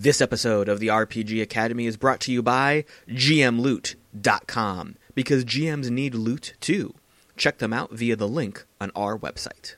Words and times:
This 0.00 0.20
episode 0.20 0.68
of 0.68 0.78
the 0.78 0.86
RPG 0.86 1.42
Academy 1.42 1.86
is 1.86 1.96
brought 1.96 2.20
to 2.20 2.30
you 2.30 2.40
by 2.40 2.84
GMLoot.com 3.08 4.94
because 5.16 5.44
GMs 5.44 5.90
need 5.90 6.14
loot 6.14 6.54
too. 6.60 6.94
Check 7.36 7.58
them 7.58 7.72
out 7.72 7.90
via 7.90 8.14
the 8.14 8.28
link 8.28 8.64
on 8.80 8.92
our 8.94 9.18
website. 9.18 9.74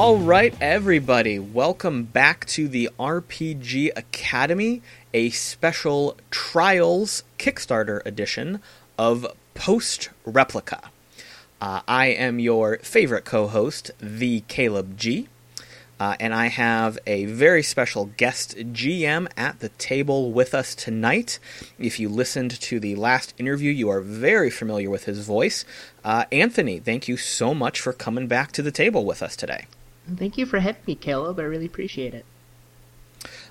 All 0.00 0.16
right, 0.16 0.54
everybody, 0.62 1.38
welcome 1.38 2.04
back 2.04 2.46
to 2.46 2.68
the 2.68 2.88
RPG 2.98 3.90
Academy, 3.94 4.80
a 5.12 5.28
special 5.28 6.16
Trials 6.30 7.22
Kickstarter 7.38 8.00
edition 8.06 8.62
of 8.98 9.26
Post 9.52 10.08
Replica. 10.24 10.90
Uh, 11.60 11.82
I 11.86 12.06
am 12.06 12.38
your 12.38 12.78
favorite 12.78 13.26
co 13.26 13.46
host, 13.48 13.90
the 14.00 14.40
Caleb 14.48 14.96
G. 14.96 15.28
Uh, 16.00 16.16
and 16.18 16.32
I 16.32 16.46
have 16.46 16.98
a 17.06 17.26
very 17.26 17.62
special 17.62 18.06
guest 18.06 18.56
GM 18.56 19.28
at 19.36 19.60
the 19.60 19.68
table 19.68 20.32
with 20.32 20.54
us 20.54 20.74
tonight. 20.74 21.38
If 21.78 22.00
you 22.00 22.08
listened 22.08 22.58
to 22.58 22.80
the 22.80 22.94
last 22.94 23.34
interview, 23.36 23.70
you 23.70 23.90
are 23.90 24.00
very 24.00 24.48
familiar 24.48 24.88
with 24.88 25.04
his 25.04 25.26
voice. 25.26 25.66
Uh, 26.02 26.24
Anthony, 26.32 26.78
thank 26.78 27.06
you 27.06 27.18
so 27.18 27.52
much 27.52 27.82
for 27.82 27.92
coming 27.92 28.28
back 28.28 28.50
to 28.52 28.62
the 28.62 28.72
table 28.72 29.04
with 29.04 29.22
us 29.22 29.36
today. 29.36 29.66
Thank 30.16 30.38
you 30.38 30.46
for 30.46 30.60
having 30.60 30.82
me, 30.86 30.94
Caleb. 30.94 31.38
I 31.38 31.44
really 31.44 31.66
appreciate 31.66 32.14
it. 32.14 32.24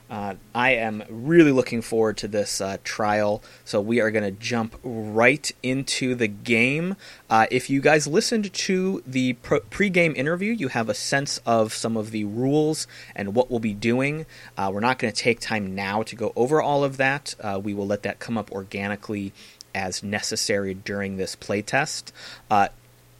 Uh, 0.10 0.34
I 0.56 0.72
am 0.72 1.04
really 1.08 1.52
looking 1.52 1.84
forward 1.84 2.18
to 2.18 2.28
this 2.28 2.60
uh, 2.60 2.78
trial, 2.84 3.44
so 3.64 3.80
we 3.80 4.02
are 4.02 4.10
going 4.10 4.24
to 4.24 4.32
jump 4.32 4.76
right 4.84 5.52
into 5.62 6.16
the 6.16 6.28
game. 6.28 6.96
Uh, 7.30 7.46
if 7.52 7.70
you 7.70 7.80
guys 7.80 8.08
listened 8.08 8.52
to 8.52 9.04
the 9.06 9.34
pre-game 9.34 10.14
interview, 10.16 10.52
you 10.52 10.70
have 10.70 10.90
a 10.90 10.96
sense 10.96 11.40
of 11.46 11.74
some 11.74 11.96
of 11.96 12.10
the 12.10 12.24
rules 12.24 12.88
and 13.16 13.36
what 13.36 13.52
we'll 13.52 13.60
be 13.60 13.76
doing. 13.76 14.26
Uh, 14.58 14.72
we're 14.74 14.80
not 14.80 14.98
going 14.98 15.14
to 15.14 15.22
take 15.22 15.40
time 15.40 15.76
now 15.76 16.02
to 16.02 16.16
go 16.16 16.34
over 16.36 16.60
all 16.60 16.84
of 16.84 16.98
that. 16.98 17.36
Uh, 17.40 17.62
we 17.64 17.76
will 17.76 17.86
let 17.86 18.02
that 18.02 18.18
come 18.18 18.36
up 18.36 18.52
organically 18.52 19.32
as 19.76 20.02
necessary 20.02 20.74
during 20.74 21.18
this 21.18 21.36
playtest. 21.36 22.12
Uh, 22.50 22.70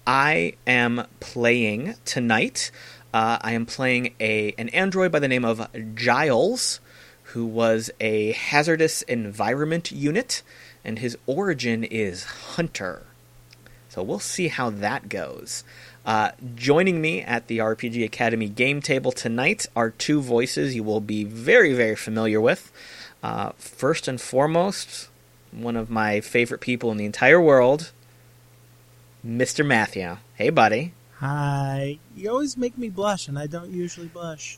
I 0.08 0.54
am 0.66 1.06
playing 1.20 1.94
tonight. 2.04 2.72
Uh, 3.14 3.38
I 3.42 3.54
am 3.54 3.66
playing 3.66 4.14
a 4.20 4.54
an 4.58 4.70
android 4.70 5.12
by 5.12 5.20
the 5.20 5.28
name 5.28 5.46
of 5.46 5.68
Giles, 5.96 6.80
who 7.24 7.46
was 7.46 7.90
a 8.00 8.34
hazardous 8.34 9.02
environment 9.04 9.92
unit, 9.92 10.44
and 10.84 11.00
his 11.00 11.18
origin 11.26 11.84
is 11.84 12.24
Hunter. 12.24 13.04
So 13.90 14.04
we'll 14.04 14.20
see 14.20 14.50
how 14.50 14.70
that 14.70 15.10
goes. 15.10 15.64
Uh, 16.06 16.32
joining 16.56 17.02
me 17.02 17.22
at 17.22 17.48
the 17.48 17.58
RPG 17.58 18.04
Academy 18.04 18.48
game 18.48 18.82
table 18.82 19.12
tonight 19.12 19.66
are 19.76 19.90
two 19.90 20.22
voices 20.22 20.76
you 20.76 20.84
will 20.84 21.02
be 21.02 21.24
very, 21.24 21.74
very 21.74 21.96
familiar 21.96 22.40
with. 22.40 22.72
Uh, 23.22 23.52
first 23.58 24.08
and 24.08 24.22
foremost, 24.22 25.10
one 25.52 25.76
of 25.76 25.90
my 25.90 26.22
favorite 26.22 26.62
people 26.62 26.92
in 26.92 26.98
the 26.98 27.06
entire 27.06 27.42
world, 27.42 27.92
Mr. 29.26 29.66
Matthew. 29.66 30.18
Hey, 30.36 30.50
buddy. 30.50 30.94
Hi. 31.20 32.00
You 32.16 32.30
always 32.30 32.56
make 32.58 32.78
me 32.78 32.90
blush, 32.90 33.28
and 33.28 33.38
I 33.38 33.46
don't 33.48 33.72
usually 33.72 34.08
blush. 34.08 34.58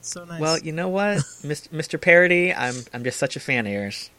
It's 0.00 0.10
so 0.10 0.24
nice. 0.24 0.40
Well, 0.40 0.58
you 0.58 0.72
know 0.72 0.88
what, 0.88 1.18
Mr. 1.42 2.00
Parody, 2.00 2.52
I'm 2.52 2.76
I'm 2.94 3.04
just 3.04 3.18
such 3.18 3.36
a 3.36 3.40
fan 3.40 3.66
of 3.66 3.72
yours. 3.72 4.10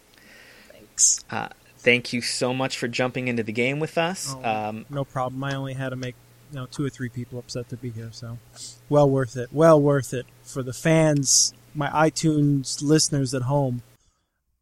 Thanks. 0.72 1.24
Uh, 1.32 1.50
thank 1.80 2.14
you 2.14 2.22
so 2.22 2.54
much 2.54 2.78
for 2.78 2.88
jumping 2.88 3.28
into 3.28 3.42
the 3.44 3.52
game 3.52 3.80
with 3.80 3.98
us. 3.98 4.36
Oh, 4.38 4.44
Um, 4.70 4.86
no 4.90 5.04
problem. 5.04 5.44
I 5.44 5.56
only 5.56 5.74
had 5.74 5.90
to 5.90 5.96
make 5.96 6.16
you 6.52 6.58
know 6.60 6.68
two 6.68 6.86
or 6.86 6.90
three 6.90 7.10
people 7.10 7.40
upset 7.40 7.70
to 7.70 7.78
be 7.78 7.90
here, 7.90 8.10
so 8.12 8.38
well 8.88 9.10
worth 9.10 9.36
it. 9.36 9.50
Well 9.52 9.82
worth 9.82 10.14
it 10.14 10.28
for 10.44 10.62
the 10.62 10.74
fans, 10.74 11.54
my 11.74 11.88
iTunes 11.90 12.84
listeners 12.84 13.34
at 13.34 13.44
home. 13.44 13.82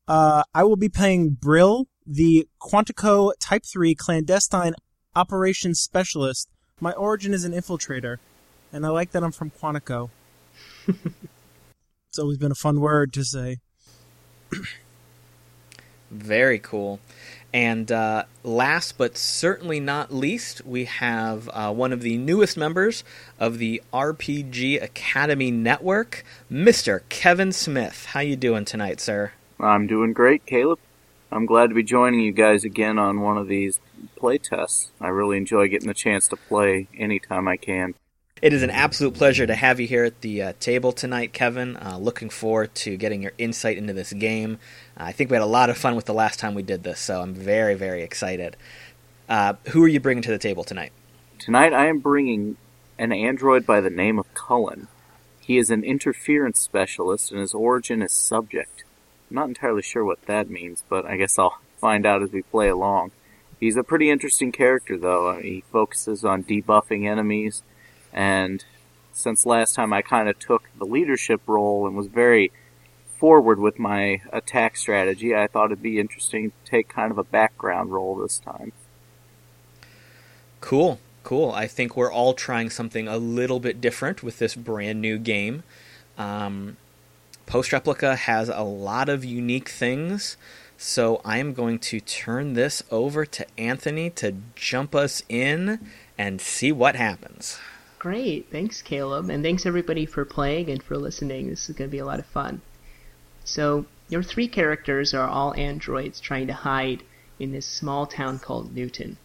Uh, 0.08 0.44
I 0.56 0.64
will 0.64 0.78
be 0.78 0.88
playing 0.88 1.32
Brill, 1.32 1.88
the 2.06 2.48
Quantico 2.62 3.34
Type 3.40 3.66
Three 3.66 3.96
clandestine 3.96 4.76
operations 5.16 5.82
specialist. 5.82 6.48
My 6.80 6.92
origin 6.92 7.34
is 7.34 7.44
an 7.44 7.54
infiltrator, 7.54 8.18
and 8.72 8.86
I 8.86 8.90
like 8.90 9.12
that 9.12 9.24
I'm 9.24 9.32
from 9.32 9.50
Quantico. 9.50 10.10
it's 10.88 12.20
always 12.20 12.38
been 12.38 12.52
a 12.52 12.56
fun 12.56 12.80
word 12.80 13.12
to 13.14 13.24
say. 13.24 13.58
Very 16.12 16.60
cool. 16.60 17.00
And 17.52 17.92
uh, 17.92 18.26
last 18.44 18.98
but 18.98 19.18
certainly 19.18 19.80
not 19.80 20.14
least, 20.14 20.66
we 20.66 20.86
have 20.86 21.50
uh, 21.52 21.74
one 21.74 21.92
of 21.92 22.02
the 22.02 22.18
newest 22.18 22.58
members 22.58 23.04
of 23.40 23.58
the 23.58 23.82
RPG 23.92 24.82
Academy 24.82 25.50
Network, 25.50 26.24
Mr. 26.52 27.02
Kevin 27.10 27.52
Smith. 27.52 28.06
How 28.12 28.20
you 28.20 28.36
doing 28.36 28.66
tonight, 28.66 29.00
sir? 29.00 29.32
I'm 29.60 29.88
doing 29.88 30.14
great, 30.14 30.46
Caleb. 30.46 30.78
I'm 31.32 31.48
glad 31.48 31.70
to 31.70 31.76
be 31.76 31.84
joining 31.84 32.20
you 32.20 32.32
guys 32.32 32.64
again 32.64 33.00
on 33.00 33.22
one 33.22 33.38
of 33.38 33.48
these 33.48 33.80
play 34.18 34.38
tests. 34.38 34.92
I 35.00 35.10
really 35.10 35.38
enjoy 35.38 35.68
getting 35.68 35.88
the 35.88 35.94
chance 35.94 36.28
to 36.30 36.36
play 36.36 36.88
anytime 36.98 37.48
I 37.48 37.58
can. 37.58 37.94
It 38.40 38.54
is 38.54 38.62
an 38.62 38.70
absolute 38.70 39.16
pleasure 39.16 39.48
to 39.48 39.56
have 39.56 39.80
you 39.80 39.88
here 39.88 40.04
at 40.04 40.22
the 40.22 40.42
uh, 40.44 40.54
table 40.60 40.92
tonight, 40.92 41.34
Kevin. 41.34 41.76
Uh, 41.76 41.98
looking 42.00 42.30
forward 42.30 42.76
to 42.76 42.96
getting 42.96 43.24
your 43.24 43.34
insight 43.40 43.78
into 43.78 43.94
this 43.94 44.14
game. 44.14 44.60
Uh, 44.96 45.06
I 45.06 45.12
think 45.12 45.32
we 45.32 45.36
had 45.36 45.42
a 45.42 45.48
lot 45.48 45.72
of 45.72 45.78
fun 45.78 45.96
with 45.96 46.06
the 46.06 46.14
last 46.14 46.40
time 46.40 46.54
we 46.54 46.62
did 46.62 46.84
this, 46.84 47.00
so 47.00 47.22
I'm 47.22 47.34
very, 47.34 47.74
very 47.74 48.04
excited. 48.04 48.56
Uh, 49.28 49.54
who 49.70 49.84
are 49.84 49.88
you 49.88 50.00
bringing 50.00 50.22
to 50.22 50.32
the 50.32 50.38
table 50.38 50.64
tonight? 50.64 50.92
Tonight 51.40 51.74
I 51.74 51.88
am 51.88 52.00
bringing 52.00 52.58
an 53.00 53.12
android 53.12 53.66
by 53.66 53.82
the 53.82 53.90
name 53.90 54.20
of 54.20 54.32
Cullen. 54.34 54.88
He 55.40 55.58
is 55.58 55.70
an 55.70 55.84
interference 55.84 56.60
specialist 56.60 57.32
and 57.32 57.42
his 57.42 57.54
origin 57.54 58.02
is 58.02 58.12
subject. 58.12 58.84
I'm 59.30 59.36
not 59.36 59.48
entirely 59.48 59.82
sure 59.82 60.06
what 60.06 60.22
that 60.28 60.50
means, 60.50 60.84
but 60.88 61.06
I 61.06 61.18
guess 61.18 61.40
I'll 61.40 61.58
find 61.80 62.06
out 62.06 62.22
as 62.22 62.32
we 62.32 62.42
play 62.44 62.70
along. 62.70 63.12
He's 63.60 63.78
a 63.78 63.84
pretty 63.84 64.10
interesting 64.10 64.52
character, 64.52 64.98
though. 64.98 65.30
Uh, 65.30 65.38
He 65.40 65.64
focuses 65.72 66.24
on 66.24 66.44
debuffing 66.44 67.10
enemies, 67.10 67.64
and 68.14 68.64
since 69.12 69.46
last 69.46 69.74
time 69.74 69.94
I 69.94 70.02
kind 70.02 70.30
of 70.30 70.38
took 70.38 70.64
the 70.78 70.86
leadership 70.86 71.42
role 71.48 71.88
and 71.88 71.96
was 71.96 72.08
very 72.08 72.52
forward 73.18 73.60
with 73.60 73.80
my 73.80 74.22
attack 74.32 74.78
strategy, 74.78 75.36
I 75.36 75.48
thought 75.48 75.66
it'd 75.66 75.82
be 75.82 76.00
interesting 76.00 76.52
to 76.52 76.72
take 76.72 76.88
kind 76.88 77.12
of 77.12 77.18
a 77.18 77.24
background 77.24 77.92
role 77.92 78.16
this 78.16 78.38
time. 78.38 78.74
Cool, 80.62 81.00
cool. 81.24 81.52
I 81.52 81.66
think 81.66 81.98
we're 81.98 82.12
all 82.12 82.34
trying 82.36 82.70
something 82.70 83.08
a 83.08 83.18
little 83.18 83.60
bit 83.60 83.82
different 83.82 84.22
with 84.22 84.38
this 84.38 84.54
brand 84.54 85.02
new 85.02 85.18
game. 85.18 85.64
Um, 86.18 86.78
Post 87.48 87.72
Replica 87.72 88.16
has 88.16 88.50
a 88.50 88.62
lot 88.62 89.10
of 89.10 89.26
unique 89.26 89.70
things, 89.70 90.38
so 90.78 91.22
I 91.26 91.38
am 91.40 91.54
going 91.54 91.80
to 91.80 92.00
turn 92.00 92.54
this 92.54 92.84
over 92.92 93.26
to 93.26 93.46
Anthony 93.58 94.10
to 94.12 94.36
jump 94.56 94.96
us 94.96 95.24
in 95.28 95.80
and 96.18 96.40
see 96.40 96.72
what 96.72 96.96
happens. 96.96 97.60
Great. 98.00 98.52
Thanks, 98.52 98.82
Caleb. 98.82 99.30
And 99.30 99.44
thanks, 99.44 99.66
everybody, 99.66 100.06
for 100.06 100.24
playing 100.24 100.70
and 100.70 100.82
for 100.82 100.98
listening. 100.98 101.50
This 101.50 101.70
is 101.70 101.76
going 101.76 101.90
to 101.90 101.92
be 101.92 102.00
a 102.00 102.06
lot 102.06 102.20
of 102.20 102.26
fun. 102.28 102.62
So, 103.44 103.86
your 104.08 104.24
three 104.24 104.48
characters 104.48 105.14
are 105.14 105.28
all 105.28 105.54
androids 105.56 106.20
trying 106.20 106.48
to 106.48 106.54
hide 106.54 107.04
in 107.40 107.52
this 107.52 107.66
small 107.66 108.06
town 108.06 108.40
called 108.40 108.74
Newton. 108.74 109.18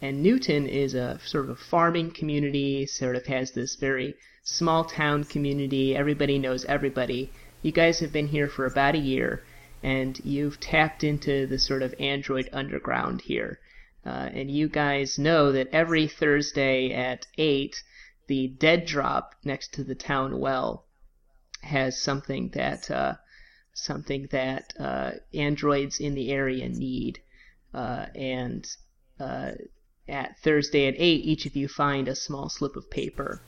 And 0.00 0.22
Newton 0.22 0.66
is 0.66 0.94
a 0.94 1.20
sort 1.24 1.44
of 1.44 1.50
a 1.50 1.56
farming 1.56 2.12
community, 2.12 2.86
sort 2.86 3.16
of 3.16 3.26
has 3.26 3.52
this 3.52 3.76
very 3.76 4.14
small 4.44 4.84
town 4.84 5.24
community. 5.24 5.96
Everybody 5.96 6.38
knows 6.38 6.64
everybody. 6.64 7.30
You 7.62 7.72
guys 7.72 8.00
have 8.00 8.12
been 8.12 8.28
here 8.28 8.48
for 8.48 8.66
about 8.66 8.94
a 8.94 8.98
year, 8.98 9.42
and 9.82 10.20
you've 10.24 10.60
tapped 10.60 11.02
into 11.02 11.46
the 11.46 11.58
sort 11.58 11.82
of 11.82 11.94
android 11.98 12.48
underground 12.52 13.22
here. 13.22 13.58
Uh, 14.04 14.28
and 14.32 14.50
you 14.50 14.68
guys 14.68 15.18
know 15.18 15.52
that 15.52 15.68
every 15.72 16.06
Thursday 16.08 16.92
at 16.92 17.26
8, 17.38 17.82
the 18.26 18.48
dead 18.48 18.84
drop 18.84 19.34
next 19.44 19.74
to 19.74 19.84
the 19.84 19.94
town 19.94 20.38
well 20.38 20.86
has 21.62 22.02
something 22.02 22.48
that 22.50 22.90
uh, 22.90 23.14
something 23.74 24.28
that 24.30 24.72
uh, 24.78 25.12
androids 25.32 26.00
in 26.00 26.14
the 26.14 26.30
area 26.30 26.68
need. 26.68 27.20
Uh, 27.72 28.06
and 28.14 28.66
uh, 29.18 29.52
at 30.08 30.38
Thursday 30.40 30.86
at 30.88 30.94
8, 30.96 30.98
each 31.00 31.46
of 31.46 31.56
you 31.56 31.68
find 31.68 32.08
a 32.08 32.16
small 32.16 32.48
slip 32.48 32.76
of 32.76 32.90
paper. 32.90 33.40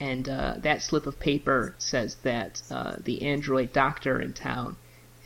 And 0.00 0.28
uh, 0.28 0.54
that 0.58 0.82
slip 0.82 1.06
of 1.06 1.20
paper 1.20 1.74
says 1.78 2.16
that 2.22 2.62
the 3.04 3.22
android 3.22 3.72
doctor 3.72 4.20
in 4.20 4.32
town, 4.32 4.76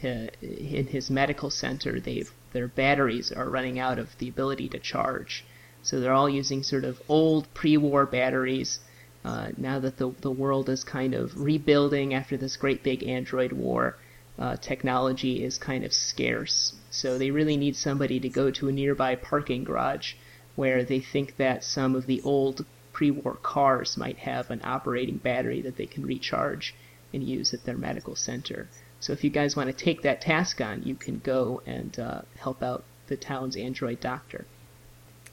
in 0.04 0.86
his 0.86 1.10
medical 1.10 1.50
center, 1.50 2.00
they've 2.00 2.32
their 2.52 2.68
batteries 2.68 3.32
are 3.32 3.48
running 3.48 3.78
out 3.78 3.98
of 3.98 4.18
the 4.18 4.28
ability 4.28 4.68
to 4.68 4.78
charge. 4.78 5.44
So 5.82 6.00
they're 6.00 6.12
all 6.12 6.28
using 6.28 6.62
sort 6.62 6.84
of 6.84 7.00
old 7.08 7.52
pre-war 7.54 8.06
batteries. 8.06 8.80
Uh, 9.24 9.48
now 9.56 9.78
that 9.78 9.96
the 9.96 10.10
the 10.20 10.30
world 10.30 10.68
is 10.68 10.84
kind 10.84 11.14
of 11.14 11.40
rebuilding 11.40 12.14
after 12.14 12.36
this 12.36 12.56
great 12.56 12.82
big 12.82 13.02
android 13.04 13.52
war, 13.52 13.96
uh, 14.38 14.56
technology 14.56 15.44
is 15.44 15.58
kind 15.58 15.84
of 15.84 15.92
scarce. 15.92 16.74
So 16.90 17.18
they 17.18 17.30
really 17.30 17.56
need 17.56 17.76
somebody 17.76 18.20
to 18.20 18.28
go 18.28 18.50
to 18.50 18.68
a 18.68 18.72
nearby 18.72 19.14
parking 19.14 19.64
garage 19.64 20.14
where 20.56 20.84
they 20.84 21.00
think 21.00 21.36
that 21.36 21.64
some 21.64 21.94
of 21.94 22.06
the 22.06 22.20
old 22.22 22.64
pre-war 22.92 23.38
cars 23.42 23.96
might 23.96 24.18
have 24.18 24.50
an 24.50 24.60
operating 24.64 25.16
battery 25.16 25.62
that 25.62 25.76
they 25.76 25.86
can 25.86 26.04
recharge 26.04 26.74
and 27.12 27.22
use 27.22 27.54
at 27.54 27.64
their 27.64 27.76
medical 27.76 28.16
center. 28.16 28.68
So 29.02 29.12
if 29.12 29.24
you 29.24 29.30
guys 29.30 29.56
want 29.56 29.66
to 29.66 29.84
take 29.84 30.02
that 30.02 30.20
task 30.20 30.60
on, 30.60 30.84
you 30.84 30.94
can 30.94 31.18
go 31.18 31.60
and 31.66 31.98
uh, 31.98 32.22
help 32.38 32.62
out 32.62 32.84
the 33.08 33.16
town's 33.16 33.56
android 33.56 33.98
doctor. 33.98 34.46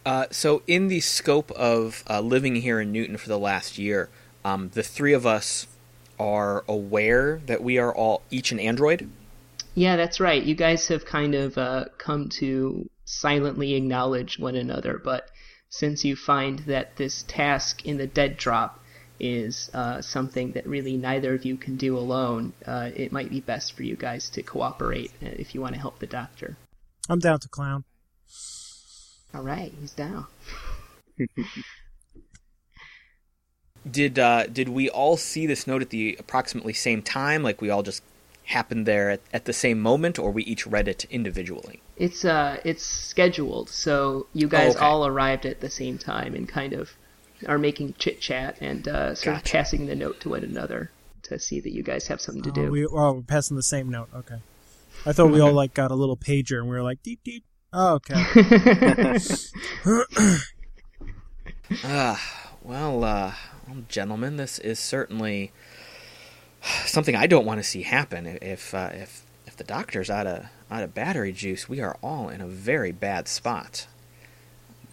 Uh, 0.03 0.25
so, 0.31 0.63
in 0.65 0.87
the 0.87 1.01
scope 1.01 1.51
of 1.51 2.03
uh, 2.09 2.19
living 2.19 2.55
here 2.55 2.79
in 2.79 2.91
Newton 2.91 3.15
for 3.17 3.27
the 3.27 3.37
last 3.37 3.77
year, 3.77 4.09
um, 4.43 4.71
the 4.73 4.81
three 4.81 5.13
of 5.13 5.27
us 5.27 5.67
are 6.17 6.63
aware 6.67 7.41
that 7.45 7.61
we 7.61 7.77
are 7.77 7.93
all 7.93 8.23
each 8.31 8.51
an 8.51 8.59
android. 8.59 9.07
Yeah, 9.75 9.97
that's 9.97 10.19
right. 10.19 10.41
You 10.41 10.55
guys 10.55 10.87
have 10.87 11.05
kind 11.05 11.35
of 11.35 11.55
uh, 11.57 11.85
come 11.99 12.29
to 12.39 12.89
silently 13.05 13.75
acknowledge 13.75 14.39
one 14.39 14.55
another, 14.55 14.97
but 14.97 15.29
since 15.69 16.03
you 16.03 16.15
find 16.15 16.59
that 16.59 16.95
this 16.95 17.23
task 17.27 17.85
in 17.85 17.97
the 17.97 18.07
dead 18.07 18.37
drop 18.37 18.78
is 19.19 19.69
uh, 19.73 20.01
something 20.01 20.51
that 20.53 20.65
really 20.67 20.97
neither 20.97 21.33
of 21.33 21.45
you 21.45 21.57
can 21.57 21.75
do 21.75 21.97
alone, 21.97 22.53
uh, 22.65 22.89
it 22.95 23.11
might 23.11 23.29
be 23.29 23.39
best 23.39 23.73
for 23.73 23.83
you 23.83 23.95
guys 23.95 24.29
to 24.31 24.43
cooperate 24.43 25.11
uh, 25.21 25.29
if 25.33 25.53
you 25.53 25.61
want 25.61 25.75
to 25.75 25.81
help 25.81 25.99
the 25.99 26.07
doctor. 26.07 26.57
I'm 27.09 27.19
down 27.19 27.39
to 27.39 27.49
clown. 27.49 27.83
All 29.33 29.43
right, 29.43 29.73
he's 29.79 29.91
down. 29.91 30.25
Did 33.89 34.19
uh, 34.19 34.45
did 34.47 34.67
we 34.69 34.89
all 34.89 35.15
see 35.15 35.47
this 35.47 35.65
note 35.65 35.81
at 35.81 35.89
the 35.89 36.17
approximately 36.19 36.73
same 36.73 37.01
time? 37.01 37.43
Like 37.43 37.61
we 37.61 37.69
all 37.69 37.81
just 37.81 38.03
happened 38.49 38.85
there 38.85 39.09
at, 39.09 39.21
at 39.31 39.45
the 39.45 39.53
same 39.53 39.79
moment, 39.79 40.19
or 40.19 40.31
we 40.31 40.43
each 40.43 40.67
read 40.67 40.87
it 40.87 41.05
individually? 41.09 41.81
It's 41.95 42.25
uh, 42.25 42.59
it's 42.65 42.83
scheduled, 42.83 43.69
so 43.69 44.27
you 44.33 44.47
guys 44.47 44.75
okay. 44.75 44.85
all 44.85 45.05
arrived 45.05 45.45
at 45.45 45.61
the 45.61 45.69
same 45.69 45.97
time 45.97 46.35
and 46.35 46.47
kind 46.47 46.73
of 46.73 46.91
are 47.47 47.57
making 47.57 47.95
chit 47.97 48.21
chat 48.21 48.57
and 48.61 48.87
uh, 48.87 49.15
sort 49.15 49.37
of 49.37 49.43
passing 49.43 49.85
the 49.85 49.95
note 49.95 50.19
to 50.21 50.29
one 50.29 50.43
another 50.43 50.91
to 51.23 51.39
see 51.39 51.59
that 51.59 51.71
you 51.71 51.83
guys 51.83 52.07
have 52.07 52.21
something 52.21 52.43
to 52.43 52.51
do. 52.51 52.67
Oh, 52.67 52.71
we, 52.71 52.85
oh, 52.85 53.11
we're 53.13 53.21
passing 53.21 53.55
the 53.55 53.63
same 53.63 53.89
note. 53.89 54.09
Okay. 54.13 54.37
I 55.05 55.13
thought 55.13 55.31
we 55.31 55.39
all 55.39 55.53
like 55.53 55.73
got 55.73 55.91
a 55.91 55.95
little 55.95 56.17
pager 56.17 56.59
and 56.59 56.69
we 56.69 56.75
were 56.75 56.83
like 56.83 57.01
deep 57.03 57.21
deep. 57.23 57.45
Oh, 57.71 57.95
okay. 57.95 58.15
Ah, 61.83 62.41
well, 62.63 63.03
uh, 63.03 63.33
well, 63.67 63.83
gentlemen, 63.87 64.37
this 64.37 64.59
is 64.59 64.79
certainly 64.79 65.51
something 66.85 67.15
I 67.15 67.27
don't 67.27 67.45
want 67.45 67.59
to 67.59 67.63
see 67.63 67.83
happen. 67.83 68.25
If 68.41 68.73
uh, 68.73 68.89
if 68.93 69.23
if 69.45 69.55
the 69.55 69.63
doctor's 69.63 70.09
out 70.09 70.27
of 70.27 70.47
out 70.69 70.83
of 70.83 70.93
battery 70.93 71.31
juice, 71.31 71.69
we 71.69 71.79
are 71.79 71.97
all 72.01 72.29
in 72.29 72.41
a 72.41 72.47
very 72.47 72.91
bad 72.91 73.27
spot. 73.27 73.87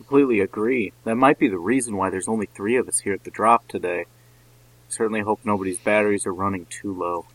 Completely 0.06 0.38
agree. 0.41 0.93
That 1.05 1.17
might 1.17 1.38
be 1.38 1.49
the 1.49 1.58
reason 1.58 1.97
why 1.97 2.11
there's 2.11 2.29
only 2.29 2.47
three 2.47 2.76
of 2.76 2.87
us 2.87 3.00
here 3.00 3.12
at 3.12 3.25
the 3.25 3.31
drop 3.31 3.67
today. 3.67 4.05
Certainly 4.88 5.23
hope 5.23 5.41
nobody's 5.44 5.79
batteries 5.79 6.26
are 6.26 6.35
running 6.35 6.67
too 6.67 6.93
low. 6.93 7.26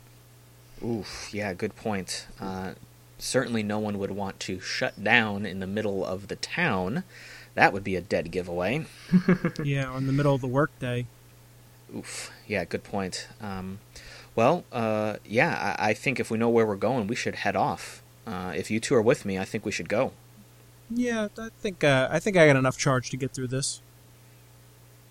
Oof, 0.83 1.33
yeah, 1.33 1.53
good 1.53 1.75
point. 1.75 2.27
Uh, 2.39 2.73
certainly, 3.17 3.61
no 3.61 3.77
one 3.77 3.99
would 3.99 4.11
want 4.11 4.39
to 4.41 4.61
shut 4.61 5.03
down 5.03 5.45
in 5.45 5.59
the 5.59 5.67
middle 5.67 6.05
of 6.05 6.29
the 6.29 6.37
town. 6.37 7.03
That 7.55 7.73
would 7.73 7.83
be 7.83 7.97
a 7.97 8.01
dead 8.01 8.31
giveaway. 8.31 8.85
yeah, 9.63 9.95
in 9.97 10.07
the 10.07 10.13
middle 10.13 10.33
of 10.33 10.39
the 10.39 10.47
workday. 10.47 11.07
Oof, 11.93 12.31
yeah, 12.47 12.63
good 12.63 12.85
point. 12.85 13.27
Um, 13.41 13.79
well, 14.33 14.63
uh, 14.71 15.17
yeah, 15.25 15.75
I, 15.77 15.89
I 15.89 15.93
think 15.93 16.21
if 16.21 16.31
we 16.31 16.37
know 16.37 16.49
where 16.49 16.65
we're 16.65 16.77
going, 16.77 17.07
we 17.07 17.15
should 17.17 17.35
head 17.35 17.57
off. 17.57 18.01
Uh, 18.25 18.53
if 18.55 18.71
you 18.71 18.79
two 18.79 18.95
are 18.95 19.01
with 19.01 19.25
me, 19.25 19.37
I 19.37 19.43
think 19.43 19.65
we 19.65 19.73
should 19.73 19.89
go. 19.89 20.13
Yeah, 20.93 21.29
I 21.37 21.49
think 21.59 21.83
uh, 21.83 22.09
I 22.11 22.19
think 22.19 22.35
I 22.35 22.47
got 22.47 22.57
enough 22.57 22.77
charge 22.77 23.09
to 23.11 23.17
get 23.17 23.31
through 23.31 23.47
this. 23.47 23.81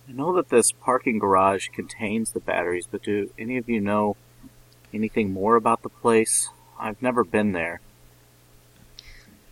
I 0.08 0.12
know 0.12 0.34
that 0.36 0.48
this 0.48 0.72
parking 0.72 1.18
garage 1.18 1.68
contains 1.68 2.32
the 2.32 2.40
batteries, 2.40 2.86
but 2.90 3.02
do 3.02 3.30
any 3.38 3.56
of 3.56 3.68
you 3.68 3.80
know 3.80 4.16
anything 4.92 5.32
more 5.32 5.56
about 5.56 5.82
the 5.82 5.88
place? 5.88 6.50
I've 6.78 7.00
never 7.00 7.24
been 7.24 7.52
there. 7.52 7.80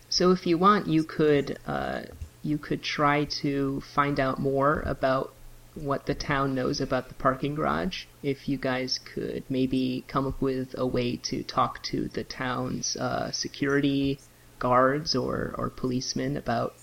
So 0.09 0.31
if 0.31 0.45
you 0.45 0.57
want, 0.57 0.87
you 0.87 1.03
could 1.03 1.57
uh, 1.65 2.01
you 2.43 2.57
could 2.57 2.83
try 2.83 3.23
to 3.25 3.81
find 3.81 4.19
out 4.19 4.39
more 4.39 4.83
about 4.85 5.33
what 5.75 6.05
the 6.05 6.15
town 6.15 6.53
knows 6.53 6.81
about 6.81 7.07
the 7.07 7.13
parking 7.15 7.55
garage. 7.55 8.05
If 8.21 8.49
you 8.49 8.57
guys 8.57 8.99
could 8.99 9.43
maybe 9.49 10.03
come 10.07 10.27
up 10.27 10.41
with 10.41 10.75
a 10.77 10.85
way 10.85 11.15
to 11.17 11.41
talk 11.43 11.81
to 11.83 12.07
the 12.09 12.23
town's 12.23 12.95
uh, 12.97 13.31
security 13.31 14.19
guards 14.59 15.15
or, 15.15 15.55
or 15.57 15.69
policemen 15.69 16.37
about 16.37 16.75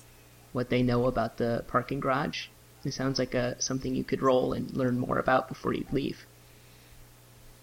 what 0.53 0.71
they 0.71 0.83
know 0.83 1.07
about 1.07 1.37
the 1.37 1.65
parking 1.69 2.01
garage. 2.01 2.49
It 2.85 2.93
sounds 2.95 3.19
like 3.19 3.35
a, 3.35 3.61
something 3.61 3.95
you 3.95 4.05
could 4.05 4.23
roll 4.23 4.53
and 4.53 4.73
learn 4.73 4.99
more 4.99 5.19
about 5.19 5.49
before 5.49 5.73
you 5.75 5.87
leave. 5.93 6.27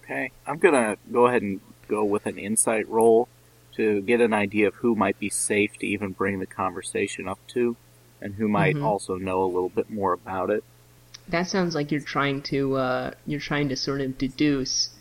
Okay, 0.03 0.31
I'm 0.45 0.59
gonna 0.59 0.97
go 1.11 1.27
ahead 1.27 1.41
and 1.41 1.61
go 1.87 2.03
with 2.05 2.25
an 2.25 2.37
insight 2.37 2.87
roll 2.87 3.27
to 3.75 4.01
get 4.01 4.21
an 4.21 4.33
idea 4.33 4.67
of 4.67 4.75
who 4.75 4.95
might 4.95 5.17
be 5.19 5.29
safe 5.29 5.77
to 5.79 5.87
even 5.87 6.11
bring 6.11 6.39
the 6.39 6.45
conversation 6.45 7.27
up 7.27 7.39
to, 7.47 7.75
and 8.21 8.35
who 8.35 8.47
might 8.47 8.75
Mhm. 8.75 8.83
also 8.83 9.17
know 9.17 9.43
a 9.43 9.45
little 9.45 9.69
bit 9.69 9.89
more 9.89 10.13
about 10.13 10.49
it. 10.49 10.63
That 11.27 11.47
sounds 11.47 11.75
like 11.75 11.91
you're 11.91 12.01
trying 12.01 12.41
to 12.43 12.75
uh, 12.75 13.11
you're 13.25 13.39
trying 13.39 13.69
to 13.69 13.75
sort 13.75 14.01
of 14.01 14.17
deduce 14.17 14.91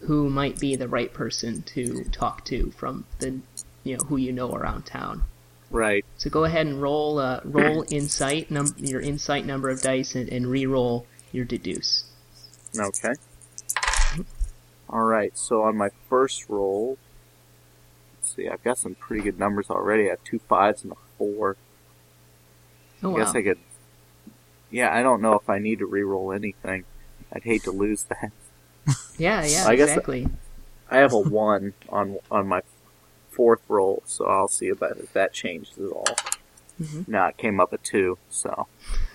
who 0.00 0.28
might 0.30 0.58
be 0.58 0.76
the 0.76 0.88
right 0.88 1.12
person 1.12 1.62
to 1.62 2.04
talk 2.12 2.44
to 2.46 2.70
from 2.72 3.04
the 3.18 3.40
you 3.84 3.96
know 3.96 4.04
who 4.04 4.16
you 4.16 4.32
know 4.32 4.52
around 4.52 4.86
town. 4.86 5.24
Right. 5.70 6.04
So 6.18 6.28
go 6.28 6.44
ahead 6.44 6.66
and 6.66 6.80
roll 6.82 7.18
uh, 7.18 7.40
roll 7.44 7.84
insight 7.90 8.50
num- 8.50 8.74
your 8.78 9.00
insight 9.00 9.46
number 9.46 9.70
of 9.70 9.80
dice 9.80 10.14
and, 10.14 10.28
and 10.28 10.46
re-roll 10.46 11.06
your 11.32 11.44
deduce. 11.44 12.04
Okay. 12.78 13.12
Alright, 14.90 15.38
so 15.38 15.62
on 15.62 15.76
my 15.76 15.88
first 16.10 16.50
roll, 16.50 16.98
let's 18.14 18.34
see, 18.36 18.46
I've 18.46 18.62
got 18.62 18.76
some 18.76 18.94
pretty 18.94 19.22
good 19.22 19.38
numbers 19.38 19.70
already. 19.70 20.06
I 20.08 20.10
have 20.10 20.24
two 20.24 20.38
fives 20.40 20.82
and 20.82 20.92
a 20.92 20.96
four. 21.16 21.56
Oh 23.02 23.14
I 23.14 23.18
guess 23.20 23.32
wow! 23.32 23.40
I 23.40 23.42
could. 23.42 23.58
Yeah, 24.70 24.94
I 24.94 25.02
don't 25.02 25.22
know 25.22 25.32
if 25.34 25.48
I 25.48 25.58
need 25.58 25.78
to 25.78 25.86
re-roll 25.86 26.32
anything. 26.32 26.84
I'd 27.32 27.44
hate 27.44 27.62
to 27.64 27.70
lose 27.70 28.04
that. 28.04 28.32
Yeah, 29.16 29.44
yeah, 29.46 29.64
I 29.66 29.76
guess- 29.76 29.88
exactly. 29.90 30.28
I 30.90 30.98
have 30.98 31.14
a 31.14 31.18
one 31.18 31.72
on 31.88 32.18
on 32.30 32.46
my 32.48 32.60
fourth 33.32 33.62
roll, 33.68 34.02
so 34.06 34.26
I'll 34.26 34.48
see 34.48 34.68
about 34.68 34.98
if 34.98 35.12
that 35.12 35.32
changes 35.32 35.78
at 35.78 35.90
all. 35.90 36.16
Mhm. 36.80 37.08
No, 37.08 37.26
it 37.26 37.36
came 37.36 37.60
up 37.60 37.72
a 37.72 37.78
two, 37.78 38.18
so 38.30 38.66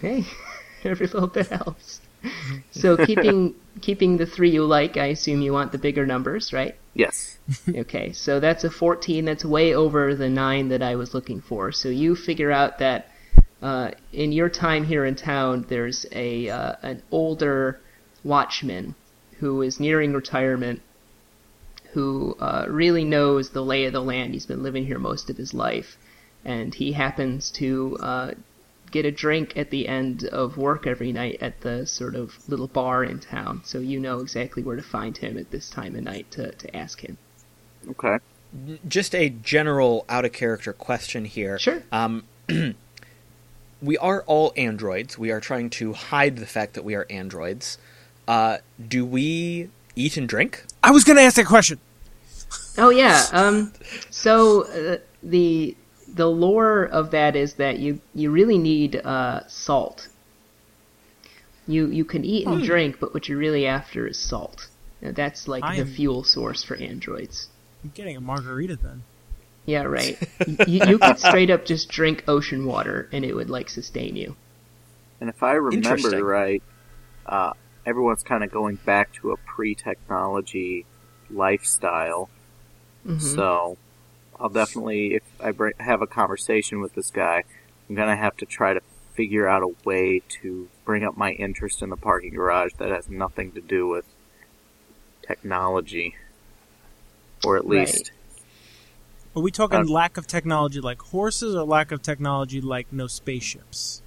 Hey, 0.02 0.26
every 0.84 1.08
little 1.08 1.28
bit 1.28 1.48
helps. 1.48 2.02
So 2.72 2.98
keeping 2.98 3.56
keeping 3.82 4.18
the 4.18 4.26
three 4.26 4.50
you 4.50 4.66
like, 4.66 4.98
I 4.98 5.08
assume 5.08 5.42
you 5.42 5.54
want 5.54 5.72
the 5.72 5.78
bigger 5.78 6.06
numbers, 6.06 6.52
right? 6.54 6.76
yes. 6.94 7.38
Okay, 7.84 8.12
so 8.12 8.40
that's 8.42 8.64
a 8.66 8.70
14. 8.70 9.24
That's 9.24 9.46
way 9.46 9.74
over 9.74 10.14
the 10.16 10.30
9 10.30 10.68
that 10.70 10.82
I 10.82 10.96
was 10.96 11.14
looking 11.14 11.40
for. 11.40 11.72
So 11.72 11.88
you 11.90 12.16
figure 12.16 12.52
out 12.52 12.80
that 12.80 13.10
uh, 13.62 13.92
in 14.12 14.32
your 14.34 14.50
time 14.50 14.84
here 14.84 15.06
in 15.06 15.16
town, 15.16 15.66
there's 15.70 16.06
a 16.12 16.50
uh, 16.50 16.74
an 16.82 17.02
older 17.12 17.80
watchman 18.24 18.96
who 19.40 19.62
is 19.62 19.80
nearing 19.80 20.12
retirement, 20.14 20.82
who 21.98 22.38
uh, 22.40 22.64
really 22.70 23.04
knows 23.04 23.50
the 23.50 23.66
lay 23.66 23.86
of 23.86 23.92
the 23.92 24.04
land. 24.04 24.32
He's 24.32 24.46
been 24.46 24.62
living 24.62 24.86
here 24.86 25.00
most 25.00 25.32
of 25.32 25.38
his 25.38 25.52
life, 25.52 25.98
and 26.46 26.72
he 26.76 26.92
happens 26.92 27.50
to 27.54 27.98
uh, 28.00 28.32
get 28.92 29.04
a 29.04 29.10
drink 29.10 29.58
at 29.58 29.72
the 29.72 29.88
end 29.88 30.24
of 30.26 30.58
work 30.58 30.86
every 30.86 31.12
night 31.12 31.40
at 31.42 31.62
the 31.62 31.88
sort 31.88 32.14
of 32.14 32.38
little 32.48 32.68
bar 32.68 33.04
in 33.04 33.20
town. 33.20 33.64
So 33.66 33.80
you 33.80 34.00
know 34.00 34.20
exactly 34.20 34.62
where 34.62 34.76
to 34.76 34.84
find 34.84 35.18
him 35.18 35.40
at 35.40 35.50
this 35.50 35.72
time 35.72 35.96
of 35.96 36.04
night 36.04 36.30
to, 36.34 36.52
to 36.52 36.78
ask 36.78 37.02
him. 37.02 37.18
Okay. 37.90 38.20
Just 38.88 39.16
a 39.16 39.30
general 39.30 40.06
out 40.08 40.24
of 40.24 40.34
character 40.34 40.74
question 40.74 41.26
here. 41.26 41.58
Sure. 41.58 41.82
Um, 41.92 42.26
we 43.82 43.98
are 43.98 44.22
all 44.28 44.54
androids. 44.56 45.18
We 45.18 45.32
are 45.32 45.42
trying 45.42 45.72
to 45.72 45.94
hide 45.94 46.38
the 46.38 46.46
fact 46.46 46.76
that 46.76 46.84
we 46.84 46.94
are 46.94 47.08
androids. 47.10 47.80
Uh, 48.28 48.60
do 48.88 49.04
we 49.04 49.72
eat 49.96 50.16
and 50.16 50.30
drink? 50.30 50.64
I 50.84 50.92
was 50.92 51.04
gonna 51.04 51.22
ask 51.22 51.38
that 51.38 51.48
question. 51.48 51.80
Oh 52.78 52.90
yeah. 52.90 53.26
Um. 53.32 53.74
So 54.10 54.64
uh, 54.64 54.98
the 55.24 55.76
the 56.14 56.28
lore 56.28 56.84
of 56.84 57.12
that 57.12 57.36
is 57.36 57.56
that 57.56 57.80
you 57.80 58.00
you 58.14 58.32
really 58.32 58.58
need 58.58 58.96
uh, 58.98 59.48
salt. 59.48 60.08
You 61.68 61.88
you 61.88 62.06
can 62.06 62.24
eat 62.24 62.48
and 62.48 62.64
drink, 62.64 63.00
but 63.00 63.14
what 63.14 63.28
you're 63.28 63.38
really 63.38 63.66
after 63.66 64.08
is 64.08 64.18
salt. 64.18 64.68
Now, 65.02 65.12
that's 65.12 65.48
like 65.48 65.64
I 65.64 65.76
the 65.76 65.82
am- 65.82 65.88
fuel 65.88 66.24
source 66.24 66.64
for 66.64 66.76
androids. 66.76 67.50
I'm 67.84 67.92
getting 67.94 68.18
a 68.18 68.22
margarita 68.22 68.78
then. 68.78 69.04
Yeah, 69.66 69.84
right. 69.84 70.18
you, 70.68 70.82
you 70.88 70.98
could 70.98 71.20
straight 71.20 71.50
up 71.50 71.66
just 71.66 71.90
drink 71.90 72.24
ocean 72.28 72.66
water 72.66 73.10
and 73.12 73.26
it 73.26 73.34
would 73.34 73.50
like 73.50 73.70
sustain 73.70 74.16
you. 74.16 74.36
And 75.20 75.30
if 75.30 75.44
I 75.44 75.54
remember 75.54 76.24
right, 76.24 76.64
uh, 77.26 77.52
everyone's 77.86 78.24
kind 78.24 78.44
of 78.44 78.52
going 78.52 78.78
back 78.86 79.14
to 79.16 79.32
a 79.32 79.38
pre-technology 79.38 80.86
lifestyle. 81.30 82.30
Mhm. 83.08 83.22
So 83.22 83.78
I'll 84.40 84.50
definitely, 84.50 85.16
if 85.16 85.24
I 85.40 85.52
bring, 85.52 85.74
have 85.80 86.02
a 86.02 86.08
conversation 86.08 86.82
with 86.82 86.94
this 86.94 87.12
guy, 87.12 87.44
I'm 87.90 87.96
gonna 87.96 88.16
have 88.16 88.38
to 88.38 88.46
try 88.46 88.74
to 88.74 88.82
figure 89.16 89.48
out 89.48 89.64
a 89.64 89.74
way 89.84 90.22
to 90.42 90.70
bring 90.86 91.04
up 91.04 91.18
my 91.18 91.32
interest 91.32 91.82
in 91.82 91.90
the 91.90 91.98
parking 91.98 92.34
garage 92.34 92.74
that 92.78 92.90
has 92.92 93.10
nothing 93.10 93.52
to 93.54 93.62
do 93.62 93.88
with 93.88 94.06
technology, 95.28 96.16
or 97.44 97.58
at 97.58 97.66
Right. 97.66 97.70
least 97.70 98.12
Are 99.36 99.42
we 99.42 99.52
talking 99.52 99.80
Uh, 99.80 99.86
lack 99.86 100.18
of 100.18 100.28
technology 100.28 100.82
like 100.82 101.02
horses 101.02 101.56
or 101.56 101.64
lack 101.64 101.92
of 101.92 102.02
technology 102.02 102.60
like 102.60 102.92
no 102.92 103.08
spaceships? 103.08 104.02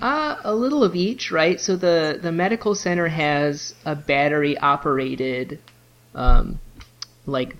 Uh, 0.00 0.36
a 0.44 0.54
little 0.54 0.82
of 0.84 0.94
each, 0.94 1.30
right? 1.30 1.60
So 1.60 1.76
the 1.76 2.18
the 2.20 2.32
medical 2.32 2.74
center 2.74 3.08
has 3.08 3.74
a 3.84 3.94
battery 3.96 4.56
operated, 4.58 5.58
um, 6.14 6.60
like 7.26 7.56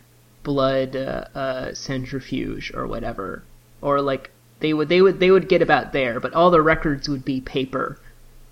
blood 0.53 0.97
uh, 0.97 1.25
uh, 1.45 1.75
centrifuge 1.75 2.73
or 2.75 2.85
whatever, 2.95 3.43
or 3.81 3.95
like 4.13 4.31
they 4.59 4.73
would 4.77 4.89
they 4.89 5.01
would 5.01 5.19
they 5.21 5.31
would 5.31 5.49
get 5.49 5.63
about 5.63 5.93
there, 5.93 6.19
but 6.21 6.35
all 6.35 6.51
the 6.51 6.63
records 6.75 7.09
would 7.09 7.25
be 7.25 7.41
paper, 7.41 7.87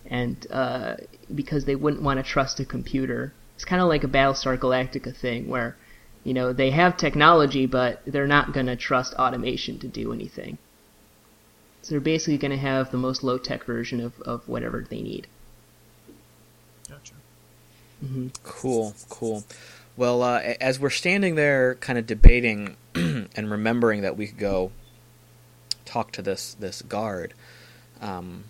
and 0.07 0.47
uh, 0.51 0.95
because 1.35 1.65
they 1.65 1.75
wouldn't 1.75 2.03
want 2.03 2.19
to 2.19 2.33
trust 2.35 2.61
a 2.61 2.65
computer. 2.65 3.33
It's 3.55 3.65
kind 3.65 3.83
of 3.83 3.89
like 3.89 4.05
a 4.05 4.09
Battlestar 4.17 4.57
Galactica 4.57 5.13
thing 5.25 5.49
where, 5.49 5.77
you 6.23 6.33
know, 6.33 6.53
they 6.53 6.71
have 6.71 6.97
technology, 6.97 7.67
but 7.67 8.01
they're 8.07 8.35
not 8.37 8.53
going 8.53 8.67
to 8.67 8.77
trust 8.77 9.15
automation 9.15 9.81
to 9.81 9.89
do 9.89 10.13
anything. 10.13 10.59
So 11.83 11.89
they're 11.91 12.01
basically 12.15 12.39
going 12.39 12.53
to 12.53 12.69
have 12.71 12.93
the 12.93 12.99
most 12.99 13.25
low 13.25 13.39
tech 13.39 13.65
version 13.65 14.01
of, 14.01 14.13
of 14.21 14.49
whatever 14.49 14.87
they 14.89 15.03
need. 15.03 15.27
Gotcha. 16.89 17.15
Cool, 18.45 18.95
cool. 19.09 19.43
Well, 19.99 20.23
uh, 20.23 20.39
as 20.61 20.79
we're 20.79 20.91
standing 20.91 21.35
there, 21.35 21.75
kind 21.75 21.99
of 21.99 22.07
debating 22.07 22.77
and 22.95 23.51
remembering 23.51 24.03
that 24.03 24.17
we 24.17 24.29
could 24.29 24.39
go 24.39 24.71
talk 25.85 26.13
to 26.13 26.23
this 26.23 26.55
this 26.55 26.83
guard, 26.83 27.35
um, 28.01 28.45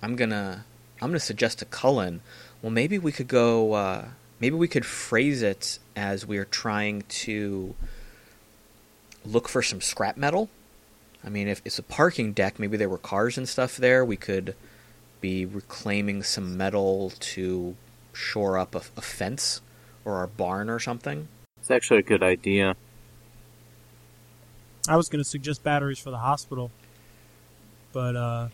I'm 0.00 0.14
gonna 0.14 0.66
I'm 1.02 1.08
gonna 1.08 1.18
suggest 1.18 1.58
to 1.58 1.64
Cullen. 1.64 2.20
Well, 2.62 2.70
maybe 2.70 2.96
we 2.96 3.10
could 3.10 3.26
go. 3.26 3.72
Uh, 3.72 4.04
maybe 4.38 4.54
we 4.54 4.68
could 4.68 4.86
phrase 4.86 5.42
it 5.42 5.80
as 5.96 6.24
we 6.24 6.38
are 6.38 6.44
trying 6.44 7.02
to 7.08 7.74
look 9.26 9.48
for 9.48 9.62
some 9.62 9.80
scrap 9.80 10.16
metal. 10.16 10.48
I 11.24 11.28
mean, 11.28 11.48
if 11.48 11.60
it's 11.64 11.80
a 11.80 11.82
parking 11.82 12.34
deck, 12.34 12.60
maybe 12.60 12.76
there 12.76 12.88
were 12.88 12.98
cars 12.98 13.36
and 13.36 13.48
stuff 13.48 13.76
there. 13.76 14.04
We 14.04 14.16
could 14.16 14.54
be 15.20 15.44
reclaiming 15.44 16.22
some 16.22 16.56
metal 16.56 17.14
to 17.18 17.74
shore 18.12 18.58
up 18.58 18.76
a, 18.76 18.82
a 18.96 19.02
fence 19.02 19.60
or 20.04 20.14
our 20.14 20.26
barn 20.26 20.70
or 20.70 20.78
something. 20.78 21.28
it's 21.58 21.70
actually 21.70 21.98
a 22.00 22.02
good 22.02 22.22
idea. 22.22 22.76
I 24.88 24.96
was 24.96 25.08
going 25.08 25.22
to 25.22 25.28
suggest 25.28 25.62
batteries 25.62 25.98
for 25.98 26.10
the 26.10 26.18
hospital, 26.18 26.70
but 27.92 28.16
uh, 28.16 28.48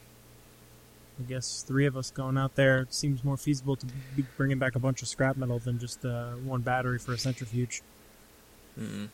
I 1.19 1.23
guess 1.29 1.62
three 1.62 1.87
of 1.87 1.97
us 1.97 2.11
going 2.11 2.37
out 2.37 2.57
there 2.57 2.81
it 2.81 2.93
seems 2.93 3.25
more 3.25 3.37
feasible 3.37 3.76
to 3.76 3.87
be 4.17 4.25
bringing 4.37 4.59
back 4.59 4.75
a 4.75 4.79
bunch 4.79 5.03
of 5.03 5.09
scrap 5.09 5.37
metal 5.37 5.59
than 5.59 5.79
just 5.79 6.05
uh, 6.05 6.33
one 6.33 6.61
battery 6.62 6.99
for 6.99 7.12
a 7.12 7.19
centrifuge. 7.19 7.81
Mm-mm. 8.79 9.09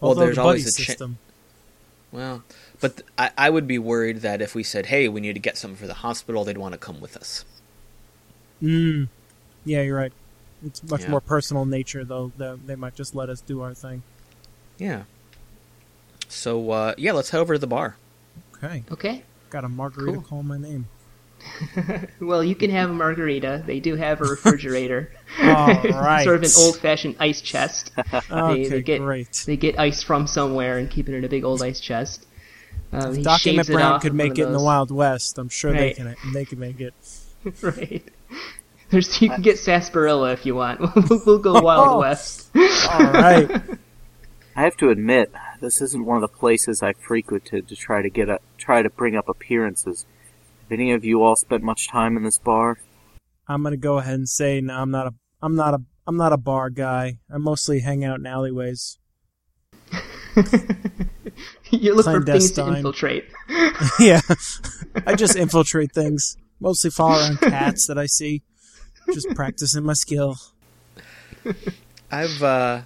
Well, 0.00 0.10
Although 0.10 0.26
there's 0.26 0.36
the 0.36 0.42
always 0.42 0.66
a 0.68 0.78
cha- 0.80 0.86
system. 0.86 1.18
Well, 2.12 2.44
but 2.80 2.98
th- 2.98 3.08
I, 3.18 3.30
I 3.36 3.50
would 3.50 3.66
be 3.66 3.78
worried 3.78 4.18
that 4.18 4.40
if 4.40 4.54
we 4.54 4.62
said, 4.62 4.86
"Hey, 4.86 5.08
we 5.08 5.20
need 5.20 5.32
to 5.32 5.40
get 5.40 5.56
something 5.58 5.76
for 5.76 5.88
the 5.88 5.94
hospital," 5.94 6.44
they'd 6.44 6.56
want 6.58 6.72
to 6.72 6.78
come 6.78 7.00
with 7.00 7.16
us. 7.16 7.44
Mm. 8.62 9.08
Yeah, 9.64 9.82
you're 9.82 9.96
right. 9.96 10.12
It's 10.64 10.82
much 10.84 11.02
Yeah. 11.02 11.10
more 11.10 11.20
personal 11.20 11.64
nature, 11.64 12.04
though. 12.04 12.32
They, 12.36 12.54
they 12.66 12.74
might 12.76 12.94
just 12.94 13.14
let 13.14 13.28
us 13.28 13.40
do 13.40 13.60
our 13.62 13.74
thing. 13.74 14.02
Yeah. 14.78 15.02
So 16.28 16.70
uh, 16.70 16.94
yeah, 16.98 17.12
let's 17.12 17.30
head 17.30 17.40
over 17.40 17.54
to 17.54 17.58
the 17.58 17.66
bar. 17.66 17.96
Okay. 18.56 18.84
Okay. 18.90 19.22
Got 19.50 19.64
a 19.64 19.68
margarita 19.68 20.12
Cool. 20.14 20.22
call 20.22 20.42
my 20.42 20.58
name. 20.58 20.88
Well, 22.20 22.42
you 22.42 22.54
can 22.56 22.70
have 22.70 22.90
a 22.90 22.92
margarita. 22.94 23.62
They 23.66 23.78
do 23.78 23.94
have 23.94 24.20
a 24.20 24.24
refrigerator. 24.24 25.12
All 25.42 25.46
right. 25.66 26.24
sort 26.24 26.36
of 26.36 26.42
an 26.42 26.50
old 26.58 26.78
fashioned 26.78 27.16
ice 27.20 27.40
chest. 27.40 27.92
Okay, 28.30 28.68
they 28.68 28.82
get- 28.82 29.00
great. 29.00 29.44
They 29.46 29.56
get 29.56 29.78
ice 29.78 30.02
from 30.02 30.26
somewhere 30.26 30.78
and 30.78 30.90
keep 30.90 31.08
it 31.08 31.14
in 31.14 31.24
a 31.24 31.28
big 31.28 31.44
old 31.44 31.62
ice 31.62 31.78
chest. 31.78 32.26
Um, 32.92 33.14
he 33.14 33.22
Doc 33.22 33.40
shaves 33.40 33.68
Brown 33.68 34.00
could 34.00 34.14
make 34.14 34.38
it 34.38 34.46
in 34.46 34.52
the. 34.52 34.60
Wild 34.60 34.90
West. 34.90 35.38
I'm 35.38 35.48
sure 35.48 35.72
they 35.72 35.92
can. 35.92 36.16
They 36.32 36.44
can 36.44 36.58
make 36.58 36.80
it. 36.80 36.94
right. 37.62 38.02
There's, 38.90 39.20
you 39.20 39.28
can 39.30 39.42
get 39.42 39.58
sarsaparilla 39.58 40.32
if 40.32 40.46
you 40.46 40.54
want. 40.54 40.80
we'll, 41.10 41.20
we'll 41.26 41.38
go 41.38 41.60
Wild 41.60 41.88
Oh. 41.96 41.98
West. 42.00 42.50
All 42.54 43.00
right. 43.12 43.50
I 44.54 44.62
have 44.62 44.76
to 44.78 44.90
admit, 44.90 45.32
this 45.60 45.80
isn't 45.82 46.04
one 46.04 46.16
of 46.16 46.22
the 46.22 46.36
places 46.38 46.82
I 46.82 46.92
frequented 46.94 47.68
to 47.68 47.76
try 47.76 48.00
to 48.02 48.08
get 48.08 48.28
a, 48.28 48.38
try 48.58 48.82
to 48.82 48.88
bring 48.90 49.16
up 49.16 49.28
appearances. 49.28 50.06
Have 50.62 50.72
any 50.72 50.92
of 50.92 51.04
you 51.04 51.22
all 51.22 51.36
spent 51.36 51.62
much 51.62 51.88
time 51.88 52.16
in 52.16 52.22
this 52.22 52.38
bar? 52.38 52.78
I'm 53.48 53.62
gonna 53.62 53.76
go 53.76 53.98
ahead 53.98 54.14
and 54.14 54.28
say 54.28 54.60
no. 54.60 54.74
I'm 54.74 54.90
not 54.90 55.06
a. 55.08 55.14
I'm 55.42 55.54
not 55.54 55.74
a. 55.74 55.78
I'm 56.06 56.16
not 56.16 56.32
a 56.32 56.36
bar 56.36 56.70
guy. 56.70 57.18
I 57.32 57.38
mostly 57.38 57.80
hang 57.80 58.04
out 58.04 58.18
in 58.18 58.26
alleyways. 58.26 58.98
you 61.70 61.94
look 61.94 62.04
for 62.04 62.22
things 62.22 62.50
to 62.52 62.66
infiltrate. 62.68 63.24
yeah, 64.00 64.20
I 65.06 65.14
just 65.14 65.36
infiltrate 65.36 65.92
things. 65.92 66.36
Mostly 66.60 66.90
follow 66.90 67.18
around 67.18 67.40
cats 67.40 67.86
that 67.86 67.98
I 67.98 68.06
see. 68.06 68.42
Just 69.12 69.28
practicing 69.34 69.84
my 69.84 69.94
skill. 69.94 70.36
I've 72.10 72.42
uh, 72.42 72.82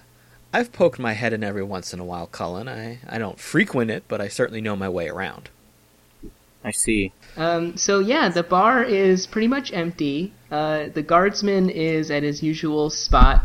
I've 0.53 0.71
poked 0.71 0.99
my 0.99 1.13
head 1.13 1.33
in 1.33 1.43
every 1.43 1.63
once 1.63 1.93
in 1.93 1.99
a 1.99 2.05
while, 2.05 2.27
Cullen. 2.27 2.67
I 2.67 2.99
I 3.07 3.17
don't 3.17 3.39
frequent 3.39 3.91
it, 3.91 4.03
but 4.07 4.21
I 4.21 4.27
certainly 4.27 4.61
know 4.61 4.75
my 4.75 4.89
way 4.89 5.09
around. 5.09 5.49
I 6.63 6.71
see. 6.71 7.11
Um, 7.37 7.75
so 7.77 7.99
yeah, 7.99 8.29
the 8.29 8.43
bar 8.43 8.83
is 8.83 9.25
pretty 9.25 9.47
much 9.47 9.73
empty. 9.73 10.33
Uh, 10.51 10.89
the 10.93 11.01
guardsman 11.01 11.69
is 11.69 12.11
at 12.11 12.23
his 12.23 12.43
usual 12.43 12.89
spot, 12.89 13.43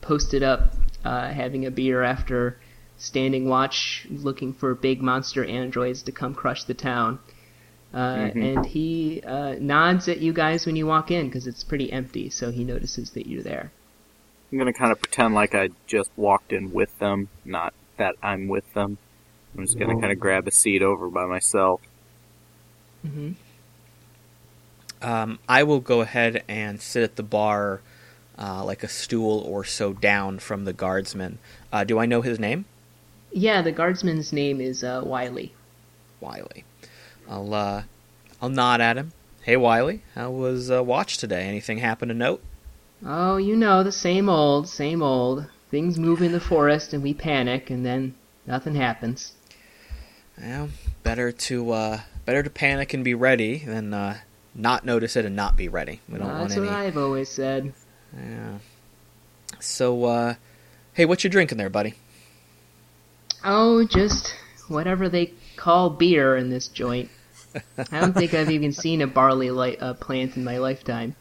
posted 0.00 0.42
up, 0.42 0.74
uh, 1.04 1.30
having 1.30 1.64
a 1.64 1.70
beer 1.70 2.02
after 2.02 2.58
standing 2.98 3.48
watch, 3.48 4.06
looking 4.10 4.52
for 4.52 4.74
big 4.74 5.00
monster 5.00 5.44
androids 5.44 6.02
to 6.02 6.12
come 6.12 6.34
crush 6.34 6.64
the 6.64 6.74
town. 6.74 7.18
Uh, 7.92 8.30
Mhm. 8.34 8.56
And 8.56 8.66
he 8.66 9.22
uh, 9.26 9.56
nods 9.58 10.08
at 10.08 10.18
you 10.18 10.32
guys 10.32 10.66
when 10.66 10.76
you 10.76 10.86
walk 10.86 11.10
in 11.10 11.26
because 11.28 11.46
it's 11.46 11.64
pretty 11.64 11.92
empty, 11.92 12.30
so 12.30 12.50
he 12.50 12.64
notices 12.64 13.10
that 13.12 13.26
you're 13.26 13.42
there. 13.42 13.72
I'm 14.52 14.58
gonna 14.58 14.72
kind 14.72 14.92
of 14.92 15.00
pretend 15.00 15.34
like 15.34 15.54
I 15.54 15.70
just 15.86 16.10
walked 16.16 16.52
in 16.52 16.72
with 16.72 16.98
them, 16.98 17.28
not 17.44 17.74
that 17.96 18.16
I'm 18.22 18.48
with 18.48 18.72
them. 18.74 18.98
I'm 19.56 19.64
just 19.64 19.78
gonna 19.78 19.96
kind 19.96 20.12
of 20.12 20.18
grab 20.20 20.46
a 20.48 20.50
seat 20.52 20.82
over 20.82 21.08
by 21.10 21.26
myself. 21.26 21.80
Mm-hmm. 23.06 23.32
Um, 25.00 25.38
I 25.48 25.62
will 25.62 25.80
go 25.80 26.00
ahead 26.00 26.42
and 26.48 26.80
sit 26.80 27.02
at 27.02 27.16
the 27.16 27.22
bar, 27.22 27.82
uh, 28.38 28.64
like 28.64 28.82
a 28.82 28.88
stool 28.88 29.40
or 29.40 29.64
so 29.64 29.92
down 29.92 30.38
from 30.40 30.64
the 30.64 30.72
guardsman. 30.72 31.38
Uh, 31.72 31.84
do 31.84 31.98
I 31.98 32.06
know 32.06 32.22
his 32.22 32.38
name? 32.40 32.66
Yeah, 33.32 33.62
the 33.62 33.72
guardsman's 33.72 34.32
name 34.34 34.60
is 34.60 34.84
uh, 34.84 35.00
Wiley. 35.04 35.54
Wiley. 36.20 36.64
I'll 37.28 37.52
uh, 37.54 37.82
I'll 38.40 38.48
nod 38.48 38.80
at 38.80 38.96
him. 38.96 39.12
Hey 39.42 39.56
Wiley, 39.56 40.02
how 40.14 40.30
was 40.30 40.70
uh, 40.70 40.82
watch 40.82 41.18
today? 41.18 41.44
Anything 41.44 41.78
happen 41.78 42.08
to 42.08 42.14
note? 42.14 42.42
Oh, 43.04 43.36
you 43.36 43.54
know, 43.54 43.82
the 43.82 43.92
same 43.92 44.28
old, 44.28 44.68
same 44.68 45.02
old. 45.02 45.46
Things 45.70 45.98
move 45.98 46.22
in 46.22 46.32
the 46.32 46.40
forest 46.40 46.92
and 46.92 47.02
we 47.02 47.14
panic, 47.14 47.70
and 47.70 47.84
then 47.84 48.14
nothing 48.46 48.74
happens. 48.74 49.32
Well, 50.40 50.70
better 51.02 51.30
to 51.32 51.70
uh, 51.72 52.00
better 52.24 52.42
to 52.42 52.50
panic 52.50 52.94
and 52.94 53.04
be 53.04 53.14
ready 53.14 53.58
than 53.58 53.92
uh, 53.92 54.18
not 54.54 54.84
notice 54.84 55.16
it 55.16 55.24
and 55.24 55.36
not 55.36 55.56
be 55.56 55.68
ready. 55.68 56.00
We 56.08 56.18
don't 56.18 56.28
want 56.28 56.48
That's 56.48 56.56
any. 56.56 56.66
what 56.66 56.74
I've 56.74 56.96
always 56.96 57.28
said. 57.28 57.72
Yeah. 58.16 58.58
So, 59.60 60.04
uh, 60.04 60.34
hey, 60.94 61.04
what 61.04 61.24
you 61.24 61.30
drinking 61.30 61.58
there, 61.58 61.70
buddy? 61.70 61.94
Oh, 63.44 63.84
just 63.84 64.34
whatever 64.68 65.08
they 65.08 65.32
call 65.56 65.90
beer 65.90 66.36
in 66.36 66.50
this 66.50 66.68
joint. 66.68 67.10
I 67.54 68.00
don't 68.00 68.12
think 68.12 68.34
I've 68.34 68.50
even 68.50 68.72
seen 68.72 69.00
a 69.02 69.06
barley 69.06 69.50
li- 69.50 69.76
uh, 69.76 69.94
plant 69.94 70.36
in 70.36 70.44
my 70.44 70.58
lifetime. 70.58 71.16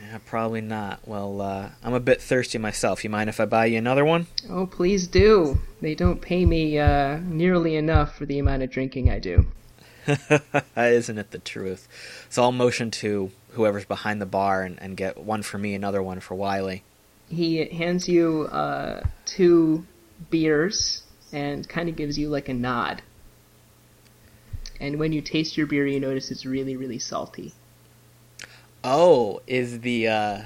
Yeah, 0.00 0.18
probably 0.26 0.60
not. 0.60 1.00
Well, 1.06 1.40
uh, 1.40 1.70
I'm 1.82 1.94
a 1.94 2.00
bit 2.00 2.20
thirsty 2.20 2.58
myself. 2.58 3.04
You 3.04 3.10
mind 3.10 3.30
if 3.30 3.40
I 3.40 3.46
buy 3.46 3.66
you 3.66 3.78
another 3.78 4.04
one? 4.04 4.26
Oh, 4.50 4.66
please 4.66 5.06
do. 5.06 5.58
They 5.80 5.94
don't 5.94 6.20
pay 6.20 6.44
me 6.44 6.78
uh, 6.78 7.18
nearly 7.18 7.76
enough 7.76 8.16
for 8.16 8.26
the 8.26 8.38
amount 8.38 8.62
of 8.62 8.70
drinking 8.70 9.10
I 9.10 9.18
do. 9.18 9.46
Isn't 10.76 11.18
it 11.18 11.30
the 11.30 11.38
truth? 11.38 11.88
So 12.28 12.42
I'll 12.42 12.52
motion 12.52 12.90
to 12.92 13.30
whoever's 13.52 13.86
behind 13.86 14.20
the 14.20 14.26
bar 14.26 14.62
and, 14.62 14.80
and 14.80 14.96
get 14.96 15.18
one 15.18 15.42
for 15.42 15.58
me, 15.58 15.74
another 15.74 16.02
one 16.02 16.20
for 16.20 16.34
Wiley. 16.34 16.82
He 17.30 17.64
hands 17.64 18.08
you 18.08 18.42
uh, 18.52 19.02
two 19.24 19.86
beers 20.30 21.02
and 21.32 21.68
kind 21.68 21.88
of 21.88 21.96
gives 21.96 22.18
you 22.18 22.28
like 22.28 22.48
a 22.48 22.54
nod. 22.54 23.02
And 24.80 24.98
when 24.98 25.12
you 25.12 25.22
taste 25.22 25.56
your 25.56 25.66
beer, 25.66 25.86
you 25.86 26.00
notice 26.00 26.30
it's 26.30 26.44
really, 26.44 26.76
really 26.76 26.98
salty. 26.98 27.52
Oh, 28.82 29.40
is 29.46 29.80
the 29.80 30.08
uh, 30.08 30.42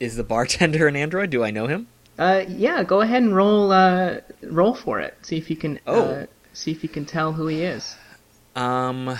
is 0.00 0.16
the 0.16 0.24
bartender 0.24 0.86
an 0.88 0.96
android? 0.96 1.30
Do 1.30 1.44
I 1.44 1.50
know 1.50 1.66
him? 1.66 1.88
Uh, 2.18 2.44
yeah, 2.48 2.82
go 2.82 3.02
ahead 3.02 3.22
and 3.22 3.36
roll 3.36 3.72
uh, 3.72 4.20
roll 4.42 4.74
for 4.74 5.00
it. 5.00 5.16
See 5.22 5.36
if 5.36 5.50
you 5.50 5.56
can 5.56 5.78
Oh. 5.86 6.02
uh, 6.02 6.26
see 6.52 6.70
if 6.70 6.82
you 6.82 6.88
can 6.88 7.04
tell 7.04 7.32
who 7.34 7.46
he 7.46 7.62
is. 7.62 7.96
Um, 8.54 9.18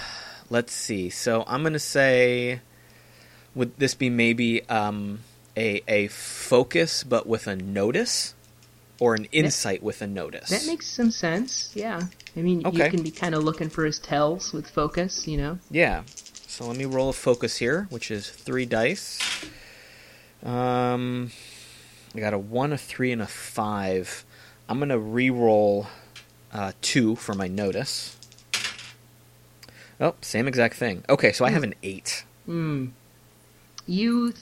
let's 0.49 0.73
see. 0.73 1.11
So 1.11 1.45
I'm 1.47 1.63
gonna 1.63 1.79
say, 1.79 2.61
would 3.55 3.77
this 3.79 3.95
be 3.95 4.09
maybe 4.09 4.67
um 4.69 5.21
a 5.57 5.83
a 5.87 6.09
focus 6.09 7.05
but 7.05 7.27
with 7.27 7.47
a 7.47 7.57
notice, 7.57 8.35
or 8.99 9.15
an 9.15 9.26
insight 9.33 9.83
with 9.83 10.00
a 10.03 10.07
notice? 10.07 10.49
That 10.50 10.67
makes 10.67 10.87
some 10.87 11.11
sense. 11.11 11.73
Yeah, 11.75 12.03
I 12.37 12.41
mean 12.41 12.67
Okay. 12.67 12.85
you 12.85 12.91
can 12.91 13.03
be 13.03 13.11
kind 13.11 13.35
of 13.35 13.45
looking 13.45 13.69
for 13.69 13.85
his 13.85 13.99
tells 13.99 14.53
with 14.53 14.69
focus. 14.69 15.26
You 15.26 15.37
know. 15.38 15.59
Yeah. 15.71 16.03
So 16.47 16.67
let 16.67 16.76
me 16.76 16.85
roll 16.87 17.11
a 17.11 17.12
focus 17.12 17.59
here, 17.59 17.87
which 17.91 18.11
is 18.11 18.31
three 18.31 18.65
dice. 18.65 19.19
Um, 20.43 21.33
I 22.15 22.21
got 22.21 22.33
a 22.33 22.38
one, 22.38 22.73
a 22.73 22.79
three, 22.79 23.12
and 23.12 23.21
a 23.21 23.26
five. 23.26 24.25
I'm 24.69 24.79
gonna 24.79 24.99
re-roll 24.99 25.87
uh, 26.53 26.73
two 26.81 27.17
for 27.17 27.35
my 27.35 27.47
notice. 27.49 28.17
Oh, 30.00 30.15
same 30.21 30.47
exact 30.47 30.76
thing. 30.76 31.05
Okay, 31.09 31.33
so 31.33 31.45
I 31.45 31.50
have 31.50 31.62
an 31.62 31.75
eight. 31.83 32.25
Hmm. 32.45 32.88
You, 33.87 34.35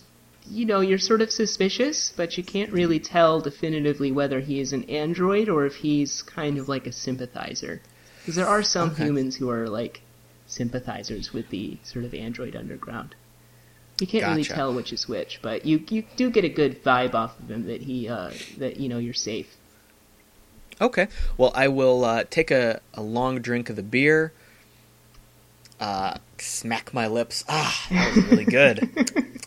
you 0.50 0.66
know, 0.66 0.80
you're 0.80 0.98
sort 0.98 1.22
of 1.22 1.30
suspicious, 1.32 2.12
but 2.16 2.36
you 2.38 2.44
can't 2.44 2.72
really 2.72 2.98
tell 3.00 3.40
definitively 3.40 4.12
whether 4.12 4.40
he 4.40 4.60
is 4.60 4.72
an 4.72 4.84
android 4.84 5.48
or 5.48 5.66
if 5.66 5.76
he's 5.76 6.22
kind 6.22 6.58
of 6.58 6.68
like 6.68 6.86
a 6.86 6.92
sympathizer. 6.92 7.82
Because 8.20 8.36
there 8.36 8.48
are 8.48 8.62
some 8.62 8.90
Okay. 8.92 9.04
humans 9.04 9.36
who 9.36 9.50
are 9.50 9.68
like 9.68 10.02
sympathizers 10.46 11.32
with 11.32 11.50
the 11.50 11.78
sort 11.84 12.04
of 12.04 12.14
android 12.14 12.56
underground. 12.56 13.14
You 14.00 14.06
can't 14.06 14.26
really 14.26 14.44
tell 14.44 14.72
which 14.74 14.92
is 14.92 15.08
which, 15.08 15.40
but 15.42 15.64
you 15.66 15.84
you 15.88 16.04
do 16.16 16.30
get 16.30 16.44
a 16.44 16.48
good 16.48 16.82
vibe 16.84 17.14
off 17.14 17.38
of 17.40 17.50
him 17.50 17.66
that 17.66 17.82
he 17.82 18.08
uh, 18.08 18.30
that 18.58 18.76
you 18.78 18.88
know 18.88 18.98
you're 18.98 19.14
safe. 19.14 19.56
Okay. 20.80 21.08
Well, 21.36 21.52
I 21.54 21.68
will 21.68 22.04
uh, 22.04 22.24
take 22.28 22.50
a, 22.50 22.80
a 22.94 23.02
long 23.02 23.40
drink 23.40 23.70
of 23.70 23.76
the 23.76 23.82
beer. 23.82 24.32
Uh, 25.80 26.18
smack 26.38 26.94
my 26.94 27.06
lips. 27.06 27.44
Ah, 27.48 27.88
that 27.94 28.06
was 28.08 28.22
really 28.22 28.44
good. 28.44 28.84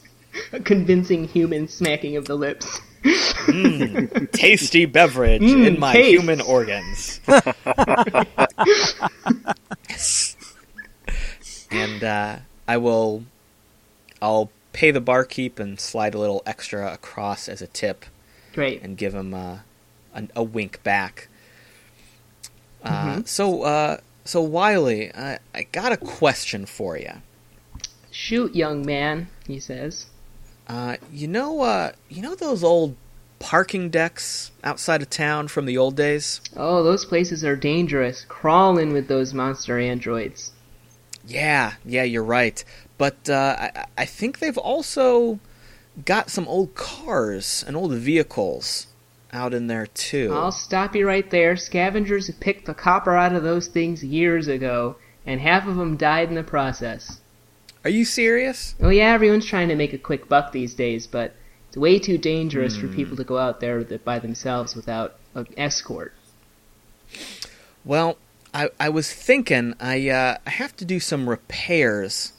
A 0.54 0.60
convincing 0.64 1.28
human 1.28 1.68
smacking 1.68 2.16
of 2.18 2.26
the 2.26 2.36
lips. 2.36 2.80
Mm, 3.04 4.32
tasty 4.32 4.86
beverage 4.86 5.42
Mm, 5.42 5.66
in 5.68 5.80
my 5.80 5.94
taste. 5.94 6.10
human 6.10 6.42
organs. 6.42 7.22
and 11.72 12.04
uh, 12.04 12.38
I 12.68 12.78
will, 12.78 13.24
I'll 14.22 14.50
pay 14.74 14.92
the 14.92 15.02
barkeep 15.02 15.60
and 15.60 15.80
slide 15.80 16.14
a 16.14 16.20
little 16.20 16.44
extra 16.46 16.92
across 16.94 17.48
as 17.50 17.62
a 17.62 17.68
tip, 17.68 18.06
Great. 18.54 18.82
and 18.82 18.98
give 18.98 19.14
him 19.14 19.34
uh, 19.34 19.60
a, 20.14 20.24
a 20.36 20.44
wink 20.44 20.82
back. 20.84 21.28
Uh, 22.84 23.18
Mhm. 23.18 23.28
So, 23.28 23.64
uh, 23.64 23.98
so 24.26 24.42
Wiley, 24.42 25.14
I, 25.14 25.40
I 25.54 25.64
got 25.72 25.92
a 25.92 25.98
question 25.98 26.66
for 26.66 26.98
you. 26.98 27.14
Shoot, 28.12 28.56
young 28.56 28.86
man, 28.86 29.28
he 29.46 29.60
says. 29.60 30.08
Uh, 30.68 30.98
you 31.12 31.28
know, 31.28 31.62
uh, 31.62 31.92
you 32.10 32.22
know 32.22 32.36
those 32.36 32.64
old 32.64 32.96
parking 33.40 33.90
decks 33.90 34.52
outside 34.64 35.02
of 35.02 35.10
town 35.10 35.48
from 35.48 35.66
the 35.66 35.78
old 35.78 35.96
days? 35.96 36.42
Oh, 36.56 36.84
those 36.84 37.06
places 37.06 37.44
are 37.46 37.56
dangerous. 37.56 38.26
Crawling 38.28 38.94
with 38.94 39.08
those 39.08 39.34
monster 39.34 39.80
androids. 39.80 40.52
Yeah, 41.26 41.74
yeah, 41.86 42.04
you're 42.04 42.24
right. 42.24 42.64
But 42.98 43.30
uh, 43.30 43.56
I, 43.60 43.86
I 43.98 44.06
think 44.06 44.40
they've 44.40 44.58
also 44.58 45.40
got 46.06 46.30
some 46.30 46.48
old 46.48 46.76
cars 46.76 47.64
and 47.66 47.76
old 47.76 47.94
vehicles 47.94 48.88
out 49.34 49.54
in 49.54 49.68
there 49.68 49.88
too. 49.88 50.32
I'll 50.34 50.52
stop 50.52 50.96
you 50.96 51.06
right 51.08 51.30
there. 51.30 51.56
Scavengers 51.58 52.30
picked 52.40 52.66
the 52.66 52.74
copper 52.74 53.16
out 53.16 53.34
of 53.34 53.44
those 53.44 53.68
things 53.68 54.04
years 54.04 54.48
ago, 54.48 54.96
and 55.26 55.42
half 55.42 55.68
of 55.68 55.76
them 55.76 55.98
died 55.98 56.30
in 56.30 56.36
the 56.36 56.44
process. 56.44 57.20
Are 57.88 57.90
you 57.90 58.04
serious? 58.04 58.76
Oh 58.82 58.90
yeah, 58.90 59.14
everyone's 59.14 59.46
trying 59.46 59.70
to 59.70 59.76
make 59.76 59.94
a 59.94 59.98
quick 59.98 60.28
buck 60.28 60.52
these 60.52 60.76
days, 60.76 61.08
but 61.08 61.34
it's 61.70 61.78
way 61.78 62.00
too 62.00 62.18
dangerous 62.18 62.76
for 62.76 62.90
people 62.90 63.16
to 63.16 63.24
go 63.24 63.38
out 63.38 63.62
there 63.62 63.82
by 63.82 64.20
themselves 64.20 64.76
without 64.76 65.16
an 65.36 65.48
escort. 65.56 66.14
Well, 67.86 68.18
I, 68.54 68.72
I 68.78 68.90
was 68.90 69.14
thinking 69.14 69.74
I 69.80 70.10
uh, 70.10 70.38
I 70.46 70.50
have 70.50 70.76
to 70.76 70.84
do 70.84 71.00
some 71.00 71.30
repairs 71.30 72.34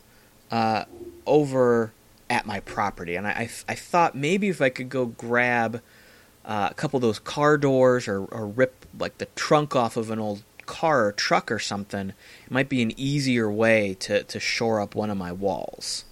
uh, 0.50 0.84
over 1.24 1.92
at 2.28 2.44
my 2.44 2.61
property, 2.61 3.16
and 3.16 3.26
I, 3.26 3.30
I, 3.30 3.50
I 3.70 3.74
thought 3.74 4.14
maybe 4.14 4.50
if 4.50 4.61
I 4.61 4.68
could 4.68 4.90
go 4.90 5.06
grab 5.06 5.80
uh, 6.44 6.68
a 6.70 6.74
couple 6.74 6.98
of 6.98 7.02
those 7.02 7.18
car 7.18 7.56
doors 7.56 8.06
or, 8.06 8.22
or 8.26 8.46
rip 8.46 8.84
like 8.98 9.16
the 9.16 9.28
trunk 9.34 9.74
off 9.74 9.96
of 9.96 10.11
an 10.11 10.18
old 10.18 10.42
car 10.68 11.07
or 11.07 11.12
truck 11.12 11.50
or 11.50 11.59
something, 11.59 12.11
it 12.11 12.50
might 12.50 12.68
be 12.68 12.83
an 12.83 12.92
easier 12.96 13.50
way 13.50 13.94
to, 14.00 14.22
to 14.22 14.38
shore 14.38 14.81
up 14.81 14.94
one 14.94 15.11
of 15.11 15.16
my 15.16 15.33
walls. 15.33 16.04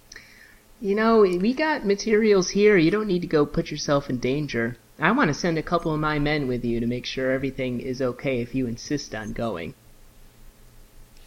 You 0.81 0.95
know, 0.95 1.21
we 1.21 1.53
got 1.53 1.85
materials 1.85 2.49
here. 2.49 2.75
You 2.75 2.91
don't 2.91 3.07
need 3.07 3.21
to 3.21 3.27
go 3.27 3.45
put 3.45 3.71
yourself 3.71 4.09
in 4.09 4.17
danger. 4.17 4.77
I 4.99 5.11
want 5.11 5.29
to 5.29 5.33
send 5.33 5.57
a 5.57 5.63
couple 5.63 5.93
of 5.93 5.99
my 5.99 6.19
men 6.19 6.47
with 6.47 6.65
you 6.65 6.79
to 6.79 6.87
make 6.87 7.05
sure 7.05 7.31
everything 7.31 7.79
is 7.79 8.01
okay 8.01 8.41
if 8.41 8.53
you 8.53 8.67
insist 8.67 9.15
on 9.15 9.31
going. 9.31 9.75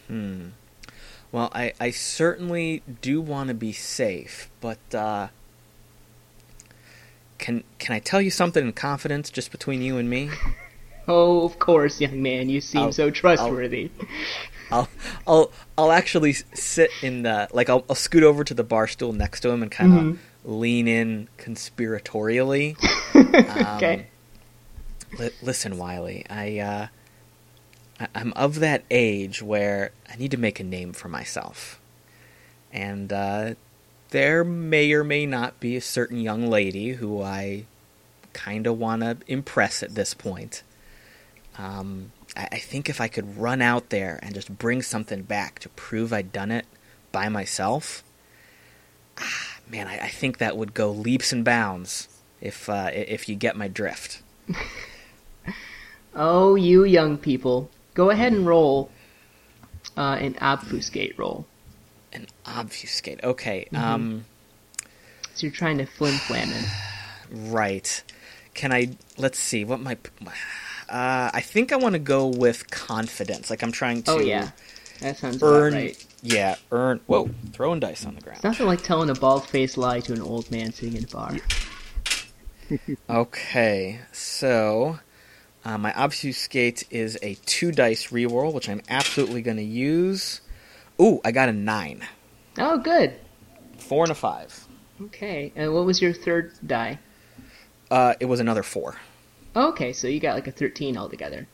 Hmm. 0.08 0.48
Well, 1.32 1.50
I, 1.54 1.72
I 1.80 1.90
certainly 1.90 2.82
do 3.00 3.20
want 3.20 3.48
to 3.48 3.54
be 3.54 3.72
safe, 3.72 4.50
but 4.60 4.92
uh, 4.92 5.28
can 7.38 7.62
can 7.78 7.94
I 7.94 8.00
tell 8.00 8.20
you 8.20 8.30
something 8.30 8.66
in 8.66 8.72
confidence, 8.72 9.30
just 9.30 9.52
between 9.52 9.82
you 9.82 9.96
and 9.98 10.10
me? 10.10 10.30
Oh, 11.10 11.44
of 11.44 11.58
course, 11.58 12.00
young 12.00 12.22
man. 12.22 12.48
You 12.48 12.60
seem 12.60 12.82
I'll- 12.82 12.92
so 12.92 13.10
trustworthy. 13.10 13.90
I'll 14.72 14.88
I'll 15.26 15.50
I'll 15.76 15.90
actually 15.90 16.32
sit 16.32 16.90
in 17.02 17.22
the 17.22 17.48
like 17.52 17.68
I'll, 17.68 17.84
I'll 17.90 17.96
scoot 17.96 18.22
over 18.22 18.44
to 18.44 18.54
the 18.54 18.62
bar 18.62 18.86
stool 18.86 19.12
next 19.12 19.40
to 19.40 19.50
him 19.50 19.62
and 19.62 19.70
kind 19.72 19.92
of 19.92 19.98
Mhm. 20.04 20.18
lean 20.44 20.86
in 20.86 21.26
conspiratorially. 21.38 22.76
okay. 23.76 24.06
Li- 25.18 25.30
listen, 25.42 25.76
Wiley, 25.76 26.24
I 26.30 26.58
uh, 26.60 26.86
I- 27.98 28.08
I'm 28.14 28.32
of 28.34 28.60
that 28.60 28.84
age 28.92 29.42
where 29.42 29.90
I 30.08 30.14
need 30.16 30.30
to 30.30 30.36
make 30.36 30.60
a 30.60 30.64
name 30.64 30.92
for 30.92 31.08
myself, 31.08 31.80
and 32.72 33.12
uh, 33.12 33.54
there 34.10 34.44
may 34.44 34.92
or 34.92 35.02
may 35.02 35.26
not 35.26 35.58
be 35.58 35.74
a 35.74 35.80
certain 35.80 36.20
young 36.20 36.46
lady 36.48 36.90
who 36.92 37.20
I 37.20 37.64
kind 38.32 38.68
of 38.68 38.78
want 38.78 39.02
to 39.02 39.16
impress 39.26 39.82
at 39.82 39.96
this 39.96 40.14
point. 40.14 40.62
Um, 41.58 42.12
I, 42.36 42.48
I 42.52 42.58
think 42.58 42.88
if 42.88 43.00
I 43.00 43.08
could 43.08 43.36
run 43.38 43.60
out 43.62 43.90
there 43.90 44.18
and 44.22 44.34
just 44.34 44.56
bring 44.58 44.82
something 44.82 45.22
back 45.22 45.58
to 45.60 45.68
prove 45.70 46.12
I'd 46.12 46.32
done 46.32 46.50
it 46.50 46.66
by 47.12 47.28
myself, 47.28 48.02
ah, 49.18 49.58
man, 49.68 49.88
I, 49.88 50.04
I 50.04 50.08
think 50.08 50.38
that 50.38 50.56
would 50.56 50.74
go 50.74 50.90
leaps 50.90 51.32
and 51.32 51.44
bounds. 51.44 52.08
If 52.40 52.70
uh, 52.70 52.90
if 52.92 53.28
you 53.28 53.34
get 53.34 53.54
my 53.54 53.68
drift. 53.68 54.22
Oh, 56.14 56.54
you 56.54 56.84
young 56.84 57.18
people. 57.18 57.70
Go 57.94 58.10
ahead 58.10 58.32
and 58.32 58.46
roll 58.46 58.90
uh, 59.96 60.18
an 60.20 60.36
obfuscate 60.40 61.18
roll. 61.18 61.46
An 62.12 62.26
obfuscate. 62.46 63.22
Okay. 63.22 63.68
Mm-hmm. 63.72 63.84
Um. 63.84 64.24
So 65.34 65.46
you're 65.46 65.52
trying 65.52 65.78
to 65.78 65.86
flim 65.86 66.14
flam 66.14 66.50
it. 66.50 66.64
Right. 67.32 68.02
Can 68.54 68.72
I? 68.72 68.90
Let's 69.16 69.38
see. 69.38 69.64
What 69.64 69.78
my. 69.78 69.96
Uh, 70.90 71.30
I 71.32 71.40
think 71.40 71.72
I 71.72 71.76
want 71.76 71.92
to 71.94 71.98
go 72.00 72.26
with 72.26 72.68
confidence. 72.70 73.48
Like 73.48 73.62
I'm 73.62 73.72
trying 73.72 74.02
to 74.04 74.10
Oh, 74.12 74.18
yeah. 74.18 74.50
That 75.00 75.16
sounds 75.16 75.42
earn. 75.42 75.72
about 75.72 75.82
right. 75.82 76.06
Yeah, 76.22 76.56
earn. 76.72 77.00
Whoa! 77.06 77.30
Throwing 77.52 77.80
dice 77.80 78.04
on 78.04 78.14
the 78.16 78.20
ground. 78.20 78.36
It's 78.36 78.44
nothing 78.44 78.66
like 78.66 78.82
telling 78.82 79.08
a 79.08 79.14
bald 79.14 79.46
faced 79.46 79.78
lie 79.78 80.00
to 80.00 80.12
an 80.12 80.20
old 80.20 80.50
man 80.50 80.72
sitting 80.72 80.96
in 80.96 81.04
a 81.04 81.06
bar. 81.06 81.36
Okay, 83.08 84.00
so 84.12 85.00
uh, 85.64 85.76
my 85.78 85.92
obfuscate 85.94 86.84
is 86.90 87.18
a 87.22 87.34
two 87.46 87.72
dice 87.72 88.08
reroll, 88.08 88.52
which 88.52 88.68
I'm 88.68 88.80
absolutely 88.88 89.42
going 89.42 89.56
to 89.56 89.62
use. 89.64 90.40
Ooh, 91.00 91.20
I 91.24 91.32
got 91.32 91.48
a 91.48 91.52
nine, 91.52 92.06
Oh, 92.58 92.78
good. 92.78 93.14
four 93.78 94.04
and 94.04 94.12
a 94.12 94.14
five. 94.14 94.68
Okay. 95.02 95.50
And 95.56 95.72
what 95.74 95.84
was 95.86 96.00
your 96.02 96.12
third 96.12 96.52
die? 96.64 96.98
Uh, 97.90 98.14
it 98.20 98.26
was 98.26 98.38
another 98.38 98.62
four. 98.62 98.96
Okay, 99.54 99.92
so 99.92 100.06
you 100.08 100.20
got 100.20 100.34
like 100.34 100.46
a 100.46 100.52
13 100.52 100.96
altogether. 100.96 101.46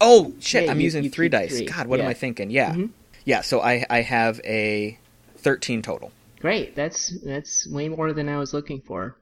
Oh 0.00 0.32
shit! 0.40 0.64
Yeah, 0.64 0.70
I'm 0.72 0.78
you- 0.80 0.84
using 0.84 1.04
you 1.04 1.10
three 1.10 1.28
dice. 1.28 1.56
three, 1.56 1.66
God, 1.66 1.86
what 1.86 2.00
am. 2.00 2.06
I 2.08 2.14
thinking? 2.14 2.50
Yeah, 2.50 2.72
Mhm. 2.74 2.90
yeah. 3.24 3.40
So 3.42 3.60
I 3.60 3.84
I 3.88 4.00
have 4.00 4.40
a 4.44 4.98
thirteen 5.36 5.80
total. 5.82 6.10
Great. 6.40 6.74
That's 6.74 7.10
that's 7.20 7.68
way 7.68 7.88
more 7.88 8.12
than 8.12 8.28
I 8.28 8.38
was 8.38 8.52
looking 8.52 8.80
for. 8.80 9.16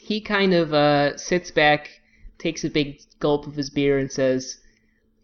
He 0.00 0.20
kind 0.22 0.54
of 0.54 0.72
uh, 0.72 1.16
sits 1.18 1.50
back, 1.50 2.00
takes 2.38 2.64
a 2.64 2.70
big 2.70 3.00
gulp 3.18 3.46
of 3.46 3.54
his 3.56 3.68
beer 3.68 3.98
and 3.98 4.10
says, 4.10 4.56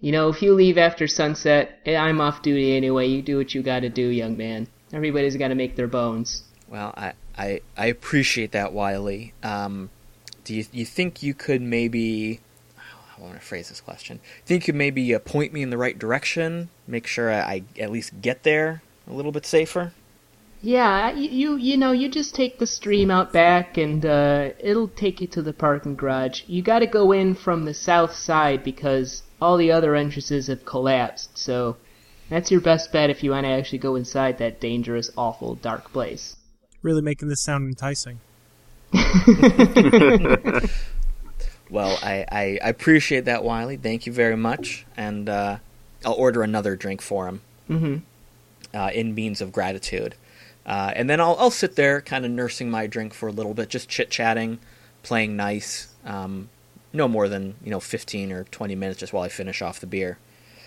"You 0.01 0.13
know, 0.13 0.29
if 0.29 0.43
you 0.43 0.53
leave 0.53 0.77
after 0.77 1.07
sunset, 1.07 1.79
eh, 1.87 1.97
I'm 1.97 2.21
off 2.21 2.43
duty 2.43 2.77
anyway. 2.77 3.07
You 3.07 3.23
do 3.23 3.39
what 3.39 3.55
you 3.55 3.63
got 3.63 3.81
to 3.81 3.89
do, 3.89 4.09
young 4.09 4.37
man. 4.37 4.67
Everybody's 4.93 5.37
got 5.37 5.49
to 5.49 5.55
make 5.55 5.77
their 5.77 5.87
bones." 5.89 6.43
Well, 6.69 6.93
I, 6.97 7.13
I, 7.39 7.61
I 7.77 7.87
appreciate 7.87 8.53
that, 8.53 8.73
Wiley. 8.75 9.33
Um, 9.43 9.89
do 10.45 10.55
you 10.55 10.65
you 10.73 10.85
think 10.85 11.23
you 11.23 11.35
could 11.35 11.63
maybe? 11.63 12.41
I 13.17 13.21
want 13.21 13.35
to 13.35 13.41
phrase 13.41 13.69
this 13.69 13.81
question. 13.81 14.21
Think 14.45 14.63
you 14.63 14.73
could 14.73 14.79
maybe 14.79 15.15
uh, 15.15 15.19
point 15.19 15.53
me 15.53 15.63
in 15.63 15.71
the 15.71 15.79
right 15.79 15.99
direction? 15.99 16.69
Make 16.87 17.07
sure 17.07 17.33
I, 17.33 17.39
I 17.39 17.63
at 17.81 17.91
least 17.91 18.21
get 18.21 18.43
there 18.43 18.83
a 19.09 19.13
little 19.13 19.33
bit 19.33 19.47
safer. 19.47 19.93
Yeah, 20.63 21.13
you 21.13 21.29
you, 21.29 21.57
you 21.57 21.77
know, 21.77 21.93
you 21.93 22.09
just 22.09 22.35
take 22.35 22.59
the 22.59 22.67
stream 22.67 23.11
out 23.11 23.33
back, 23.33 23.77
and 23.77 24.05
uh, 24.05 24.51
it'll 24.59 24.89
take 24.89 25.21
you 25.21 25.27
to 25.29 25.43
the 25.43 25.53
parking 25.53 25.95
garage. 25.95 26.43
You 26.47 26.63
got 26.63 26.79
to 26.79 26.87
go 26.87 27.13
in 27.13 27.35
from 27.35 27.65
the 27.65 27.75
south 27.75 28.15
side 28.15 28.65
because 28.65 29.23
all 29.41 29.59
the 29.59 29.71
other 29.73 29.95
entrances 29.95 30.47
have 30.47 30.65
collapsed. 30.65 31.37
So 31.37 31.77
that's 32.31 32.51
your 32.51 32.63
best 32.63 32.93
bet 32.93 33.11
if 33.11 33.23
you 33.23 33.33
want 33.33 33.45
to 33.45 33.51
actually 33.51 33.79
go 33.79 33.95
inside 33.95 34.39
that 34.39 34.61
dangerous, 34.61 35.11
awful, 35.17 35.55
dark 35.57 35.93
place. 35.93 36.37
Really 36.83 37.03
making 37.03 37.29
this 37.29 37.43
sound 37.43 37.69
enticing. 37.69 38.21
Well, 41.71 41.99
I, 42.03 42.25
I, 42.31 42.59
I 42.63 42.69
appreciate 42.69 43.25
that, 43.25 43.43
Wiley. 43.43 43.77
Thank 43.77 44.07
you 44.07 44.13
very 44.13 44.37
much, 44.37 44.87
and 44.97 45.29
uh, 45.29 45.57
I'll 46.05 46.13
order 46.13 46.43
another 46.43 46.77
drink 46.77 47.03
for 47.03 47.27
him 47.27 47.41
Mm-hmm. 47.69 47.97
uh, 48.77 48.91
in 48.95 49.15
means 49.15 49.41
of 49.41 49.51
gratitude. 49.51 50.15
Uh, 50.67 50.93
and 50.95 51.09
then 51.11 51.21
I'll 51.21 51.37
I'll 51.39 51.51
sit 51.51 51.75
there, 51.77 52.01
kind 52.01 52.25
of 52.25 52.31
nursing 52.31 52.71
my 52.71 52.87
drink 52.87 53.13
for 53.13 53.29
a 53.29 53.33
little 53.33 53.55
bit, 53.55 53.71
just 53.71 53.89
chit 53.89 54.11
chatting, 54.11 54.59
playing 55.03 55.37
nice. 55.37 55.89
Um, 56.05 56.49
no 56.93 57.09
more 57.09 57.29
than 57.29 57.57
you 57.65 57.71
know 57.71 57.81
fifteen 57.81 58.31
or 58.31 58.45
twenty 58.45 58.75
minutes, 58.75 59.01
just 59.01 59.13
while 59.13 59.25
I 59.25 59.29
finish 59.29 59.61
off 59.61 59.81
the 59.81 59.87
beer. 59.87 60.19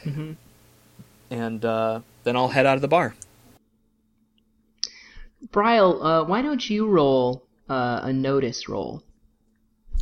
Mm-hmm. 0.04 0.34
And 1.30 1.64
uh, 1.64 2.02
then 2.24 2.36
I'll 2.36 2.50
head 2.50 2.66
out 2.66 2.76
of 2.76 2.82
the 2.82 2.88
bar. 2.88 3.16
Bryle, 5.52 6.04
uh, 6.04 6.24
why 6.26 6.42
don't 6.42 6.70
you 6.70 6.88
roll 6.88 7.44
uh, 7.70 8.02
a 8.04 8.14
notice 8.14 8.68
roll? 8.70 9.04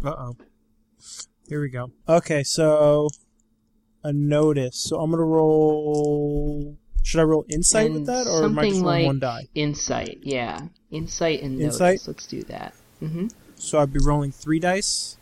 Uh 0.04 0.10
oh. 0.18 0.38
Here 1.48 1.62
we 1.62 1.70
go. 1.70 1.92
Okay, 2.08 2.44
so 2.44 3.10
a 4.04 4.12
notice. 4.14 4.76
So 4.78 5.00
I'm 5.00 5.12
gonna 5.12 5.24
roll. 5.24 6.78
Should 7.04 7.20
I 7.20 7.24
roll 7.24 7.46
insight 7.50 7.86
And 7.88 7.96
with 7.96 8.06
that, 8.08 8.26
or 8.28 8.44
am 8.46 8.58
I 8.58 8.64
something 8.64 8.70
just 8.72 8.82
rolling 8.82 9.00
like 9.00 9.06
one 9.06 9.20
die? 9.20 9.48
Insight, 9.54 10.20
yeah. 10.24 10.62
Insight 10.90 11.44
and 11.44 11.62
Insight? 11.62 11.94
notice. 11.94 12.08
Let's 12.08 12.26
do 12.28 12.42
that. 12.44 12.74
Mm-hmm. 13.02 13.28
So 13.58 13.80
I'd 13.80 13.94
be 13.94 14.00
rolling 14.04 14.32
three 14.32 14.60
dice. 14.60 15.18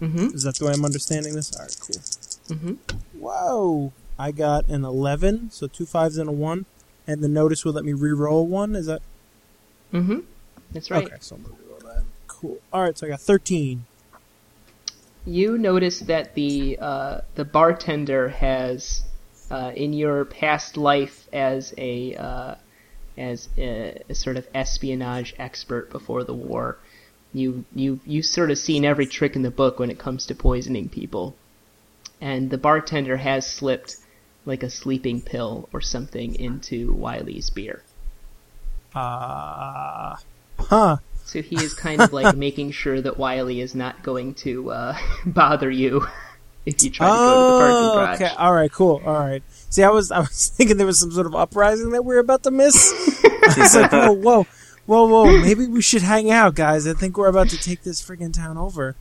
Mm-hmm. 0.00 0.34
Is 0.34 0.42
that 0.44 0.56
the 0.56 0.64
way 0.66 0.72
I'm 0.72 0.84
understanding 0.84 1.34
this? 1.34 1.54
All 1.54 1.62
right, 1.62 1.76
cool. 1.80 2.56
Mm-hmm. 2.56 3.20
Whoa! 3.20 3.92
I 4.18 4.32
got 4.32 4.68
an 4.68 4.84
eleven, 4.84 5.50
so 5.50 5.66
two 5.66 5.84
fives 5.86 6.16
and 6.16 6.28
a 6.28 6.32
one, 6.32 6.64
and 7.06 7.22
the 7.22 7.28
notice 7.28 7.64
will 7.64 7.72
let 7.74 7.84
me 7.84 7.92
re-roll 7.92 8.46
one. 8.46 8.74
Is 8.74 8.86
that 8.86 9.02
Mm-hmm. 9.92 10.20
That's 10.72 10.90
right. 10.90 11.04
okay? 11.04 11.16
So 11.20 11.36
I'm 11.36 11.42
gonna 11.42 11.54
re-roll 11.54 11.60
that. 11.60 11.61
Cool. 12.42 12.58
All 12.72 12.82
right, 12.82 12.98
so 12.98 13.06
I 13.06 13.10
got 13.10 13.20
thirteen. 13.20 13.86
You 15.24 15.56
notice 15.56 16.00
that 16.00 16.34
the 16.34 16.76
uh, 16.80 17.20
the 17.36 17.44
bartender 17.44 18.28
has, 18.30 19.02
uh, 19.48 19.70
in 19.76 19.92
your 19.92 20.24
past 20.24 20.76
life 20.76 21.28
as 21.32 21.72
a 21.78 22.16
uh, 22.16 22.54
as 23.16 23.48
a, 23.56 24.02
a 24.08 24.14
sort 24.16 24.36
of 24.36 24.48
espionage 24.52 25.36
expert 25.38 25.90
before 25.90 26.24
the 26.24 26.34
war, 26.34 26.78
you 27.32 27.64
you 27.72 28.00
you 28.04 28.22
sort 28.22 28.50
of 28.50 28.58
seen 28.58 28.84
every 28.84 29.06
trick 29.06 29.36
in 29.36 29.42
the 29.42 29.50
book 29.50 29.78
when 29.78 29.90
it 29.90 30.00
comes 30.00 30.26
to 30.26 30.34
poisoning 30.34 30.88
people, 30.88 31.36
and 32.20 32.50
the 32.50 32.58
bartender 32.58 33.18
has 33.18 33.46
slipped 33.46 33.98
like 34.44 34.64
a 34.64 34.70
sleeping 34.70 35.20
pill 35.20 35.68
or 35.72 35.80
something 35.80 36.34
into 36.34 36.92
Wiley's 36.92 37.50
beer. 37.50 37.84
Uh, 38.92 40.16
huh. 40.58 40.96
So 41.24 41.40
he 41.42 41.56
is 41.56 41.72
kind 41.74 42.00
of 42.02 42.12
like 42.12 42.36
making 42.48 42.72
sure 42.72 43.00
that 43.00 43.16
Wiley 43.16 43.60
is 43.60 43.74
not 43.74 44.02
going 44.02 44.34
to 44.34 44.70
uh, 44.70 44.98
bother 45.26 45.70
you 45.70 46.06
if 46.66 46.82
you 46.82 46.90
try 46.90 47.06
to 47.08 47.12
go 47.12 47.18
to 47.18 47.34
the 47.34 47.58
parking 47.58 47.76
Oh, 47.76 47.94
garage. 47.94 48.20
okay. 48.20 48.34
All 48.36 48.52
right. 48.52 48.70
Cool. 48.72 49.00
All 49.04 49.18
right. 49.18 49.42
See, 49.70 49.82
I 49.82 49.88
was 49.90 50.10
I 50.12 50.20
was 50.20 50.48
thinking 50.48 50.76
there 50.76 50.86
was 50.86 50.98
some 51.00 51.10
sort 51.12 51.26
of 51.26 51.34
uprising 51.34 51.90
that 51.90 52.04
we 52.04 52.14
are 52.14 52.18
about 52.20 52.42
to 52.44 52.50
miss. 52.50 52.92
I 53.24 53.54
was 53.58 53.74
like, 53.74 53.90
whoa, 53.92 54.12
whoa, 54.12 54.46
whoa, 54.86 55.04
whoa. 55.06 55.40
Maybe 55.40 55.66
we 55.66 55.80
should 55.80 56.02
hang 56.02 56.30
out, 56.30 56.54
guys. 56.54 56.86
I 56.86 56.92
think 56.92 57.16
we're 57.16 57.28
about 57.28 57.48
to 57.50 57.58
take 57.58 57.82
this 57.82 58.02
friggin' 58.02 58.32
town 58.34 58.58
over. 58.58 58.94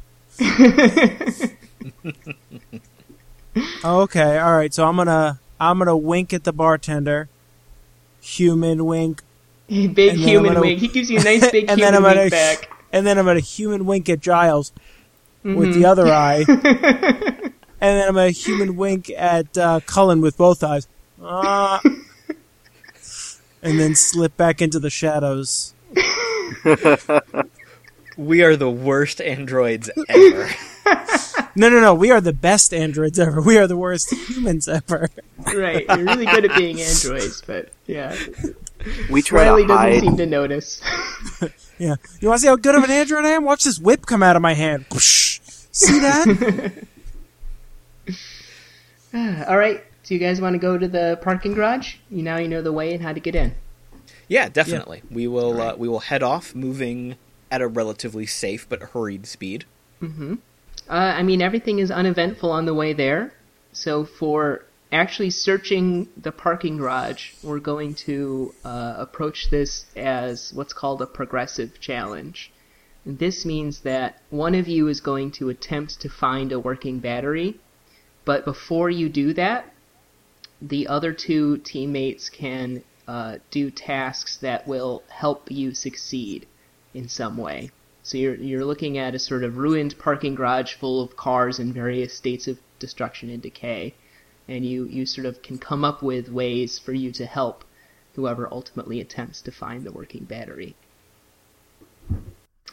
okay. 3.84 4.38
All 4.40 4.56
right. 4.56 4.74
So 4.74 4.88
I'm 4.88 4.96
gonna 4.96 5.40
I'm 5.60 5.78
gonna 5.78 5.98
wink 5.98 6.34
at 6.34 6.44
the 6.44 6.54
bartender. 6.54 7.28
Human 8.22 8.86
wink, 8.86 9.24
big 9.88 9.90
And 9.90 9.98
then 9.98 10.10
I'm 10.10 10.28
human 10.30 10.54
gonna- 10.54 10.62
wink. 10.62 10.80
He 10.80 10.88
gives 10.88 11.10
you 11.10 11.20
a 11.20 11.24
nice 11.24 11.50
big 11.52 11.70
and 11.70 11.80
then 11.82 11.94
human 11.94 11.96
I'm 11.96 12.04
gonna 12.04 12.20
wink 12.22 12.32
back. 12.32 12.70
and 12.92 13.08
then 13.08 13.18
I'm 13.18 13.26
gonna 13.26 13.40
human 13.40 13.86
wink 13.86 14.10
at 14.10 14.20
Giles 14.20 14.72
with 15.44 15.56
Mm-hmm. 15.70 15.72
the 15.82 15.86
other 15.88 16.08
eye, 16.08 16.46
and 16.48 17.54
then 17.80 18.08
I'm 18.08 18.14
gonna 18.14 18.30
human 18.30 18.76
wink 18.76 19.10
at 19.18 19.58
uh, 19.58 19.80
Cullen 19.88 20.22
with 20.22 20.38
both 20.38 20.64
eyes, 20.64 20.88
Ah. 21.20 21.82
and 23.64 23.80
then 23.80 23.96
slip 23.96 24.38
back 24.38 24.62
into 24.62 24.78
the 24.80 24.90
shadows. 24.92 25.74
We 28.18 28.44
are 28.44 28.56
the 28.56 28.70
worst 28.70 29.20
androids 29.22 29.90
ever. 30.10 30.50
No, 31.56 31.70
no, 31.70 31.80
no. 31.80 31.94
We 31.96 32.12
are 32.12 32.22
the 32.22 32.34
best 32.34 32.74
androids 32.74 33.18
ever. 33.20 33.42
We 33.42 33.58
are 33.58 33.66
the 33.68 33.78
worst 33.78 34.14
humans 34.14 34.68
ever. 34.68 35.10
right. 35.54 35.86
You're 35.88 36.06
really 36.06 36.26
good 36.26 36.46
at 36.46 36.56
being 36.58 36.80
androids, 36.80 37.42
but 37.48 37.70
yeah. 37.88 38.16
We 39.10 39.22
try 39.22 39.44
Riley 39.44 39.63
to 39.63 39.67
doesn't 39.67 40.02
seem 40.02 40.17
to 40.17 40.26
notice. 40.26 40.82
Yeah. 41.82 41.96
You 42.20 42.28
want 42.28 42.38
to 42.38 42.41
see 42.44 42.48
how 42.48 42.58
good 42.58 42.76
of 42.76 42.84
an 42.84 42.91
android 42.91 43.26
I 43.26 43.30
am? 43.30 43.44
Watch 43.44 43.63
this 43.63 43.80
whip 43.80 44.06
come 44.06 44.22
out 44.22 44.36
of 44.36 44.41
my 44.44 44.54
hand. 44.54 44.86
See 44.94 46.00
that? 46.00 46.86
All 49.48 49.58
right. 49.58 49.84
So 50.04 50.13
you 50.13 50.20
guys 50.20 50.39
want 50.39 50.54
to 50.54 50.60
go 50.60 50.78
to 50.78 50.88
the 50.88 51.20
parking 51.24 51.56
garage? 51.56 51.96
You 52.12 52.22
now 52.22 52.38
you 52.38 52.48
know 52.48 52.62
the 52.62 52.72
way 52.72 52.94
and 52.94 53.02
how 53.02 53.13
to 53.13 53.20
get 53.20 53.34
in. 53.34 53.56
Yeah, 54.28 54.48
definitely. 54.48 55.02
We 55.10 55.28
will 55.28 55.60
uh, 55.60 55.76
we 55.76 55.88
will 55.88 56.02
head 56.02 56.22
off, 56.22 56.54
moving 56.54 57.17
at 57.50 57.62
a 57.62 57.67
relatively 57.67 58.28
safe 58.28 58.70
but 58.70 58.82
hurried 58.94 59.26
speed. 59.26 59.65
Mm-hmm. 60.04 60.36
Uh, 60.88 60.94
I 60.94 61.24
mean, 61.24 61.41
everything 61.41 61.80
is 61.80 61.89
uneventful 61.89 62.52
on 62.52 62.65
the 62.65 62.76
way 62.76 62.94
there. 62.94 63.34
So 63.74 64.06
for 64.06 64.65
actually 64.91 65.30
searching 65.30 66.10
the 66.17 66.32
parking 66.32 66.77
garage, 66.77 67.32
we're 67.43 67.60
going 67.60 67.95
to 67.95 68.54
uh, 68.63 68.95
approach 68.97 69.49
this 69.49 69.86
as 69.95 70.51
what's 70.54 70.73
called 70.73 71.01
a 71.01 71.06
progressive 71.06 71.80
challenge. 71.80 72.51
This 73.06 73.45
means 73.45 73.80
that 73.82 74.21
one 74.30 74.54
of 74.54 74.67
you 74.67 74.88
is 74.88 75.01
going 75.01 75.32
to 75.32 75.49
attempt 75.49 76.01
to 76.01 76.10
find 76.10 76.51
a 76.51 76.60
working 76.60 76.99
battery, 76.99 77.60
but 78.25 78.45
before 78.45 78.89
you 78.89 79.10
do 79.10 79.34
that, 79.34 79.73
the 80.62 80.88
other 80.88 81.12
two 81.12 81.58
teammates 81.60 82.30
can 82.30 82.84
uh, 83.08 83.38
do 83.49 83.71
tasks 83.71 84.38
that 84.38 84.67
will 84.67 85.04
help 85.10 85.49
you 85.49 85.73
succeed 85.73 86.45
in 86.93 87.08
some 87.08 87.38
way. 87.38 87.71
So 88.04 88.17
you're 88.17 88.36
you're 88.36 88.65
looking 88.65 88.97
at 88.97 89.15
a 89.15 89.19
sort 89.19 89.43
of 89.43 89.58
ruined 89.58 89.97
parking 89.97 90.36
garage 90.36 90.75
full 90.75 91.01
of 91.01 91.15
cars 91.15 91.60
in 91.60 91.73
various 91.73 92.13
states 92.13 92.47
of 92.47 92.60
destruction 92.80 93.30
and 93.30 93.41
decay, 93.41 93.95
and 94.52 94.66
you 94.66 94.84
you 94.86 95.06
sort 95.06 95.26
of 95.26 95.42
can 95.42 95.58
come 95.58 95.86
up 95.86 96.04
with 96.04 96.28
ways 96.30 96.78
for 96.78 96.94
you 96.94 97.12
to 97.14 97.26
help 97.26 97.64
whoever 98.16 98.50
ultimately 98.52 99.00
attempts 99.00 99.42
to 99.42 99.52
find 99.52 99.86
the 99.86 99.92
working 99.92 100.26
battery. 100.26 100.76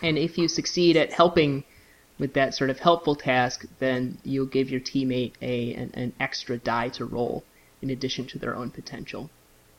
And 0.02 0.18
if 0.18 0.36
you 0.36 0.48
succeed 0.48 0.96
at 0.96 1.12
helping 1.12 1.64
with 2.18 2.34
that 2.34 2.52
sort 2.54 2.70
of 2.70 2.80
helpful 2.80 3.14
task, 3.14 3.64
then 3.78 4.18
you'll 4.24 4.46
give 4.46 4.70
your 4.70 4.80
teammate 4.80 5.34
a 5.40 5.72
an, 5.74 5.90
an 5.94 6.12
extra 6.18 6.58
die 6.58 6.88
to 6.90 7.04
roll 7.04 7.44
in 7.80 7.90
addition 7.90 8.26
to 8.26 8.38
their 8.38 8.56
own 8.56 8.70
potential. 8.70 9.30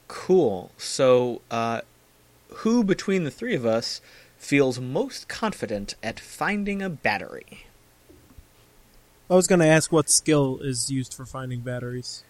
Cool. 0.08 0.72
So, 0.78 1.42
uh, 1.52 1.82
who 2.62 2.84
between 2.84 3.26
the 3.26 3.32
three 3.32 3.56
of 3.56 3.66
us 3.66 4.00
feels 4.38 4.80
most 4.80 5.28
confident 5.28 5.96
at 6.02 6.20
finding 6.20 6.82
a 6.82 6.90
battery? 6.90 7.66
I 9.30 9.36
was 9.36 9.48
going 9.48 9.60
to 9.60 9.68
ask 9.68 9.92
what 9.92 10.10
skill 10.10 10.60
is 10.62 10.90
used 10.90 11.14
for 11.14 11.26
finding 11.26 11.60
batteries. 11.60 12.24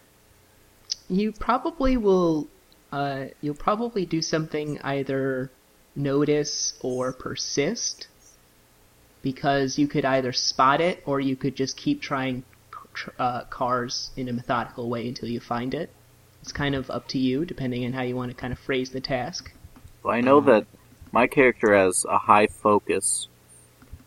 You 1.10 1.32
probably 1.32 1.96
will. 1.96 2.48
Uh, 2.92 3.26
you'll 3.42 3.56
probably 3.56 4.06
do 4.06 4.22
something 4.22 4.82
either 4.82 5.50
notice 5.96 6.74
or 6.82 7.14
persist, 7.14 8.08
because 9.22 9.78
you 9.78 9.88
could 9.88 10.06
either 10.06 10.34
spot 10.34 10.82
it 10.82 11.04
or 11.06 11.20
you 11.20 11.36
could 11.36 11.56
just 11.56 11.78
keep 11.78 12.02
trying 12.02 12.44
uh, 13.18 13.44
cars 13.46 14.12
in 14.18 14.28
a 14.28 14.34
methodical 14.34 14.90
way 14.90 15.08
until 15.08 15.30
you 15.30 15.40
find 15.40 15.74
it. 15.74 15.90
It's 16.42 16.52
kind 16.52 16.76
of 16.76 16.90
up 16.90 17.08
to 17.10 17.20
you, 17.20 17.46
depending 17.46 17.86
on 17.86 17.94
how 17.94 18.02
you 18.02 18.16
want 18.16 18.32
to 18.32 18.36
kind 18.36 18.54
of 18.54 18.60
phrase 18.60 18.92
the 18.92 19.02
task. 19.02 19.52
Well, 20.04 20.16
I 20.16 20.22
know 20.22 20.40
that 20.42 20.66
my 21.12 21.28
character 21.28 21.76
has 21.76 22.06
a 22.06 22.18
high 22.18 22.48
focus, 22.48 23.28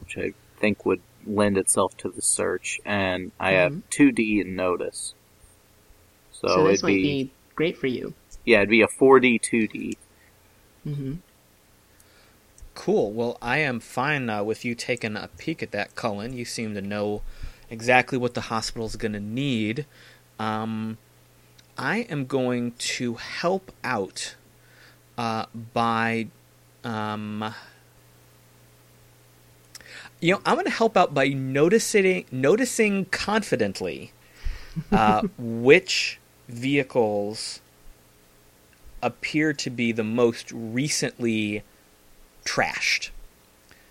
which 0.01 0.17
I 0.17 0.33
think 0.59 0.87
would 0.87 1.01
lend 1.27 1.57
itself 1.59 1.97
to 1.99 2.11
the 2.11 2.23
search, 2.23 2.81
and 2.85 3.33
I 3.39 3.53
have 3.53 3.73
Mhm. 3.73 3.83
2D 3.91 4.41
in 4.41 4.57
notice. 4.57 5.15
So, 6.31 6.49
So, 6.49 6.69
this 6.69 6.83
it'd 6.83 6.83
might 6.83 7.03
be, 7.03 7.03
be 7.03 7.35
great 7.55 7.77
for 7.77 7.87
you. 7.87 8.15
yeah, 8.45 8.59
it'd 8.59 8.69
be 8.71 8.83
a 8.83 8.89
4D 8.89 9.39
2D. 9.39 9.97
hmm 10.85 11.15
Cool. 12.75 13.13
Well, 13.13 13.37
I 13.43 13.59
am 13.59 13.81
fine 13.81 14.31
uh, 14.31 14.43
with 14.43 14.65
you 14.65 14.75
taking 14.75 15.15
a 15.15 15.29
peek 15.37 15.63
at 15.63 15.73
that, 15.73 15.95
Cullen. 15.95 16.33
You 16.33 16.45
seem 16.47 16.75
to 16.75 16.81
know 16.81 17.23
exactly 17.71 18.17
what 18.17 18.35
the 18.35 18.43
hospital's 18.43 18.97
going 18.97 19.13
to 19.13 19.21
need. 19.21 19.85
Um, 20.39 20.97
I 21.77 21.99
am 22.09 22.25
going 22.27 22.73
to 22.73 23.15
help 23.15 23.73
out 23.85 24.37
uh, 25.19 25.47
by, 25.75 26.29
um, 26.83 27.55
you 30.23 30.33
know, 30.33 30.41
I'm 30.47 30.55
going 30.55 30.65
to 30.67 30.71
help 30.73 30.97
out 30.97 31.13
by 31.13 31.29
noticing 31.29 32.25
noticing 32.33 33.05
confidently 33.07 34.13
uh, 34.91 35.23
which 35.39 36.19
vehicles 36.49 37.61
appear 39.03 39.53
to 39.53 39.69
be 39.69 39.91
the 39.93 40.05
most 40.05 40.51
recently 40.53 41.63
trashed. 42.45 43.11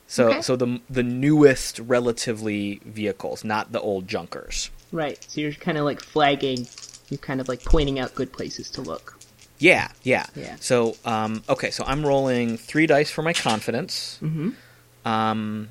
So 0.08 0.30
Okay. 0.30 0.42
so 0.42 0.56
the 0.56 0.80
the 0.90 1.04
newest 1.04 1.80
relatively 1.80 2.82
vehicles, 2.86 3.44
not 3.44 3.72
the 3.72 3.80
old 3.82 4.08
junkers. 4.08 4.72
Right. 4.92 5.24
So 5.30 5.42
you're 5.42 5.54
kind 5.54 5.78
of 5.78 5.86
like 5.86 6.02
flagging. 6.02 6.68
You're 7.10 7.18
kind 7.18 7.40
of 7.42 7.48
like 7.48 7.64
pointing 7.64 8.00
out 8.00 8.16
good 8.16 8.32
places 8.32 8.70
to 8.72 8.82
look. 8.82 9.18
Yeah, 9.60 9.90
yeah. 10.04 10.26
Yeah. 10.36 10.56
So 10.60 10.96
um 11.06 11.44
okay, 11.50 11.72
so 11.72 11.84
I'm 11.86 12.06
rolling 12.06 12.58
3 12.58 12.88
dice 12.88 13.12
for 13.12 13.22
my 13.22 13.34
confidence. 13.34 14.18
Mm-hmm. 14.22 14.50
Um 15.08 15.70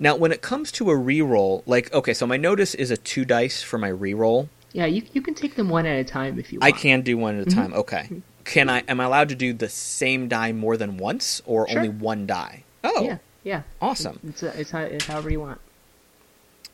now 0.00 0.16
when 0.16 0.32
it 0.32 0.42
comes 0.42 0.72
to 0.72 0.90
a 0.90 0.94
reroll, 0.94 1.62
like 1.66 1.92
okay, 1.92 2.12
so 2.14 2.26
my 2.26 2.36
notice 2.36 2.74
is 2.74 2.90
a 2.90 2.96
2 2.96 3.24
dice 3.24 3.62
for 3.62 3.78
my 3.78 3.90
reroll. 3.90 4.48
Yeah, 4.72 4.86
you 4.86 5.02
you 5.12 5.20
can 5.22 5.34
take 5.34 5.54
them 5.54 5.68
one 5.68 5.86
at 5.86 5.98
a 5.98 6.04
time 6.04 6.38
if 6.38 6.52
you 6.52 6.58
want. 6.58 6.74
I 6.74 6.76
can 6.76 7.02
do 7.02 7.16
one 7.16 7.38
at 7.40 7.46
a 7.46 7.50
time. 7.50 7.72
Okay. 7.74 8.08
Can 8.44 8.68
I 8.70 8.82
am 8.88 8.98
I 9.00 9.04
allowed 9.04 9.28
to 9.28 9.34
do 9.34 9.52
the 9.52 9.68
same 9.68 10.26
die 10.28 10.52
more 10.52 10.76
than 10.76 10.96
once 10.96 11.42
or 11.44 11.68
Sure. 11.68 11.78
only 11.78 11.88
one 11.90 12.26
die? 12.26 12.64
Oh, 12.82 13.02
Yeah, 13.04 13.18
yeah. 13.44 13.62
awesome. 13.80 14.18
It's 14.26 14.42
it's, 14.42 14.70
how, 14.70 14.80
it's 14.80 15.04
however 15.06 15.30
you 15.30 15.40
want. 15.40 15.60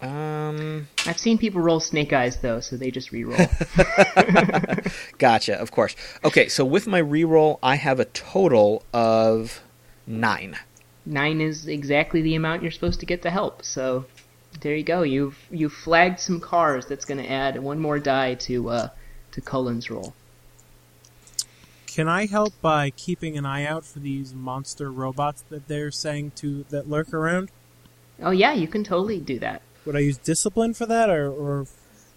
Um 0.00 0.88
I've 1.06 1.18
seen 1.18 1.38
people 1.38 1.60
roll 1.62 1.80
snake 1.80 2.12
eyes 2.12 2.36
though, 2.38 2.60
so 2.60 2.76
they 2.76 2.90
just 2.90 3.12
re-roll. 3.12 3.36
Gotcha, 5.18 5.58
of 5.58 5.70
course. 5.70 5.96
Okay, 6.24 6.48
so 6.48 6.64
with 6.64 6.86
my 6.86 7.00
reroll, 7.00 7.58
I 7.62 7.76
have 7.76 7.98
a 7.98 8.04
total 8.06 8.84
of 8.92 9.62
nine. 10.06 10.56
Nine 11.06 11.40
is 11.40 11.68
exactly 11.68 12.20
the 12.20 12.34
amount 12.34 12.62
you're 12.62 12.72
supposed 12.72 13.00
to 13.00 13.06
get 13.06 13.22
to 13.22 13.30
help. 13.30 13.64
So 13.64 14.06
there 14.60 14.74
you 14.74 14.82
go. 14.82 15.02
You've 15.02 15.38
you 15.50 15.68
flagged 15.68 16.18
some 16.18 16.40
cars. 16.40 16.86
That's 16.86 17.04
going 17.04 17.22
to 17.22 17.30
add 17.30 17.62
one 17.62 17.78
more 17.78 17.98
die 18.00 18.34
to 18.34 18.68
uh, 18.70 18.88
to 19.32 19.40
Cullen's 19.40 19.88
roll. 19.88 20.14
Can 21.86 22.08
I 22.08 22.26
help 22.26 22.52
by 22.60 22.90
keeping 22.90 23.38
an 23.38 23.46
eye 23.46 23.64
out 23.64 23.84
for 23.84 24.00
these 24.00 24.34
monster 24.34 24.90
robots 24.90 25.44
that 25.48 25.68
they're 25.68 25.90
saying 25.90 26.32
to 26.36 26.64
that 26.70 26.90
lurk 26.90 27.14
around? 27.14 27.50
Oh 28.20 28.32
yeah, 28.32 28.52
you 28.52 28.68
can 28.68 28.84
totally 28.84 29.20
do 29.20 29.38
that. 29.38 29.62
Would 29.86 29.96
I 29.96 30.00
use 30.00 30.18
discipline 30.18 30.74
for 30.74 30.84
that, 30.86 31.08
or, 31.08 31.30
or 31.30 31.66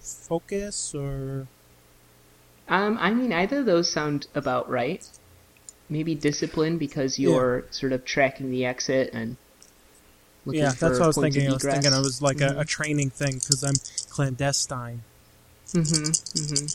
focus, 0.02 0.96
or 0.96 1.48
Um, 2.68 2.98
I 3.00 3.12
mean, 3.12 3.32
either 3.32 3.60
of 3.60 3.66
those 3.66 3.92
sound 3.92 4.28
about 4.34 4.70
right. 4.70 5.08
Maybe 5.90 6.14
discipline 6.16 6.78
because 6.78 7.18
you're 7.18 7.64
sort 7.72 7.94
of 7.94 8.06
tracking 8.06 8.52
the 8.52 8.66
exit 8.66 9.10
and 9.14 9.38
looking 10.46 10.62
yeah? 10.62 10.70
That's 10.70 11.00
what 11.00 11.02
I 11.02 11.08
was 11.08 11.18
thinking. 11.18 11.50
I 11.50 11.54
was 11.54 11.64
thinking 11.64 11.94
I 11.94 12.00
was 12.00 12.22
like 12.22 12.42
a, 12.42 12.50
Mhm. 12.50 12.60
a 12.60 12.66
training 12.66 13.10
thing 13.10 13.40
because 13.40 13.64
I'm 13.64 13.74
clandestine. 14.10 15.02
Mm-hmm. 15.74 16.12
Mm-hmm. 16.12 16.66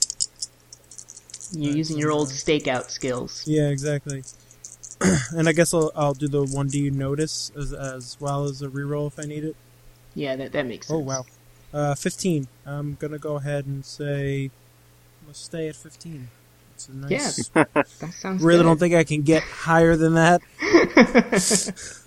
You're 1.63 1.77
using 1.77 1.99
your 1.99 2.11
old 2.11 2.29
stakeout 2.29 2.91
skills. 2.91 3.45
Yeah, 3.47 3.69
exactly. 3.69 4.25
and 5.37 5.49
I 5.49 5.53
guess 5.53 5.73
I'll, 5.75 5.93
I'll 5.95 6.15
do 6.15 6.29
the 6.29 6.45
one 6.45 6.69
D 6.69 6.91
notice 6.91 7.51
as 7.57 7.73
as 7.73 8.17
well 8.21 8.45
as 8.45 8.63
a 8.63 8.69
reroll 8.69 9.09
if 9.09 9.19
I 9.19 9.25
need 9.25 9.45
it. 9.45 9.57
Yeah, 10.15 10.37
that 10.37 10.53
that 10.53 10.67
makes 10.67 10.87
sense. 10.89 10.97
Oh 10.97 11.01
wow, 11.01 11.25
uh, 11.73 11.95
fifteen. 11.95 12.49
I'm 12.65 12.97
gonna 13.01 13.19
go 13.19 13.37
ahead 13.37 13.67
and 13.67 13.85
say 13.85 14.51
let's 15.27 15.41
stay 15.41 15.69
at 15.69 15.77
fifteen. 15.77 16.29
It's 16.75 16.89
a 16.89 16.95
nice. 16.95 17.49
That 17.55 18.13
sounds 18.13 18.43
really 18.43 18.59
good. 18.59 18.65
don't 18.65 18.79
think 18.79 18.95
I 18.95 19.05
can 19.05 19.23
get 19.23 19.43
higher 19.43 19.97
than 19.97 20.15
that. 20.15 20.43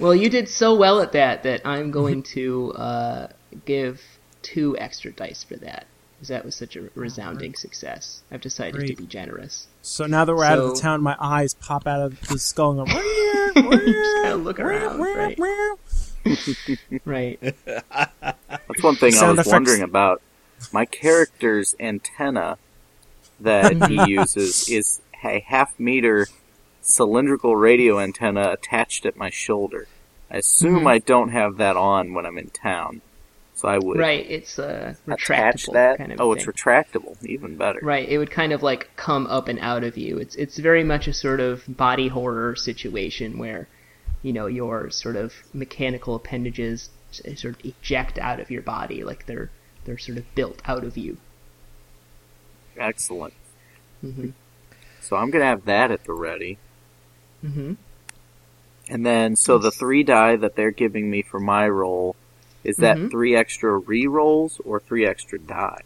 Well, 0.00 0.14
you 0.14 0.30
did 0.30 0.48
so 0.48 0.74
well 0.74 1.02
at 1.02 1.12
that 1.12 1.42
that 1.42 1.60
I'm 1.66 1.90
going 1.90 2.22
to 2.34 2.72
uh, 2.72 3.28
give 3.66 4.00
two 4.40 4.74
extra 4.78 5.12
dice 5.12 5.44
for 5.44 5.56
that. 5.56 5.86
Because 6.16 6.28
that 6.28 6.44
was 6.44 6.54
such 6.54 6.74
a 6.74 6.88
resounding 6.94 7.54
success. 7.54 8.22
I've 8.30 8.40
decided 8.40 8.86
to 8.86 8.96
be 8.96 9.06
generous. 9.06 9.66
So 9.82 10.06
now 10.06 10.24
that 10.24 10.34
we're 10.34 10.44
out 10.44 10.58
of 10.58 10.74
the 10.74 10.80
town, 10.80 11.02
my 11.02 11.16
eyes 11.20 11.52
pop 11.54 11.86
out 11.86 12.00
of 12.00 12.20
the 12.28 12.38
skull 12.38 12.80
and 12.80 12.90
go. 12.90 12.94
Just 13.54 14.22
kinda 14.22 14.36
look 14.36 14.58
around, 14.58 15.00
right? 15.00 15.38
Right. 17.04 17.38
That's 17.40 18.82
one 18.82 18.96
thing 18.96 19.14
I 19.14 19.30
was 19.30 19.38
effects. 19.38 19.48
wondering 19.48 19.82
about. 19.82 20.22
My 20.72 20.84
character's 20.84 21.74
antenna 21.80 22.58
that 23.40 23.88
he 23.88 24.10
uses 24.10 24.68
is 24.68 25.00
a 25.24 25.40
half 25.40 25.78
meter 25.78 26.26
cylindrical 26.80 27.56
radio 27.56 28.00
antenna 28.00 28.50
attached 28.50 29.04
at 29.06 29.16
my 29.16 29.30
shoulder. 29.30 29.86
I 30.30 30.38
assume 30.38 30.84
Mhm. 30.84 30.86
I 30.90 30.98
don't 30.98 31.30
have 31.30 31.56
that 31.58 31.76
on 31.76 32.14
when 32.14 32.24
I'm 32.24 32.38
in 32.38 32.50
town, 32.50 33.00
so 33.54 33.68
I 33.68 33.78
would 33.78 33.98
Right. 33.98 34.24
It's 34.30 34.58
a 34.58 34.96
retractable 35.06 35.72
that. 35.74 35.98
kind 35.98 36.12
of 36.12 36.20
oh, 36.20 36.34
thing. 36.34 36.38
it's 36.38 36.46
retractable, 36.46 37.16
even 37.24 37.56
better. 37.56 37.80
Right, 37.82 38.08
it 38.08 38.16
would 38.18 38.30
kind 38.30 38.52
of 38.52 38.62
like 38.62 38.90
come 38.96 39.26
up 39.26 39.48
and 39.48 39.58
out 39.60 39.84
of 39.84 39.98
you. 39.98 40.18
It's 40.18 40.34
it's 40.36 40.58
very 40.58 40.84
much 40.84 41.06
a 41.08 41.12
sort 41.12 41.40
of 41.40 41.64
body 41.68 42.08
horror 42.08 42.54
situation 42.56 43.38
where, 43.38 43.68
you 44.22 44.32
know, 44.32 44.46
your 44.46 44.88
sort 44.90 45.16
of 45.16 45.34
mechanical 45.52 46.14
appendages 46.14 46.90
sort 47.10 47.44
of 47.44 47.56
eject 47.64 48.18
out 48.18 48.38
of 48.40 48.50
your 48.50 48.62
body, 48.62 49.02
like 49.04 49.26
they're 49.26 49.50
they're 49.84 49.98
sort 49.98 50.18
of 50.18 50.34
built 50.34 50.62
out 50.66 50.84
of 50.84 50.96
you. 50.96 51.16
Excellent. 52.76 53.34
hmm 54.00 54.30
So 55.00 55.16
I'm 55.16 55.30
gonna 55.30 55.44
have 55.44 55.64
that 55.66 55.90
at 55.90 56.04
the 56.04 56.12
ready, 56.12 56.58
hmm 57.42 57.74
and 58.88 59.06
then 59.06 59.36
so 59.36 59.56
the 59.58 59.70
three 59.70 60.02
die 60.02 60.36
that 60.36 60.56
they're 60.56 60.70
giving 60.72 61.10
me 61.10 61.22
for 61.22 61.38
my 61.38 61.68
roll 61.68 62.16
is 62.64 62.76
that 62.78 62.96
Mhm. 62.98 63.10
three 63.10 63.36
extra 63.36 63.78
re 63.78 64.06
rolls 64.06 64.60
or 64.64 64.80
three 64.80 65.06
extra 65.06 65.38
die. 65.38 65.82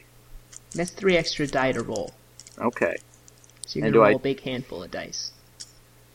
That's 0.74 0.90
three 0.90 1.16
extra 1.16 1.46
die 1.46 1.72
to 1.72 1.82
roll. 1.82 2.14
Okay. 2.58 2.96
So 3.66 3.78
you're 3.78 3.86
And 3.86 3.92
gonna 3.94 4.02
do 4.04 4.06
I- 4.06 4.08
roll 4.10 4.16
a 4.16 4.22
big 4.22 4.40
handful 4.40 4.82
of 4.82 4.90
dice. 4.90 5.32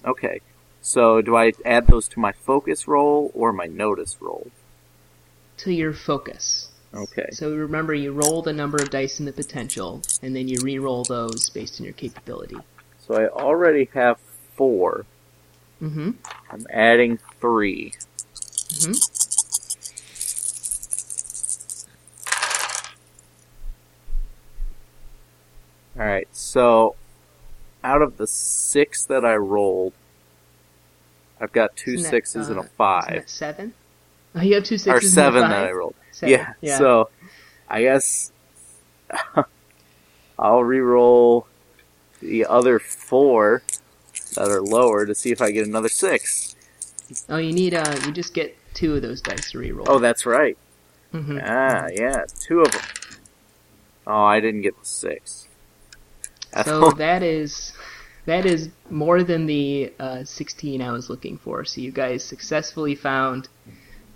Okay. 0.05 0.41
So 0.81 1.21
do 1.21 1.35
I 1.35 1.51
add 1.65 1.87
those 1.87 2.07
to 2.09 2.19
my 2.19 2.31
focus 2.31 2.87
roll 2.87 3.31
or 3.33 3.51
my 3.53 3.65
notice 3.67 4.17
roll? 4.21 4.47
To 5.57 5.71
your 5.73 5.93
focus. 5.93 6.68
Okay. 6.93 7.27
So 7.31 7.53
remember, 7.55 7.93
you 7.93 8.11
roll 8.11 8.41
the 8.41 8.53
number 8.53 8.77
of 8.81 8.89
dice 8.89 9.19
in 9.19 9.25
the 9.25 9.31
potential, 9.31 10.01
and 10.23 10.35
then 10.35 10.47
you 10.47 10.57
re-roll 10.61 11.03
those 11.03 11.49
based 11.49 11.79
on 11.79 11.85
your 11.85 11.93
capability. 11.93 12.57
So 12.99 13.15
I 13.15 13.27
already 13.27 13.89
have 13.93 14.17
four. 14.55 15.05
Mm-hmm. 15.81 16.11
I'm 16.51 16.65
adding 16.71 17.19
three. 17.39 17.93
Mm-hmm. 18.69 18.93
Alright, 25.99 26.27
so 26.31 26.95
out 27.83 28.01
of 28.01 28.17
the 28.17 28.27
six 28.27 29.05
that 29.05 29.25
I 29.25 29.35
rolled, 29.35 29.93
I've 31.41 31.51
got 31.51 31.75
2 31.75 31.91
Isn't 31.91 32.03
that, 32.03 32.09
sixes 32.09 32.49
and 32.49 32.57
uh, 32.57 32.61
a 32.61 32.65
Isn't 32.65 32.75
five. 32.77 33.23
seven? 33.29 33.73
Oh, 34.35 34.41
you 34.41 34.55
have 34.55 34.63
two 34.63 34.75
Or 34.75 34.77
sixes 34.77 35.17
and 35.17 35.27
a 35.27 35.31
seven 35.31 35.41
that 35.49 35.67
I 35.67 35.71
rolled. 35.71 35.95
Seven, 36.11 36.31
Yeah, 36.31 36.53
yeah. 36.61 36.77
so 36.77 37.09
I 37.69 37.81
guess 37.81 38.31
I'll 40.39 40.63
re-roll 40.63 41.47
the 42.21 42.45
other 42.45 42.79
four 42.79 43.63
that 44.35 44.49
are 44.49 44.61
lower 44.61 45.05
to 45.05 45.15
see 45.15 45.31
if 45.31 45.41
I 45.41 45.51
get 45.51 45.67
another 45.67 45.89
six. 45.89 46.55
Oh, 47.27 47.37
you 47.37 47.53
need 47.53 47.73
uh, 47.73 47.99
you 48.05 48.11
just 48.11 48.33
get 48.33 48.55
two 48.73 48.95
of 48.95 49.01
those 49.01 49.21
dice 49.21 49.51
to 49.51 49.57
re-roll. 49.59 49.87
Oh, 49.89 49.99
that's 49.99 50.25
right. 50.25 50.57
hmm 51.11 51.39
Ah, 51.41 51.87
yeah, 51.91 52.25
two 52.39 52.61
of 52.61 52.71
them. 52.71 52.81
Oh, 54.05 54.23
I 54.23 54.39
didn't 54.39 54.61
get 54.61 54.79
the 54.79 54.85
six. 54.85 55.47
So 56.65 56.91
that 56.97 57.23
is 57.23 57.73
that 58.25 58.45
is 58.45 58.69
more 58.89 59.23
than 59.23 59.45
the 59.47 59.91
uh, 59.99 60.23
16 60.23 60.81
I 60.81 60.91
was 60.91 61.09
looking 61.09 61.37
for. 61.37 61.65
So 61.65 61.81
you 61.81 61.91
guys 61.91 62.23
successfully 62.23 62.95
found 62.95 63.47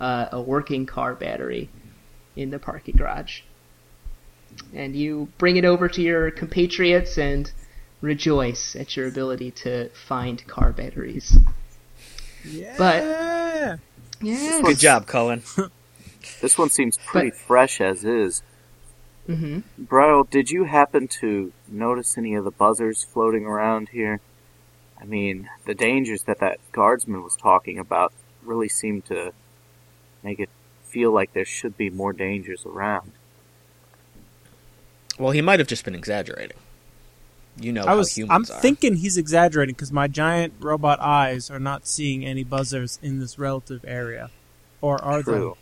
uh, 0.00 0.26
a 0.32 0.40
working 0.40 0.86
car 0.86 1.14
battery 1.14 1.68
in 2.36 2.50
the 2.50 2.58
parking 2.58 2.96
garage, 2.96 3.40
and 4.74 4.94
you 4.96 5.28
bring 5.38 5.56
it 5.56 5.64
over 5.64 5.88
to 5.88 6.02
your 6.02 6.30
compatriots 6.30 7.16
and 7.18 7.52
rejoice 8.00 8.76
at 8.76 8.96
your 8.96 9.06
ability 9.08 9.50
to 9.50 9.88
find 9.90 10.46
car 10.46 10.72
batteries. 10.72 11.36
Yeah. 12.44 12.74
But- 12.76 13.80
Yeah. 14.20 14.60
Good 14.62 14.78
job, 14.78 15.06
Cullen. 15.06 15.42
This 16.40 16.56
one 16.56 16.70
seems 16.70 16.96
pretty 16.96 17.30
But- 17.30 17.38
fresh 17.38 17.80
as 17.82 18.02
is. 18.04 18.42
Bridal, 19.78 20.24
did 20.24 20.50
you 20.50 20.64
happen 20.64 21.06
to 21.20 21.52
notice 21.68 22.16
any 22.18 22.34
of 22.34 22.44
the 22.44 22.50
buzzers 22.50 23.04
floating 23.04 23.44
around 23.46 23.90
here? 23.90 24.20
I 25.00 25.04
mean, 25.04 25.48
the 25.66 25.74
dangers 25.74 26.22
that 26.24 26.40
that 26.40 26.60
guardsman 26.72 27.22
was 27.22 27.36
talking 27.36 27.78
about 27.78 28.12
really 28.42 28.68
seem 28.68 29.02
to 29.02 29.32
make 30.24 30.40
it 30.40 30.48
feel 30.84 31.12
like 31.12 31.32
there 31.32 31.44
should 31.44 31.76
be 31.76 31.90
more 31.90 32.12
dangers 32.12 32.64
around. 32.64 33.12
Well, 35.18 35.32
he 35.32 35.42
might 35.42 35.60
have 35.60 35.68
just 35.68 35.84
been 35.84 35.94
exaggerating. 35.94 36.56
You 37.60 37.72
know 37.72 37.82
I 37.82 37.90
how 37.90 37.96
was. 37.98 38.18
I'm 38.18 38.30
are. 38.30 38.44
thinking 38.44 38.96
he's 38.96 39.16
exaggerating 39.16 39.74
because 39.74 39.92
my 39.92 40.08
giant 40.08 40.54
robot 40.58 40.98
eyes 41.00 41.50
are 41.50 41.60
not 41.60 41.86
seeing 41.86 42.24
any 42.24 42.42
buzzers 42.42 42.98
in 43.00 43.20
this 43.20 43.38
relative 43.38 43.84
area, 43.86 44.30
or 44.80 45.02
are 45.04 45.22
True. 45.22 45.56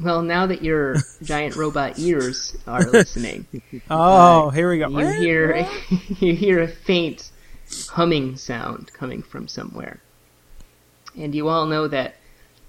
Well, 0.00 0.22
now 0.22 0.46
that 0.46 0.62
your 0.62 0.96
giant 1.22 1.56
robot 1.56 1.98
ears 1.98 2.54
are 2.66 2.82
listening, 2.82 3.46
they? 3.52 3.80
Oh, 3.90 4.48
uh, 4.48 4.50
here 4.50 4.70
we 4.70 4.78
go. 4.78 4.88
you 4.88 5.06
hear 5.06 5.68
you 6.20 6.34
hear 6.34 6.60
a 6.60 6.68
faint 6.68 7.30
humming 7.88 8.36
sound 8.36 8.92
coming 8.92 9.22
from 9.22 9.48
somewhere, 9.48 10.02
and 11.16 11.34
you 11.34 11.48
all 11.48 11.64
know 11.64 11.88
that 11.88 12.16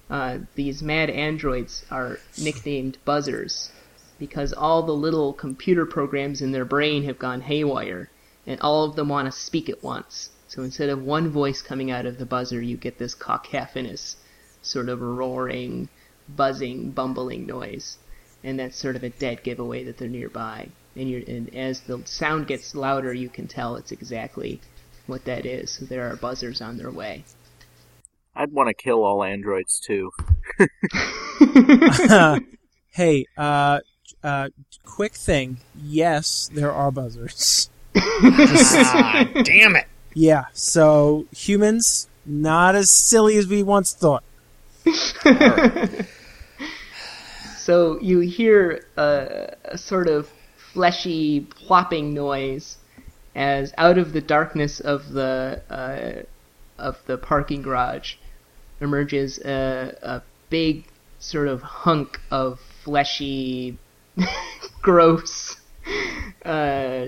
uh, 0.09 0.39
these 0.55 0.83
mad 0.83 1.09
androids 1.09 1.85
are 1.89 2.19
nicknamed 2.37 2.97
buzzers 3.05 3.71
because 4.19 4.53
all 4.53 4.83
the 4.83 4.93
little 4.93 5.33
computer 5.33 5.85
programs 5.85 6.41
in 6.41 6.51
their 6.51 6.65
brain 6.65 7.03
have 7.03 7.19
gone 7.19 7.41
haywire, 7.41 8.09
and 8.45 8.59
all 8.61 8.83
of 8.83 8.95
them 8.95 9.09
want 9.09 9.25
to 9.25 9.31
speak 9.31 9.69
at 9.69 9.83
once. 9.83 10.29
So 10.47 10.61
instead 10.61 10.89
of 10.89 11.03
one 11.03 11.29
voice 11.29 11.61
coming 11.61 11.89
out 11.89 12.05
of 12.05 12.19
the 12.19 12.25
buzzer, 12.25 12.61
you 12.61 12.77
get 12.77 12.97
this 12.97 13.15
cacophonous 13.15 14.17
sort 14.61 14.87
of 14.87 15.01
roaring, 15.01 15.89
buzzing, 16.29 16.91
bumbling 16.91 17.45
noise, 17.45 17.97
and 18.43 18.59
that's 18.59 18.77
sort 18.77 18.95
of 18.95 19.03
a 19.03 19.09
dead 19.09 19.43
giveaway 19.43 19.83
that 19.83 19.97
they're 19.97 20.07
nearby. 20.07 20.69
And, 20.95 21.11
and 21.27 21.55
as 21.55 21.81
the 21.81 22.01
sound 22.05 22.47
gets 22.47 22.75
louder, 22.75 23.13
you 23.13 23.29
can 23.29 23.47
tell 23.47 23.75
it's 23.75 23.91
exactly 23.91 24.61
what 25.07 25.25
that 25.25 25.45
is. 25.45 25.71
So 25.71 25.85
there 25.85 26.09
are 26.11 26.15
buzzers 26.15 26.61
on 26.61 26.77
their 26.77 26.91
way. 26.91 27.23
I'd 28.35 28.51
want 28.51 28.69
to 28.69 28.73
kill 28.73 29.03
all 29.03 29.23
androids 29.23 29.79
too. 29.79 30.11
hey, 32.91 33.25
uh, 33.37 33.79
uh, 34.23 34.49
quick 34.85 35.13
thing. 35.13 35.57
Yes, 35.75 36.49
there 36.53 36.71
are 36.71 36.91
buzzers. 36.91 37.69
ah, 37.95 39.25
damn 39.43 39.75
it! 39.75 39.85
Yeah, 40.13 40.45
so 40.53 41.25
humans 41.31 42.07
not 42.25 42.75
as 42.75 42.89
silly 42.89 43.37
as 43.37 43.47
we 43.47 43.61
once 43.63 43.93
thought. 43.93 44.23
So 47.63 47.97
you 48.01 48.19
hear 48.19 48.85
a, 48.97 49.55
a 49.63 49.77
sort 49.77 50.09
of 50.09 50.29
fleshy 50.57 51.41
plopping 51.41 52.13
noise 52.13 52.77
as 53.35 53.73
out 53.77 53.97
of 53.97 54.11
the 54.11 54.19
darkness 54.19 54.81
of 54.81 55.13
the 55.13 55.61
uh, 55.69 56.23
of 56.77 56.99
the 57.05 57.17
parking 57.17 57.61
garage 57.61 58.15
emerges 58.83 59.39
a, 59.39 59.97
a 60.01 60.21
big 60.49 60.85
sort 61.19 61.47
of 61.47 61.61
hunk 61.61 62.19
of 62.31 62.59
fleshy, 62.83 63.77
gross 64.81 65.57
uh, 66.45 67.07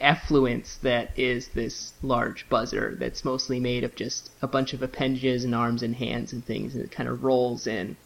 effluence 0.00 0.78
that 0.82 1.16
is 1.18 1.48
this 1.48 1.92
large 2.02 2.48
buzzer 2.48 2.96
that's 2.98 3.24
mostly 3.24 3.60
made 3.60 3.84
of 3.84 3.94
just 3.94 4.30
a 4.42 4.48
bunch 4.48 4.72
of 4.72 4.82
appendages 4.82 5.44
and 5.44 5.54
arms 5.54 5.82
and 5.82 5.96
hands 5.96 6.32
and 6.32 6.44
things, 6.44 6.74
and 6.74 6.84
it 6.84 6.90
kind 6.90 7.08
of 7.08 7.22
rolls 7.24 7.66
in. 7.66 7.96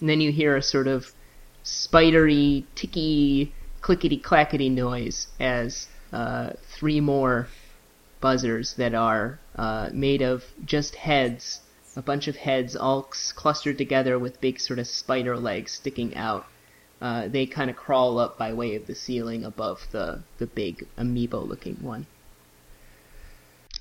And 0.00 0.08
then 0.08 0.20
you 0.20 0.32
hear 0.32 0.56
a 0.56 0.62
sort 0.62 0.86
of 0.86 1.12
spidery, 1.62 2.66
ticky, 2.74 3.52
clickety 3.80 4.18
clackety 4.18 4.68
noise 4.68 5.28
as 5.38 5.88
uh, 6.12 6.50
three 6.78 7.00
more 7.00 7.48
buzzers 8.20 8.74
that 8.74 8.94
are 8.94 9.38
uh, 9.56 9.90
made 9.92 10.22
of 10.22 10.44
just 10.64 10.94
heads, 10.96 11.60
a 11.98 12.02
bunch 12.02 12.28
of 12.28 12.36
heads 12.36 12.76
all 12.76 13.02
clustered 13.34 13.76
together 13.76 14.20
with 14.20 14.40
big 14.40 14.60
sort 14.60 14.78
of 14.78 14.86
spider 14.86 15.36
legs 15.36 15.72
sticking 15.72 16.14
out. 16.14 16.46
Uh, 17.00 17.26
they 17.26 17.44
kind 17.44 17.68
of 17.68 17.74
crawl 17.76 18.20
up 18.20 18.38
by 18.38 18.52
way 18.52 18.76
of 18.76 18.86
the 18.86 18.94
ceiling 18.94 19.44
above 19.44 19.88
the, 19.90 20.22
the 20.38 20.46
big 20.46 20.86
amoeba 20.96 21.36
looking 21.36 21.74
one. 21.80 22.06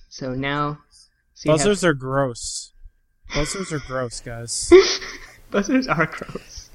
So 0.09 0.33
now. 0.33 0.79
So 1.35 1.51
you 1.51 1.51
have- 1.51 1.59
Buzzers 1.59 1.83
are 1.83 1.93
gross. 1.93 2.71
Buzzers 3.35 3.71
are 3.71 3.79
gross, 3.79 4.19
guys. 4.19 4.73
buzzers 5.51 5.87
are 5.87 6.07
gross. 6.07 6.71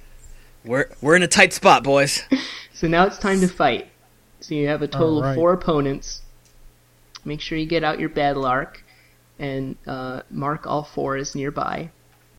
We're 0.65 0.91
we're 1.01 1.17
in 1.17 1.25
a 1.25 1.29
tight 1.29 1.53
spot, 1.53 1.83
boys. 1.83 2.23
So 2.73 2.87
now 2.87 3.05
it's 3.07 3.19
time 3.19 3.41
to 3.41 3.49
fight. 3.49 3.89
So 4.39 4.55
you 4.55 4.69
have 4.69 4.83
a 4.83 4.87
total 4.87 5.17
Alright. 5.17 5.31
of 5.31 5.37
four 5.37 5.53
opponents. 5.53 6.23
Make 7.25 7.41
sure 7.41 7.59
you 7.59 7.67
get 7.67 7.83
out 7.83 7.99
your 7.99 8.11
battle 8.11 8.45
arc 8.45 8.85
and 9.38 9.77
uh, 9.87 10.23
mark 10.31 10.66
all 10.66 10.85
four 10.85 11.16
as 11.16 11.35
nearby. 11.35 11.90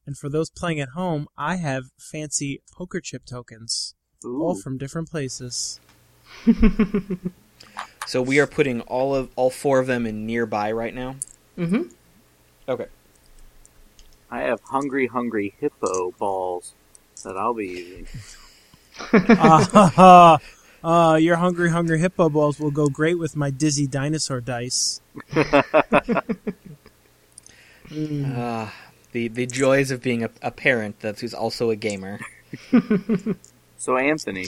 And 0.06 0.18
for 0.18 0.30
those 0.30 0.50
playing 0.50 0.80
at 0.80 0.90
home, 0.90 1.28
I 1.38 1.56
have 1.58 1.86
fancy 1.98 2.62
poker 2.74 3.00
chip 3.00 3.26
tokens, 3.26 3.96
Ooh. 4.26 4.42
all 4.42 4.56
from 4.56 4.78
different 4.78 5.10
places. 5.10 5.80
So 8.06 8.22
we 8.22 8.40
are 8.40 8.48
putting 8.48 8.82
all 8.82 9.16
of 9.16 9.30
all 9.36 9.50
four 9.50 9.80
of 9.80 9.88
them 9.88 10.06
in 10.06 10.26
nearby 10.26 10.72
right 10.72 10.94
now. 10.94 11.16
Mm-hmm. 11.58 11.84
Okay. 12.68 12.88
I 14.30 14.42
have 14.42 14.62
hungry, 14.62 15.08
hungry 15.08 15.54
hippo 15.60 16.12
balls 16.12 16.74
that 17.24 17.38
I'll 17.38 17.54
be 17.54 17.68
using. 17.68 18.08
uh, 19.14 20.38
uh, 20.84 21.16
your 21.16 21.38
hungry, 21.38 21.70
hungry 21.70 22.00
hippo 22.00 22.30
balls 22.30 22.60
will 22.60 22.72
go 22.72 22.90
great 22.90 23.18
with 23.18 23.36
my 23.36 23.50
dizzy 23.52 23.88
dinosaur 23.88 24.42
dice. 24.42 25.02
Ah, 28.26 28.74
the 29.12 29.28
the 29.28 29.46
joys 29.46 29.92
of 29.92 30.02
being 30.02 30.24
a, 30.24 30.30
a 30.42 30.52
parent 30.52 31.00
that's 31.00 31.22
who's 31.22 31.34
also 31.34 31.70
a 31.70 31.76
gamer. 31.76 32.20
So, 33.78 33.98
Anthony, 33.98 34.48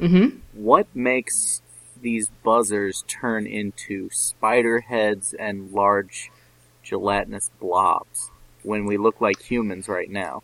Mm-hmm. 0.00 0.38
what 0.54 0.86
makes 0.94 1.60
these 2.00 2.30
buzzers 2.42 3.04
turn 3.06 3.46
into 3.46 4.08
spider 4.10 4.80
heads 4.80 5.34
and 5.34 5.72
large 5.72 6.30
gelatinous 6.82 7.50
blobs 7.60 8.30
when 8.62 8.86
we 8.86 8.96
look 8.96 9.20
like 9.20 9.42
humans 9.42 9.88
right 9.88 10.08
now? 10.10 10.42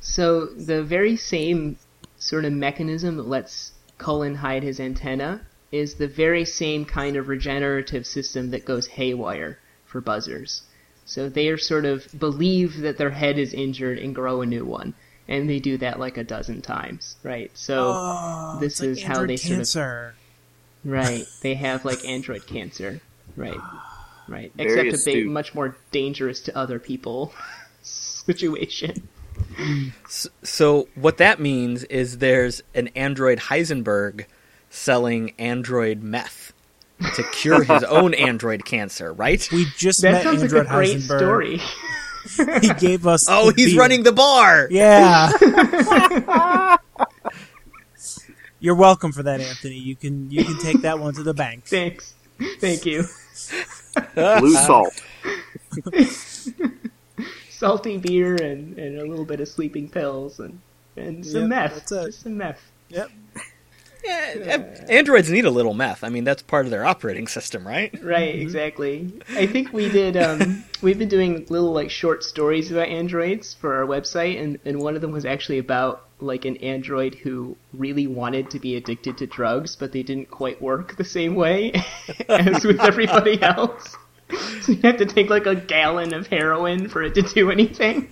So 0.00 0.46
the 0.46 0.84
very 0.84 1.16
same 1.16 1.78
sort 2.16 2.44
of 2.44 2.52
mechanism 2.52 3.16
that 3.16 3.26
lets 3.26 3.72
Cullen 3.98 4.36
hide 4.36 4.62
his 4.62 4.78
antenna 4.78 5.40
is 5.72 5.94
the 5.96 6.06
very 6.08 6.44
same 6.44 6.84
kind 6.84 7.16
of 7.16 7.26
regenerative 7.28 8.06
system 8.06 8.50
that 8.50 8.64
goes 8.64 8.86
haywire 8.86 9.58
for 9.84 10.00
buzzers. 10.00 10.62
So 11.06 11.28
they 11.28 11.48
are 11.48 11.58
sort 11.58 11.84
of 11.84 12.06
believe 12.18 12.80
that 12.80 12.98
their 12.98 13.10
head 13.10 13.38
is 13.38 13.52
injured 13.52 13.98
and 13.98 14.14
grow 14.14 14.40
a 14.40 14.46
new 14.46 14.64
one. 14.64 14.94
And 15.26 15.48
they 15.48 15.58
do 15.58 15.78
that 15.78 15.98
like 15.98 16.18
a 16.18 16.24
dozen 16.24 16.60
times, 16.60 17.16
right? 17.22 17.50
So 17.54 17.92
oh, 17.94 18.58
this 18.60 18.74
it's 18.74 18.80
like 18.80 18.88
is 18.90 19.02
how 19.02 19.12
android 19.14 19.28
they 19.30 19.36
sort 19.36 19.52
of- 19.52 19.56
cancer. 19.58 20.14
Right. 20.84 21.24
They 21.40 21.54
have 21.54 21.84
like 21.84 22.04
android 22.04 22.46
cancer. 22.46 23.00
Right. 23.36 23.58
Right. 24.28 24.52
Very 24.54 24.88
Except 24.88 25.08
a 25.08 25.12
big, 25.12 25.26
much 25.26 25.54
more 25.54 25.76
dangerous 25.92 26.40
to 26.42 26.56
other 26.56 26.78
people 26.78 27.32
situation. 27.82 29.08
So, 30.08 30.28
so 30.42 30.88
what 30.94 31.18
that 31.18 31.40
means 31.40 31.84
is 31.84 32.18
there's 32.18 32.62
an 32.74 32.88
android 32.88 33.38
Heisenberg 33.38 34.26
selling 34.70 35.32
android 35.38 36.02
meth 36.02 36.52
to 37.14 37.22
cure 37.32 37.62
his 37.64 37.82
own 37.88 38.14
android 38.14 38.64
cancer, 38.64 39.12
right? 39.12 39.46
We 39.52 39.66
just 39.76 40.02
That 40.02 40.12
met 40.12 40.22
sounds 40.24 40.42
like 40.42 40.52
Android 40.52 40.66
a 40.66 40.68
great 40.70 40.96
Heisenberg. 40.98 41.18
story. 41.18 41.60
He 42.62 42.72
gave 42.74 43.06
us. 43.06 43.26
Oh, 43.28 43.52
he's 43.54 43.72
beer. 43.72 43.80
running 43.80 44.02
the 44.02 44.12
bar. 44.12 44.66
Yeah. 44.70 45.30
You're 48.60 48.74
welcome 48.74 49.12
for 49.12 49.22
that, 49.24 49.40
Anthony. 49.40 49.76
You 49.78 49.94
can 49.94 50.30
you 50.30 50.42
can 50.44 50.58
take 50.58 50.80
that 50.82 50.98
one 50.98 51.12
to 51.14 51.22
the 51.22 51.34
bank. 51.34 51.64
Thanks. 51.66 52.14
Thank 52.60 52.86
you. 52.86 53.04
Blue 54.14 54.54
salt. 54.54 54.94
Salty 57.50 57.98
beer 57.98 58.34
and, 58.36 58.78
and 58.78 58.98
a 59.00 59.04
little 59.06 59.24
bit 59.24 59.40
of 59.40 59.48
sleeping 59.48 59.88
pills 59.88 60.40
and, 60.40 60.60
and 60.96 61.24
some 61.24 61.42
Yep, 61.42 61.48
meth. 61.50 61.74
that's 61.74 61.92
it. 61.92 62.04
Just 62.06 62.22
some 62.22 62.36
meth. 62.36 62.60
Yep. 62.88 63.10
Yeah, 64.04 64.34
a- 64.36 64.92
androids 64.92 65.30
need 65.30 65.44
a 65.44 65.50
little 65.50 65.74
meth. 65.74 66.04
I 66.04 66.08
mean, 66.10 66.24
that's 66.24 66.42
part 66.42 66.66
of 66.66 66.70
their 66.70 66.84
operating 66.84 67.26
system, 67.26 67.66
right? 67.66 67.92
Right, 68.02 68.34
exactly. 68.34 69.12
I 69.30 69.46
think 69.46 69.72
we 69.72 69.88
did. 69.88 70.16
Um, 70.16 70.64
we've 70.82 70.98
been 70.98 71.08
doing 71.08 71.46
little 71.48 71.72
like 71.72 71.90
short 71.90 72.22
stories 72.22 72.70
about 72.70 72.88
androids 72.88 73.54
for 73.54 73.74
our 73.76 73.86
website, 73.86 74.40
and, 74.42 74.58
and 74.64 74.80
one 74.80 74.94
of 74.94 75.00
them 75.00 75.12
was 75.12 75.24
actually 75.24 75.58
about 75.58 76.02
like 76.20 76.44
an 76.44 76.56
android 76.58 77.14
who 77.14 77.56
really 77.72 78.06
wanted 78.06 78.50
to 78.50 78.58
be 78.58 78.76
addicted 78.76 79.18
to 79.18 79.26
drugs, 79.26 79.76
but 79.76 79.92
they 79.92 80.02
didn't 80.02 80.30
quite 80.30 80.60
work 80.62 80.96
the 80.96 81.04
same 81.04 81.34
way 81.34 81.72
as 82.28 82.64
with 82.64 82.80
everybody 82.80 83.40
else. 83.42 83.96
so 84.62 84.72
you 84.72 84.80
have 84.82 84.96
to 84.98 85.06
take 85.06 85.28
like 85.30 85.46
a 85.46 85.54
gallon 85.54 86.14
of 86.14 86.26
heroin 86.26 86.88
for 86.88 87.02
it 87.02 87.14
to 87.14 87.22
do 87.22 87.50
anything. 87.50 88.08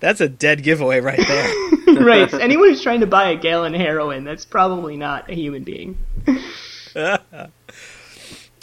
That's 0.00 0.20
a 0.20 0.28
dead 0.28 0.62
giveaway 0.62 1.00
right 1.00 1.18
there. 1.18 1.54
right. 2.00 2.32
Anyone 2.34 2.68
who's 2.68 2.82
trying 2.82 3.00
to 3.00 3.06
buy 3.06 3.30
a 3.30 3.36
gallon 3.36 3.74
of 3.74 3.80
heroin, 3.80 4.24
that's 4.24 4.44
probably 4.44 4.96
not 4.96 5.28
a 5.30 5.34
human 5.34 5.64
being. 5.64 5.98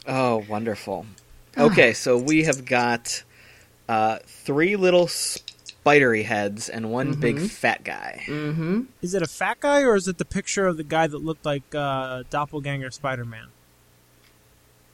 oh, 0.08 0.46
wonderful. 0.48 1.06
Okay, 1.58 1.94
so 1.94 2.18
we 2.22 2.44
have 2.44 2.66
got 2.66 3.24
uh, 3.90 4.20
three 4.26 4.76
little 4.76 5.08
spidery 5.08 6.24
heads 6.24 6.70
and 6.70 6.90
one 6.90 7.14
big 7.14 7.40
fat 7.40 7.84
guy. 7.84 8.24
Mm-hmm. 8.28 8.84
Is 9.02 9.14
it 9.14 9.22
a 9.22 9.28
fat 9.28 9.60
guy 9.60 9.82
or 9.82 9.96
is 9.96 10.08
it 10.08 10.18
the 10.18 10.26
picture 10.26 10.68
of 10.68 10.78
the 10.78 10.84
guy 10.84 11.08
that 11.08 11.18
looked 11.18 11.46
like 11.46 11.76
uh, 11.76 12.24
doppelganger 12.30 12.92
Spider-Man? 12.92 13.48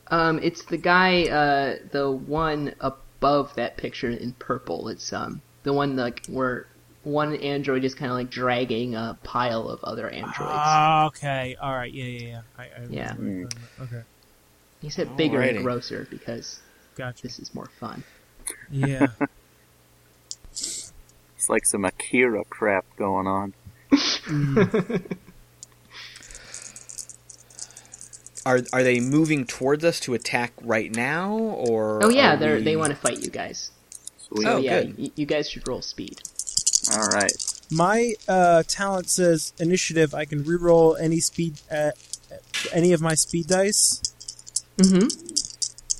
Um, 0.07 0.39
it's 0.43 0.65
the 0.65 0.77
guy, 0.77 1.23
uh, 1.29 1.77
the 1.91 2.11
one 2.11 2.73
above 2.81 3.55
that 3.55 3.77
picture 3.77 4.09
in 4.09 4.33
purple. 4.33 4.89
It's 4.89 5.13
um 5.13 5.41
the 5.63 5.73
one 5.73 5.95
like 5.95 6.25
where 6.27 6.67
one 7.03 7.35
android 7.37 7.83
is 7.83 7.95
kind 7.95 8.11
of 8.11 8.17
like 8.17 8.29
dragging 8.29 8.95
a 8.95 9.17
pile 9.23 9.67
of 9.69 9.83
other 9.83 10.07
androids. 10.09 10.35
Ah, 10.39 11.05
okay. 11.07 11.55
All 11.61 11.73
right. 11.73 11.91
Yeah, 11.91 12.05
yeah, 12.05 12.27
yeah. 12.27 12.41
I, 12.57 12.63
I 12.63 12.67
Yeah. 12.89 13.13
remember. 13.17 13.49
Okay. 13.81 14.01
he 14.81 14.89
said 14.89 15.15
bigger 15.17 15.39
Alrighty. 15.39 15.55
and 15.55 15.63
grosser 15.63 16.07
because 16.09 16.59
Gotcha. 16.95 17.23
this 17.23 17.39
is 17.39 17.53
more 17.55 17.69
fun. 17.79 18.03
Yeah. 18.69 19.07
It's 20.53 21.49
like 21.49 21.65
some 21.65 21.85
Akira 21.85 22.43
crap 22.45 22.85
going 22.97 23.25
on. 23.25 23.53
Are 28.45 28.61
are 28.73 28.83
they 28.83 28.99
moving 28.99 29.45
towards 29.45 29.83
us 29.85 29.99
to 30.01 30.13
attack 30.15 30.53
right 30.61 30.93
now, 30.95 31.31
or? 31.37 31.99
Oh 32.03 32.09
yeah, 32.09 32.35
they 32.35 32.49
are 32.49 32.55
we- 32.55 32.63
they 32.63 32.75
want 32.75 32.89
to 32.89 32.95
fight 32.95 33.19
you 33.21 33.29
guys. 33.29 33.71
Sweet. 34.33 34.43
So 34.43 34.53
Oh, 34.53 34.57
yeah, 34.57 34.81
good. 34.83 34.97
y- 34.97 35.11
you 35.15 35.25
guys 35.25 35.49
should 35.49 35.67
roll 35.67 35.81
speed. 35.81 36.21
All 36.93 37.07
right. 37.07 37.31
My 37.69 38.13
uh, 38.27 38.63
talent 38.67 39.09
says 39.09 39.53
initiative. 39.59 40.13
I 40.13 40.25
can 40.25 40.43
reroll 40.43 40.99
any 40.99 41.19
speed, 41.19 41.59
uh, 41.71 41.91
any 42.73 42.91
of 42.93 43.01
my 43.01 43.15
speed 43.15 43.47
dice. 43.47 44.01
Mm-hmm. 44.77 45.05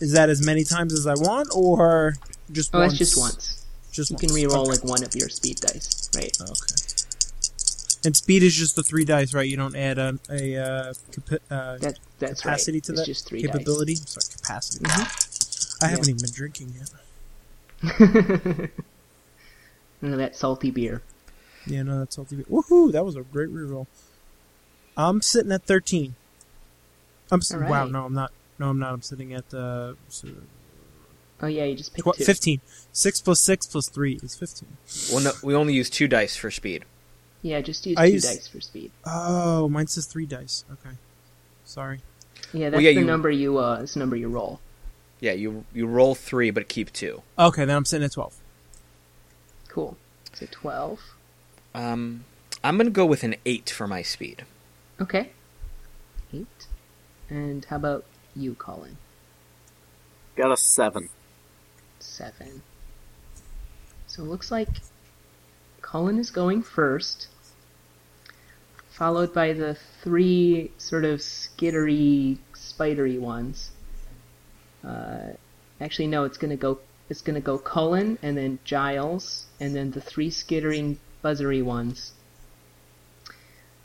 Is 0.04 0.12
that 0.14 0.30
as 0.30 0.46
many 0.46 0.64
times 0.64 0.94
as 0.94 1.06
I 1.08 1.14
want, 1.14 1.50
or 1.54 2.16
just 2.52 2.74
Oh, 2.74 2.80
once? 2.80 2.94
that's 2.94 3.00
just 3.12 3.18
once. 3.18 3.66
Just 3.92 4.10
You 4.12 4.16
once. 4.16 4.26
can 4.26 4.34
re-roll 4.36 4.62
Okay. 4.64 4.72
like 4.72 4.84
one 4.84 5.04
of 5.04 5.14
your 5.16 5.30
speed 5.30 5.58
dice, 5.62 6.10
right? 6.16 6.36
Okay. 6.42 6.76
And 8.04 8.18
speed 8.18 8.42
is 8.42 8.56
just 8.56 8.76
the 8.76 8.82
three 8.84 9.06
dice, 9.06 9.34
right? 9.34 9.48
You 9.48 9.58
don't 9.58 9.76
add 9.76 10.00
a, 10.00 10.18
a 10.32 10.58
uh, 10.58 10.94
capa- 11.12 11.40
uh, 11.52 11.78
That 11.78 12.00
that's 12.20 12.42
capacity 12.42 12.78
right. 12.78 12.84
to 12.86 12.92
it's 12.94 13.02
that 13.02 13.06
just 13.06 13.28
three 13.30 13.44
capability. 13.44 13.96
Sorry, 13.96 14.24
capacity. 14.36 14.86
I 15.84 15.88
haven't 15.88 16.10
even 16.10 16.22
been 16.22 16.32
drinking 16.34 16.74
yet. 16.78 16.90
dice. 20.02 20.18
That 20.18 20.36
salty 20.36 20.72
beer. 20.72 21.02
Yeah, 21.68 21.84
no, 21.84 22.00
that's 22.00 22.16
salty. 22.16 22.38
Beer. 22.38 22.46
Woohoo! 22.50 22.92
That 22.92 23.06
was 23.06 23.16
a 23.16 23.22
great 23.22 23.50
reroll. 23.50 23.88
I'm 24.98 25.22
sitting 25.22 25.52
at 25.52 25.64
thirteen. 25.64 26.16
I'm 27.32 27.40
s- 27.40 27.54
All 27.54 27.60
wow. 27.62 27.86
No, 27.86 28.06
I'm 28.06 28.14
not. 28.14 28.32
No, 28.60 28.70
I'm 28.70 28.80
not. 28.80 28.94
I'm 28.94 29.02
sitting 29.02 29.34
at 29.34 29.54
uh, 29.54 29.94
Oh 31.44 31.48
yeah, 31.48 31.64
you 31.66 31.76
just 31.76 31.94
picked 31.94 32.08
tw- 32.08 32.18
two. 32.18 32.24
fifteen. 32.24 32.62
Six 32.92 33.22
plus 33.22 33.40
six 33.40 33.66
plus 33.68 33.90
three 33.90 34.20
is 34.24 34.36
fifteen. 34.36 34.78
Well, 35.12 35.24
no, 35.24 35.32
we 35.44 35.56
only 35.56 35.74
use 35.74 35.90
two 35.90 36.08
dice 36.08 36.36
for 36.36 36.52
speed. 36.52 36.86
Yeah, 37.42 37.62
just 37.62 37.86
use 37.86 37.98
I 37.98 38.08
two 38.08 38.14
use- 38.14 38.24
dice 38.24 38.48
for 38.48 38.62
speed. 38.62 38.92
Oh, 39.06 39.68
mine 39.70 39.88
says 39.88 40.06
three 40.06 40.26
dice. 40.26 40.66
Okay, 40.72 40.96
sorry. 41.64 42.02
Yeah, 42.54 42.70
that's 42.70 42.82
yeah, 42.84 42.92
the 42.92 43.00
you- 43.00 43.06
number 43.06 43.30
you 43.32 43.58
uh, 43.58 43.80
that's 43.80 43.94
the 43.94 44.00
number 44.00 44.16
you 44.16 44.30
roll. 44.30 44.60
Yeah, 45.22 45.34
you 45.34 45.64
you 45.74 45.86
roll 45.86 46.16
three, 46.16 46.50
but 46.52 46.68
keep 46.68 46.92
two. 46.92 47.22
Okay, 47.40 47.64
then 47.64 47.78
I'm 47.78 47.86
sitting 47.86 48.04
at 48.04 48.12
twelve. 48.12 48.36
Cool. 49.70 49.96
So 50.34 50.48
twelve. 50.52 51.00
Um, 51.74 52.26
I'm 52.64 52.76
gonna 52.76 52.90
go 52.90 53.06
with 53.06 53.24
an 53.24 53.36
eight 53.46 53.70
for 53.70 53.88
my 53.88 54.02
speed. 54.02 54.46
Okay. 55.00 55.30
Eight. 56.34 56.68
And 57.30 57.64
how 57.66 57.78
about 57.78 58.04
you, 58.36 58.56
Colin? 58.56 58.98
Got 60.36 60.52
a 60.52 60.58
seven. 60.58 61.10
Seven. 62.00 62.64
So 64.08 64.24
it 64.24 64.28
looks 64.28 64.52
like 64.52 64.70
Colin 65.82 66.18
is 66.18 66.32
going 66.32 66.64
first, 66.64 67.28
followed 68.90 69.34
by 69.34 69.54
the 69.54 69.78
three 70.02 70.72
sort 70.78 71.06
of 71.06 71.20
skittery, 71.20 72.40
spidery 72.54 73.18
ones. 73.18 73.72
Uh, 74.84 75.34
actually, 75.80 76.08
no, 76.08 76.24
it's 76.24 76.38
gonna 76.38 76.58
go. 76.58 76.80
It's 77.10 77.22
gonna 77.22 77.42
go 77.42 77.58
Cullen 77.58 78.18
and 78.22 78.38
then 78.38 78.60
Giles, 78.64 79.46
and 79.60 79.76
then 79.76 79.92
the 79.92 80.02
three 80.02 80.30
skittering, 80.30 80.98
buzzery 81.24 81.64
ones, 81.64 82.14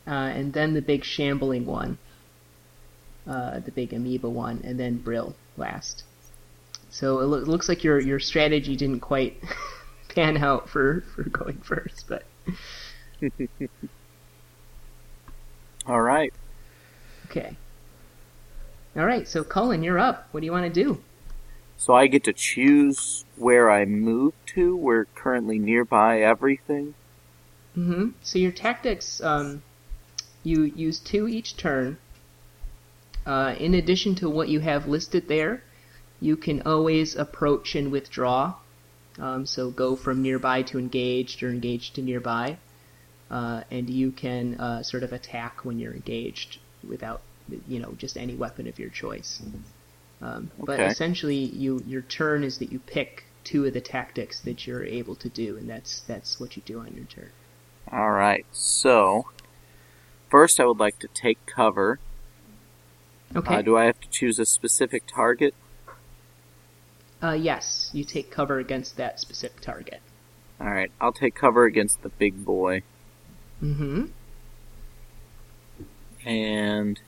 uh, 0.07 0.11
and 0.11 0.53
then 0.53 0.75
the 0.75 0.83
big 0.83 1.05
shambling 1.05 1.67
one, 1.67 1.99
uh, 3.27 3.59
the 3.61 3.73
big 3.73 3.93
amoeba 3.93 4.29
one, 4.31 4.61
and 4.65 4.79
then 4.79 4.97
Brill 4.99 5.35
last. 5.57 6.05
So 6.91 7.21
it, 7.21 7.25
loo- 7.25 7.43
it 7.43 7.49
looks 7.49 7.69
like 7.69 7.85
your 7.85 8.01
your 8.01 8.21
strategy 8.21 8.77
didn't 8.77 9.01
quite 9.01 9.43
pan 10.15 10.37
out 10.37 10.69
for 10.69 11.03
for 11.15 11.25
going 11.25 11.59
first, 11.59 12.05
but 12.09 12.25
All 15.87 16.01
right. 16.01 16.33
okay. 17.27 17.57
All 18.97 19.05
right, 19.05 19.29
so 19.29 19.45
Colin, 19.45 19.83
you're 19.83 19.99
up. 19.99 20.29
What 20.33 20.41
do 20.41 20.47
you 20.47 20.53
want 20.53 20.73
to 20.73 20.85
do? 20.85 21.03
So 21.77 21.93
I 21.95 22.07
get 22.07 22.25
to 22.25 22.33
choose 22.33 23.25
where 23.37 23.71
I 23.71 23.85
move 23.85 24.33
to. 24.55 24.75
We're 24.75 25.05
currently 25.15 25.59
nearby 25.59 26.23
everything. 26.23 26.95
hmm 27.75 28.11
So 28.23 28.39
your 28.39 28.53
tactics, 28.53 29.21
um, 29.21 29.63
you 30.43 30.63
use 30.63 30.99
two 30.99 31.29
each 31.29 31.57
turn. 31.57 31.99
Uh, 33.27 33.55
in 33.59 33.75
addition 33.75 34.15
to 34.15 34.31
what 34.31 34.49
you 34.49 34.61
have 34.61 34.87
listed 34.87 35.29
there, 35.29 35.63
you 36.21 36.37
can 36.37 36.63
always 36.63 37.17
approach 37.17 37.75
and 37.75 37.93
withdraw. 37.93 38.55
Um, 39.19 39.45
so 39.45 39.71
go 39.71 39.97
from 39.97 40.23
nearby 40.23 40.63
to 40.63 40.79
engaged 40.79 41.43
or 41.43 41.51
engaged 41.51 41.97
to 41.97 42.03
nearby. 42.03 42.57
Uh, 43.31 43.63
and 43.71 43.91
you 43.91 44.13
can 44.13 44.55
uh, 44.55 44.83
sort 44.83 45.03
of 45.03 45.13
attack 45.13 45.65
when 45.65 45.79
you're 45.79 45.93
engaged 45.93 46.59
without, 46.89 47.21
you 47.69 47.81
know, 47.81 47.95
just 47.95 48.17
any 48.17 48.35
weapon 48.35 48.67
of 48.67 48.79
your 48.79 48.91
choice. 48.91 49.43
Um, 50.21 50.51
But 50.59 50.85
essentially, 50.85 51.37
you 51.37 51.83
your 51.87 52.03
turn 52.03 52.45
is 52.45 52.59
that 52.59 52.73
you 52.73 52.81
pick 52.81 53.25
two 53.45 53.65
of 53.67 53.73
the 53.75 53.81
tactics 53.81 54.41
that 54.41 54.67
you're 54.67 54.85
able 54.85 55.17
to 55.17 55.29
do, 55.29 55.57
and 55.57 55.69
that's 55.69 56.01
that's 56.01 56.39
what 56.41 56.57
you 56.57 56.63
do 56.63 56.81
on 56.81 56.95
your 56.95 57.07
turn. 57.07 57.33
All 57.91 58.13
right. 58.13 58.47
So 58.53 59.31
first, 60.31 60.61
I 60.61 60.67
would 60.67 60.79
like 60.79 60.99
to 61.01 61.09
take 61.09 61.45
cover. 61.47 62.01
Okay. 63.37 63.59
Uh, 63.59 63.63
do 63.63 63.77
I 63.77 63.85
have 63.85 64.01
to 64.01 64.09
choose 64.11 64.39
a 64.39 64.45
specific 64.47 65.07
target? 65.07 65.55
Uh, 67.23 67.33
yes, 67.33 67.91
you 67.93 68.05
take 68.05 68.31
cover 68.31 68.59
against 68.59 68.97
that 68.97 69.21
specific 69.21 69.61
target. 69.61 70.01
All 70.61 70.67
right. 70.71 70.93
I'll 71.01 71.13
take 71.15 71.35
cover 71.35 71.65
against 71.65 72.03
the 72.03 72.11
big 72.11 72.45
boy, 72.45 72.83
Mm-hmm. 73.63 74.07
and 76.25 77.01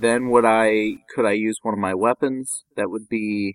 then 0.00 0.30
would 0.30 0.44
I 0.44 0.96
could 1.14 1.24
I 1.26 1.32
use 1.32 1.58
one 1.62 1.74
of 1.74 1.80
my 1.80 1.94
weapons? 1.94 2.64
That 2.76 2.90
would 2.90 3.08
be 3.08 3.54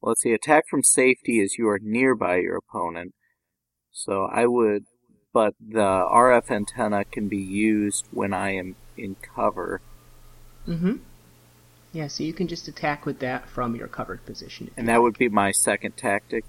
well, 0.00 0.10
let's 0.10 0.22
see. 0.22 0.32
Attack 0.32 0.64
from 0.68 0.82
safety 0.82 1.40
is 1.40 1.56
you 1.58 1.68
are 1.68 1.78
nearby 1.82 2.36
your 2.38 2.56
opponent. 2.56 3.14
So 3.92 4.24
I 4.32 4.46
would, 4.46 4.84
but 5.32 5.54
the 5.60 5.78
RF 5.80 6.50
antenna 6.50 7.04
can 7.04 7.28
be 7.28 7.36
used 7.38 8.06
when 8.10 8.32
I 8.32 8.54
am 8.54 8.76
in 8.96 9.16
cover. 9.16 9.80
Mm-hmm. 10.66 10.96
Yeah, 11.92 12.06
so 12.06 12.22
you 12.22 12.32
can 12.32 12.46
just 12.48 12.68
attack 12.68 13.04
with 13.04 13.18
that 13.18 13.48
from 13.48 13.74
your 13.74 13.88
covered 13.88 14.24
position. 14.24 14.70
And 14.76 14.88
that 14.88 15.02
would 15.02 15.18
be 15.18 15.28
my 15.28 15.50
second 15.50 15.96
tactic. 15.96 16.44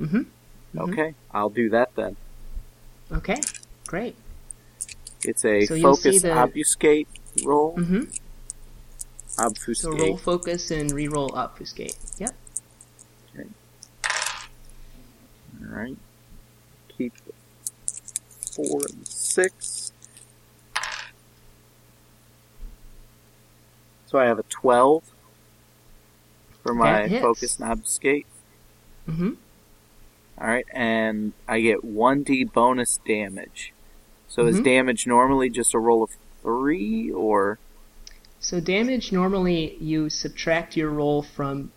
like. 0.00 0.08
Mhm. 0.10 0.26
Mhm. 0.74 0.88
Okay, 0.90 1.14
I'll 1.32 1.50
do 1.50 1.68
that 1.70 1.94
then. 1.96 2.16
Okay. 3.12 3.40
Great. 3.86 4.16
It's 5.24 5.44
a 5.44 5.66
So 5.66 5.80
focus 5.80 6.22
the- 6.22 6.32
obfuscate 6.32 7.06
roll. 7.44 7.76
Mm-hmm. 7.76 8.04
Obfuscate. 9.38 9.76
So 9.76 9.90
roll 9.90 10.16
focus 10.16 10.70
and 10.70 10.90
re-roll 10.92 11.34
obfuscate. 11.34 11.96
Yep. 12.18 12.34
Alright. 15.62 15.96
Keep 16.96 17.14
four 18.54 18.80
and 18.88 19.06
six. 19.08 19.92
So 24.06 24.18
I 24.18 24.26
have 24.26 24.38
a 24.38 24.44
twelve 24.44 25.02
for 26.62 26.74
my 26.74 27.08
focus 27.08 27.58
and 27.58 27.68
obfuscate. 27.70 28.26
Mm-hmm. 29.08 29.30
Alright, 30.40 30.66
and 30.72 31.32
I 31.46 31.60
get 31.60 31.82
1d 31.84 32.52
bonus 32.52 32.98
damage. 33.06 33.72
So 34.28 34.46
is 34.46 34.60
Mhm. 34.60 34.64
damage 34.64 35.06
normally 35.06 35.48
just 35.50 35.74
a 35.74 35.78
roll 35.78 36.02
of 36.02 36.10
three, 36.42 37.10
or 37.10 37.58
So 38.44 38.60
damage 38.60 39.10
normally 39.10 39.74
you 39.80 40.10
subtract 40.10 40.76
your 40.76 40.90
roll 40.90 41.22
from, 41.22 41.72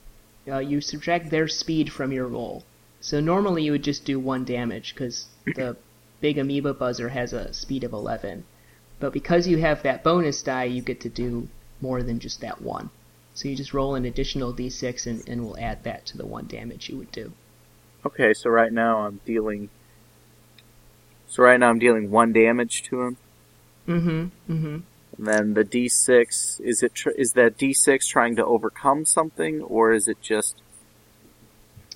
uh, 0.45 0.57
you 0.57 0.81
subtract 0.81 1.29
their 1.29 1.47
speed 1.47 1.89
from 1.93 2.11
your 2.11 2.27
roll. 2.27 2.65
So 2.99 3.21
normally 3.21 3.63
you 3.63 3.71
would 3.71 3.85
just 3.85 4.03
do 4.03 4.19
one 4.19 4.43
damage 4.43 4.93
because 4.93 5.27
the 5.45 5.77
big 6.19 6.37
amoeba 6.37 6.73
buzzer 6.73 7.07
has 7.07 7.31
a 7.31 7.53
speed 7.53 7.85
of 7.85 7.93
11. 7.93 8.43
But 8.99 9.13
because 9.13 9.47
you 9.47 9.59
have 9.59 9.81
that 9.83 10.03
bonus 10.03 10.43
die, 10.43 10.65
you 10.65 10.81
get 10.81 10.99
to 11.01 11.09
do 11.09 11.47
more 11.79 12.03
than 12.03 12.19
just 12.19 12.41
that 12.41 12.61
one. 12.61 12.89
So 13.33 13.47
you 13.47 13.55
just 13.55 13.73
roll 13.73 13.95
an 13.95 14.03
additional 14.03 14.53
d6 14.53 15.07
and, 15.07 15.25
and 15.25 15.45
we'll 15.45 15.57
add 15.57 15.85
that 15.85 16.05
to 16.07 16.17
the 16.17 16.25
one 16.25 16.47
damage 16.47 16.89
you 16.89 16.97
would 16.97 17.13
do. 17.13 17.31
Okay, 18.05 18.33
so 18.33 18.49
right 18.49 18.73
now 18.73 19.05
I'm 19.05 19.21
dealing. 19.25 19.69
So 21.29 21.43
right 21.43 21.61
now 21.61 21.69
I'm 21.69 21.79
dealing 21.79 22.11
one 22.11 22.33
damage 22.33 22.83
to 22.89 23.03
him, 23.03 23.17
Mm-hmm. 23.87 24.53
Mm-hmm. 24.53 24.77
And 25.17 25.27
then 25.27 25.53
the 25.53 25.63
d6 25.63 26.61
is 26.61 26.83
it 26.83 26.93
tr- 26.93 27.09
is 27.11 27.33
that 27.33 27.57
d6 27.57 28.07
trying 28.07 28.35
to 28.35 28.45
overcome 28.45 29.05
something, 29.05 29.61
or 29.61 29.91
is 29.93 30.07
it 30.07 30.21
just? 30.21 30.61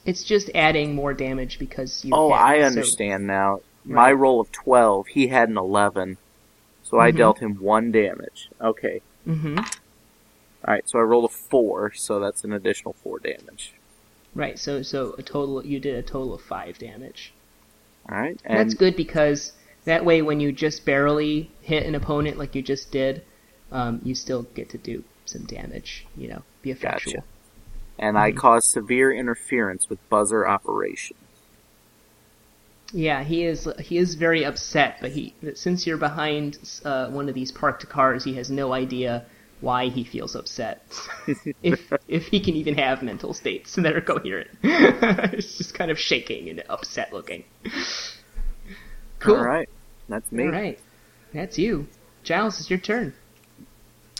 It's 0.05 0.23
just 0.23 0.49
adding 0.55 0.95
more 0.95 1.13
damage 1.13 1.59
because 1.59 2.03
you. 2.03 2.11
Oh, 2.13 2.31
had- 2.31 2.41
I 2.41 2.59
so- 2.61 2.65
understand 2.67 3.27
now. 3.27 3.61
My 3.83 4.11
Right. 4.11 4.19
roll 4.19 4.39
of 4.39 4.51
twelve, 4.51 5.07
he 5.07 5.27
had 5.27 5.49
an 5.49 5.57
eleven, 5.57 6.17
so 6.83 6.99
I 6.99 7.11
Mhm. 7.11 7.17
dealt 7.17 7.39
him 7.39 7.55
one 7.61 7.91
damage. 7.91 8.49
Okay, 8.61 9.01
Mm-hmm. 9.27 9.57
all 9.57 9.65
right. 10.67 10.87
So 10.87 10.99
I 10.99 11.01
rolled 11.01 11.25
a 11.25 11.33
four, 11.33 11.91
so 11.93 12.19
that's 12.19 12.43
an 12.43 12.53
additional 12.53 12.93
four 13.03 13.17
damage. 13.19 13.73
Right. 14.35 14.57
So 14.59 14.81
so 14.83 15.15
a 15.17 15.23
total 15.23 15.65
you 15.65 15.79
did 15.79 15.95
a 15.95 16.03
total 16.03 16.33
of 16.35 16.41
five 16.41 16.77
damage. 16.77 17.33
All 18.09 18.17
right, 18.17 18.39
and 18.45 18.57
that's 18.59 18.73
good 18.75 18.95
because 18.95 19.53
that 19.85 20.05
way 20.05 20.21
when 20.21 20.39
you 20.39 20.51
just 20.51 20.85
barely 20.85 21.49
hit 21.61 21.85
an 21.85 21.95
opponent 21.95 22.37
like 22.37 22.55
you 22.55 22.61
just 22.61 22.91
did, 22.91 23.23
um, 23.71 24.01
you 24.03 24.15
still 24.15 24.43
get 24.43 24.69
to 24.71 24.77
do 24.77 25.03
some 25.25 25.45
damage. 25.45 26.05
You 26.15 26.29
know, 26.29 26.43
be 26.61 26.71
effectual. 26.71 27.13
Gotcha. 27.13 27.25
and 27.99 28.17
I 28.17 28.31
cause 28.31 28.71
severe 28.71 29.11
interference 29.11 29.89
with 29.89 30.07
buzzer 30.09 30.47
operation. 30.47 31.17
Yeah, 32.93 33.23
he 33.23 33.45
is. 33.45 33.67
He 33.79 33.97
is 33.97 34.15
very 34.15 34.43
upset, 34.43 34.97
but 34.99 35.11
he 35.11 35.33
since 35.55 35.87
you're 35.87 35.97
behind 35.97 36.57
uh, 36.83 37.07
one 37.09 37.29
of 37.29 37.35
these 37.35 37.51
parked 37.51 37.87
cars, 37.87 38.23
he 38.23 38.35
has 38.35 38.51
no 38.51 38.73
idea 38.73 39.25
why 39.61 39.89
he 39.89 40.03
feels 40.03 40.35
upset. 40.35 40.83
if 41.63 41.93
if 42.07 42.27
he 42.27 42.39
can 42.41 42.55
even 42.55 42.75
have 42.75 43.01
mental 43.01 43.33
states 43.33 43.75
that 43.75 43.95
are 43.95 44.01
coherent, 44.01 44.49
it's 44.63 45.57
just 45.57 45.73
kind 45.73 45.89
of 45.89 45.97
shaking 45.97 46.49
and 46.49 46.63
upset 46.67 47.13
looking. 47.13 47.45
Cool. 49.21 49.37
All 49.37 49.43
right, 49.43 49.69
that's 50.09 50.31
me. 50.31 50.45
All 50.45 50.51
right, 50.51 50.79
that's 51.33 51.57
you, 51.57 51.87
Giles. 52.23 52.59
It's 52.59 52.69
your 52.69 52.79
turn. 52.79 53.13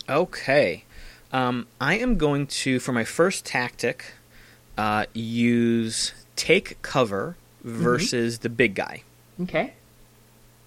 Okay. 0.08 0.84
Um, 1.32 1.66
I 1.80 1.98
am 1.98 2.18
going 2.18 2.46
to, 2.46 2.78
for 2.78 2.92
my 2.92 3.04
first 3.04 3.44
tactic, 3.44 4.14
uh, 4.76 5.06
use 5.12 6.12
take 6.36 6.80
cover 6.82 7.36
versus 7.62 8.40
the 8.40 8.48
big 8.48 8.74
guy. 8.74 9.02
Okay. 9.40 9.72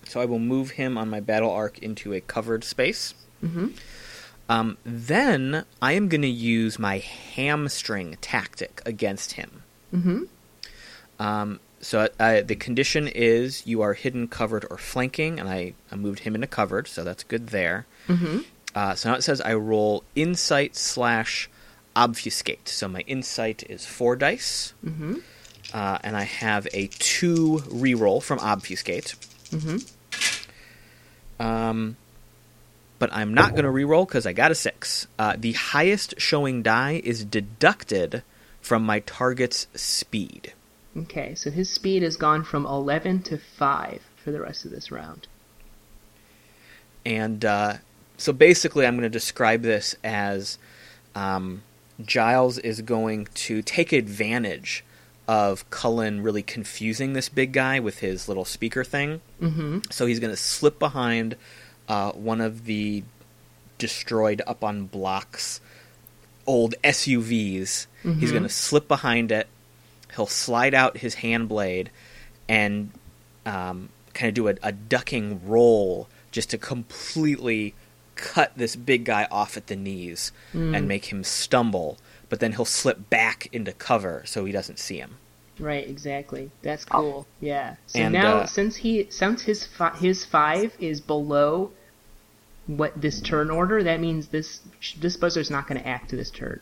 So 0.06 0.22
I 0.22 0.26
will 0.26 0.40
move 0.40 0.72
him 0.72 0.98
on 0.98 1.10
my 1.10 1.20
battle 1.20 1.52
arc 1.52 1.80
into 1.80 2.14
a 2.14 2.22
covered 2.22 2.64
space. 2.64 3.14
Mm-hmm. 3.44 3.70
Um, 4.48 4.78
then 4.84 5.66
I 5.82 5.94
am 5.94 6.08
going 6.08 6.22
to 6.22 6.28
use 6.28 6.78
my 6.78 7.00
hamstring 7.00 8.18
tactic 8.22 8.82
against 8.86 9.34
him. 9.34 9.64
Mm-hmm. 9.94 10.24
Um, 11.20 11.60
so 11.86 12.10
uh, 12.20 12.42
the 12.42 12.56
condition 12.56 13.08
is 13.08 13.62
you 13.68 13.84
are 13.84 13.94
hidden, 13.94 14.28
covered, 14.28 14.66
or 14.72 14.78
flanking, 14.80 15.40
and 15.40 15.48
I, 15.48 15.76
I 15.92 15.96
moved 15.96 16.22
him 16.22 16.34
into 16.34 16.48
covered, 16.48 16.88
so 16.88 17.04
that's 17.04 17.24
good 17.24 17.50
there. 17.50 17.86
Mm-hmm. 18.08 18.40
Uh, 18.74 18.96
so 18.96 19.10
now 19.10 19.16
it 19.16 19.22
says 19.24 19.40
I 19.40 19.54
roll 19.54 20.04
insight 20.16 20.76
slash 20.76 21.48
obfuscate. 21.96 22.68
So 22.70 22.88
my 22.88 23.02
insight 23.02 23.64
is 23.70 23.86
four 23.86 24.16
dice, 24.16 24.74
Mm-hmm. 24.84 25.18
uh, 25.76 26.00
and 26.04 26.18
I 26.18 26.24
have 26.24 26.68
a 26.74 26.88
two 26.88 27.62
reroll 27.68 28.20
from 28.22 28.40
obfuscate. 28.40 29.14
Mm-hmm. 29.52 31.46
Um, 31.46 31.98
but 32.98 33.14
I'm 33.14 33.36
not 33.36 33.52
going 33.52 33.66
to 33.66 33.70
reroll 33.70 34.08
because 34.08 34.26
I 34.26 34.34
got 34.34 34.50
a 34.50 34.56
six. 34.56 35.06
Uh, 35.20 35.36
the 35.38 35.52
highest 35.54 36.16
showing 36.18 36.64
die 36.64 37.00
is 37.04 37.24
deducted 37.24 38.24
from 38.60 38.84
my 38.84 39.02
target's 39.02 39.68
speed. 39.76 40.54
Okay, 40.98 41.36
so 41.36 41.52
his 41.52 41.70
speed 41.70 42.04
has 42.04 42.16
gone 42.16 42.44
from 42.44 42.66
eleven 42.66 43.22
to 43.24 43.38
five 43.38 44.02
for 44.24 44.32
the 44.32 44.40
rest 44.42 44.66
of 44.66 44.72
this 44.72 44.92
round. 44.92 45.28
And 47.06 47.44
uh, 47.46 47.74
so 48.18 48.34
basically, 48.34 48.86
I'm 48.86 48.96
going 48.96 49.04
to 49.04 49.10
describe 49.10 49.62
this 49.62 49.96
as 50.04 50.58
um, 51.14 51.64
Giles 52.04 52.58
is 52.58 52.82
going 52.82 53.28
to 53.36 53.62
take 53.62 53.92
advantage 53.94 54.84
of 55.28 55.70
Cullen 55.70 56.22
really 56.22 56.44
confusing 56.44 57.14
this 57.14 57.30
big 57.30 57.52
guy 57.52 57.80
with 57.80 58.00
his 58.00 58.28
little 58.28 58.46
speaker 58.46 58.84
thing. 58.84 59.22
Mm-hmm. 59.42 59.80
So 59.92 60.06
he's 60.06 60.20
going 60.20 60.34
to 60.34 60.38
slip 60.38 60.80
behind 60.80 61.36
uh, 61.90 62.12
one 62.14 62.42
of 62.42 62.66
the 62.66 63.04
destroyed 63.78 64.42
up 64.48 64.64
on 64.64 64.86
blocks 64.86 65.60
old 66.48 66.76
SUVs. 66.84 67.88
He's 68.04 68.30
Mhm. 68.30 68.32
going 68.32 68.44
to 68.44 68.50
slip 68.50 68.88
behind 68.88 69.32
it. 69.32 69.48
He'll 70.16 70.28
slide 70.28 70.74
out 70.74 70.98
his 70.98 71.16
hand 71.16 71.50
blade 71.50 71.90
and 72.48 72.92
um, 73.46 73.90
kind 74.14 74.30
of 74.30 74.34
do 74.34 74.48
a, 74.48 74.56
a 74.64 74.72
ducking 74.72 75.48
roll 75.48 76.08
just 76.32 76.50
to 76.52 76.58
completely 76.58 77.74
cut 78.16 78.54
this 78.56 78.76
big 78.76 79.04
guy 79.04 79.28
off 79.30 79.58
at 79.58 79.68
the 79.68 79.76
knees 79.76 80.32
and 80.54 80.88
make 80.88 81.06
him 81.06 81.24
stumble. 81.24 81.98
But 82.30 82.40
then 82.40 82.54
he'll 82.54 82.66
slip 82.66 83.10
back 83.10 83.48
into 83.52 83.72
cover 83.74 84.24
so 84.26 84.46
he 84.46 84.52
doesn't 84.52 84.80
see 84.80 84.98
him. 84.98 85.18
Right, 85.60 85.88
exactly. 85.88 86.52
That's 86.62 86.84
cool. 86.84 87.28
Yeah. 87.40 87.76
So 87.88 88.00
And, 88.00 88.14
now, 88.14 88.38
uh, 88.40 88.46
since 88.46 88.76
he 88.78 89.08
since 89.10 89.44
his 89.44 89.66
fi- 89.66 89.96
his 89.96 90.26
five 90.26 90.74
is 90.80 91.00
below 91.00 91.72
what 92.68 93.00
this 93.00 93.22
turn 93.22 93.50
order, 93.50 93.84
that 93.84 94.00
means 94.00 94.28
this 94.28 94.60
this 95.00 95.16
buzzer's 95.16 95.50
not 95.50 95.68
going 95.68 95.80
to 95.80 95.88
act 95.88 96.10
to 96.10 96.16
this 96.16 96.30
turn. 96.32 96.60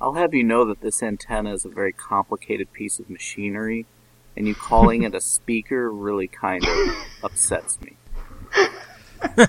I'll 0.00 0.14
have 0.14 0.34
you 0.34 0.44
know 0.44 0.64
that 0.66 0.80
this 0.80 1.02
antenna 1.02 1.52
is 1.52 1.64
a 1.64 1.68
very 1.68 1.92
complicated 1.92 2.72
piece 2.72 2.98
of 2.98 3.10
machinery, 3.10 3.86
and 4.36 4.46
you 4.46 4.54
calling 4.54 5.02
it 5.02 5.14
a 5.14 5.20
speaker 5.20 5.90
really 5.90 6.28
kind 6.28 6.64
of 6.64 6.94
upsets 7.24 7.78
me. 7.80 7.96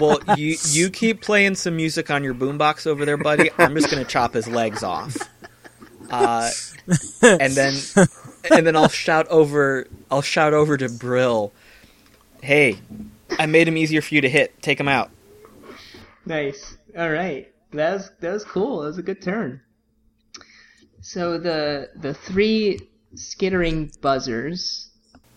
Well, 0.00 0.18
you 0.36 0.56
you 0.64 0.90
keep 0.90 1.20
playing 1.20 1.54
some 1.54 1.76
music 1.76 2.10
on 2.10 2.24
your 2.24 2.34
boombox 2.34 2.86
over 2.86 3.04
there, 3.04 3.16
buddy. 3.16 3.50
I'm 3.58 3.74
just 3.74 3.90
gonna 3.90 4.04
chop 4.04 4.34
his 4.34 4.48
legs 4.48 4.82
off, 4.82 5.16
uh, 6.10 6.50
and 7.22 7.52
then 7.52 7.74
and 8.50 8.66
then 8.66 8.76
I'll 8.76 8.88
shout 8.88 9.26
over 9.28 9.86
I'll 10.10 10.22
shout 10.22 10.54
over 10.54 10.76
to 10.76 10.88
Brill. 10.88 11.52
Hey, 12.42 12.78
I 13.38 13.46
made 13.46 13.68
him 13.68 13.76
easier 13.76 14.00
for 14.00 14.14
you 14.14 14.20
to 14.20 14.28
hit. 14.28 14.60
Take 14.62 14.80
him 14.80 14.88
out. 14.88 15.10
Nice. 16.24 16.76
All 16.96 17.10
right. 17.10 17.52
That 17.72 17.94
was 17.94 18.10
that 18.20 18.32
was 18.32 18.44
cool. 18.44 18.80
That 18.80 18.88
was 18.88 18.98
a 18.98 19.02
good 19.02 19.20
turn. 19.20 19.60
So 21.08 21.38
the 21.38 21.88
the 21.96 22.12
three 22.12 22.80
skittering 23.14 23.90
buzzers, 24.02 24.90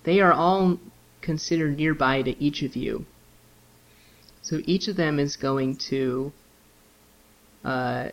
they 0.03 0.19
are 0.19 0.33
all 0.33 0.77
considered 1.21 1.77
nearby 1.77 2.23
to 2.23 2.43
each 2.43 2.61
of 2.61 2.75
you. 2.75 3.05
So 4.41 4.59
each 4.65 4.89
of 4.89 4.97
them 4.97 5.17
is 5.17 5.37
going 5.37 5.77
to 5.91 6.33
uh, 7.63 8.09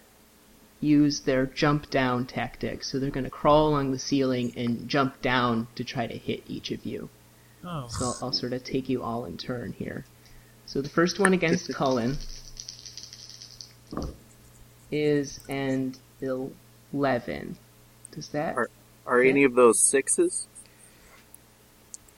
use 0.78 1.18
their 1.22 1.46
jump 1.46 1.90
down 1.90 2.26
tactic. 2.26 2.84
So 2.84 3.00
they're 3.00 3.11
going 3.11 3.24
to 3.24 3.38
crawl 3.40 3.66
along 3.66 3.90
the 3.90 3.98
ceiling 3.98 4.52
and 4.56 4.88
jump 4.88 5.20
down 5.20 5.66
to 5.74 5.82
try 5.82 6.06
to 6.06 6.16
hit 6.16 6.44
each 6.46 6.70
of 6.70 6.86
you. 6.86 7.09
Oh. 7.64 7.88
So 7.88 8.04
I'll, 8.04 8.18
I'll 8.22 8.32
sort 8.32 8.52
of 8.52 8.62
take 8.62 8.88
you 8.88 9.02
all 9.02 9.24
in 9.24 9.36
turn 9.36 9.72
here. 9.72 10.04
So 10.66 10.80
the 10.80 10.88
first 10.88 11.18
one 11.18 11.32
against 11.32 11.74
Cullen 11.74 12.18
is 14.92 15.40
an 15.48 15.96
eleven. 16.93 17.57
Does 18.12 18.28
that? 18.30 18.57
Are- 18.57 18.70
Are 19.07 19.20
any 19.22 19.45
of 19.45 19.55
those 19.55 19.78
sixes? 19.78 20.47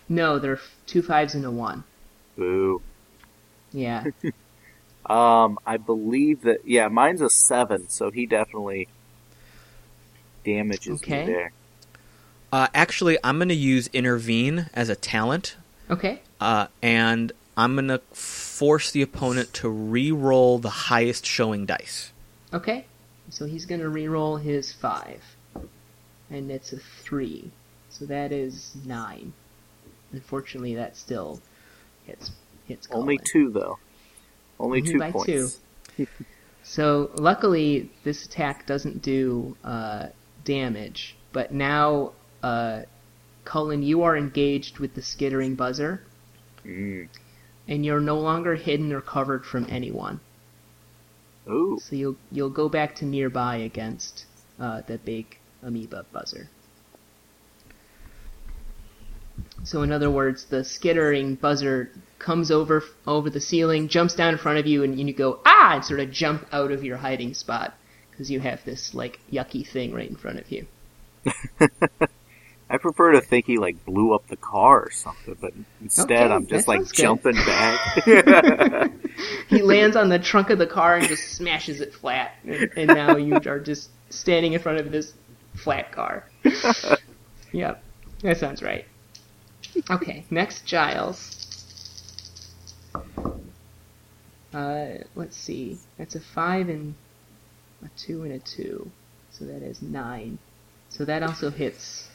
No, 0.09 0.39
they're 0.39 0.59
two 0.87 1.03
fives 1.03 1.35
and 1.35 1.45
a 1.45 1.51
one. 1.51 1.85
Boo. 2.37 2.83
Yeah. 3.73 4.05
Um, 5.07 5.59
I 5.67 5.77
believe 5.79 6.43
that. 6.43 6.59
Yeah, 6.67 6.87
mine's 6.89 7.21
a 7.23 7.31
seven, 7.31 7.89
so 7.89 8.11
he 8.13 8.27
definitely 8.27 8.87
damages 10.45 11.01
Okay. 11.03 11.27
me 11.27 11.33
there. 11.33 11.53
Uh, 12.53 12.69
actually, 12.75 13.19
I'm 13.25 13.39
gonna 13.39 13.55
use 13.55 13.89
intervene 13.93 14.69
as 14.75 14.89
a 14.89 14.95
talent, 14.95 15.57
Okay. 15.91 16.21
uh, 16.41 16.67
and 16.83 17.33
I'm 17.57 17.75
gonna 17.77 17.99
force 18.13 18.91
the 18.91 19.03
opponent 19.03 19.53
to 19.55 19.69
re-roll 19.69 20.59
the 20.59 20.71
highest 20.71 21.25
showing 21.27 21.67
dice. 21.67 22.13
Okay. 22.53 22.85
So 23.31 23.47
he's 23.47 23.67
gonna 23.67 23.89
re-roll 23.89 24.37
his 24.37 24.73
five, 24.73 25.23
and 26.31 26.51
it's 26.51 26.73
a 26.73 26.79
three. 26.79 27.51
So 27.89 28.05
that 28.07 28.33
is 28.33 28.77
nine. 28.85 29.33
Unfortunately, 30.13 30.75
that 30.75 30.97
still 30.97 31.41
hits 32.07 32.33
hits. 32.67 32.89
Only 32.91 33.19
two 33.19 33.51
though. 33.51 33.79
Only 34.59 34.83
Mhm, 34.83 34.93
two 34.93 34.99
by 34.99 35.13
points. 35.13 35.59
two. 35.97 36.07
So 36.63 37.11
luckily, 37.15 37.91
this 38.05 38.25
attack 38.27 38.67
doesn't 38.67 39.03
do 39.03 39.57
uh, 39.65 40.09
damage. 40.45 41.17
But 41.33 41.53
now, 41.53 42.13
uh, 42.43 42.83
Cullen, 43.45 43.83
you 43.83 44.03
are 44.03 44.17
engaged 44.17 44.79
with 44.79 44.95
the 44.95 45.03
skittering 45.03 45.55
buzzer, 45.55 46.03
Mm. 46.65 47.09
and 47.67 47.85
you're 47.85 48.01
no 48.01 48.19
longer 48.19 48.55
hidden 48.57 48.93
or 48.93 49.01
covered 49.01 49.47
from 49.47 49.67
anyone. 49.69 50.21
Ooh. 51.49 51.79
So 51.81 51.97
you'll 51.97 52.17
you'll 52.31 52.51
go 52.51 52.69
back 52.69 52.95
to 52.97 53.05
nearby 53.05 53.57
against 53.57 54.27
uh, 54.59 54.83
the 54.87 54.99
big 54.99 55.39
amoeba 55.63 56.05
buzzer. 56.13 56.49
So 59.65 59.83
in 59.83 59.93
other 59.93 60.11
words, 60.11 60.45
the 60.45 60.65
skittering 60.65 61.35
buzzer 61.35 61.91
comes 62.19 62.51
over 62.51 62.83
over 63.07 63.31
the 63.31 63.41
ceiling, 63.41 63.89
jumps 63.89 64.15
down 64.15 64.35
in 64.35 64.39
front 64.39 64.59
of 64.59 64.67
you, 64.67 64.83
and 64.83 64.99
you 64.99 65.13
go 65.13 65.41
ah, 65.45 65.75
and 65.75 65.85
sort 65.85 66.01
of 66.01 66.11
jump 66.11 66.47
out 66.53 66.73
of 66.73 66.85
your 66.85 66.99
hiding 66.99 67.35
spot 67.35 67.75
because 68.11 68.31
you 68.31 68.41
have 68.41 68.65
this 68.65 68.95
like 68.95 69.21
yucky 69.33 69.67
thing 69.67 69.93
right 69.93 70.09
in 70.09 70.17
front 70.17 70.39
of 70.39 70.51
you. 70.51 70.67
I 72.71 72.79
prefer 72.79 73.13
to 73.13 73.21
think 73.21 73.47
he 73.47 73.59
like 73.59 73.85
blew 73.85 74.15
up 74.15 74.29
the 74.29 74.37
car 74.37 74.81
or 74.85 74.91
something, 74.93 75.37
but 75.41 75.53
instead 75.81 76.31
Okay, 76.31 76.35
I'm 76.35 76.47
just 76.47 76.69
like 76.69 76.79
sounds 76.87 76.93
good. 76.93 77.03
jumping 77.03 77.35
back. 77.35 78.93
He 79.49 79.63
lands 79.63 79.97
on 79.97 80.09
the 80.09 80.19
trunk 80.19 80.51
of 80.51 80.59
the 80.59 80.67
car 80.67 80.97
and 80.97 81.07
just 81.09 81.35
smashes 81.35 81.81
it 81.81 81.93
flat, 81.93 82.37
and, 82.45 82.71
and 82.77 82.87
now 82.87 83.17
you 83.17 83.35
are 83.47 83.59
just 83.59 83.91
standing 84.09 84.53
in 84.53 84.61
front 84.61 84.79
of 84.79 84.93
this 84.93 85.13
flat 85.55 85.91
car. 85.91 86.25
yep, 87.53 87.83
that 88.23 88.39
sounds 88.39 88.63
right. 88.63 88.87
Okay, 89.91 90.25
next 90.31 90.65
Giles. 90.65 91.37
Uh, 94.55 94.87
let's 95.17 95.37
see. 95.37 95.79
That's 95.99 96.15
a 96.15 96.21
five 96.21 96.69
and 96.69 96.95
a 97.85 97.89
two 97.97 98.23
and 98.23 98.33
a 98.33 98.39
two, 98.39 98.91
so 99.33 99.45
that 99.47 99.63
is 99.63 99.83
nine. 99.83 100.39
So 100.89 101.05
that 101.05 101.23
also 101.25 101.51
hits 101.51 102.10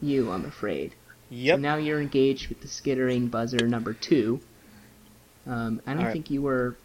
you, 0.00 0.30
I'm 0.30 0.44
afraid. 0.44 0.94
Yep. 1.30 1.56
So 1.56 1.60
now 1.60 1.76
you're 1.76 2.00
engaged 2.00 2.48
with 2.48 2.60
the 2.60 2.68
skittering 2.68 3.28
buzzer 3.28 3.66
number 3.68 3.92
two. 3.92 4.40
Um, 5.46 5.80
I 5.86 5.90
don't 5.92 6.00
Alright. 6.00 6.12
think 6.12 6.30
you 6.30 6.42
were 6.42 6.76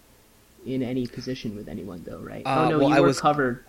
in 0.66 0.82
any 0.84 1.07
position 1.07 1.55
with 1.55 1.68
anyone 1.68 2.03
though, 2.05 2.20
right? 2.20 2.45
Uh, 2.45 2.66
oh 2.66 2.70
no, 2.70 2.80
well, 2.80 2.89
you 2.89 2.95
I 2.95 2.99
were 3.01 3.07
was- 3.07 3.20
covered. 3.22 3.64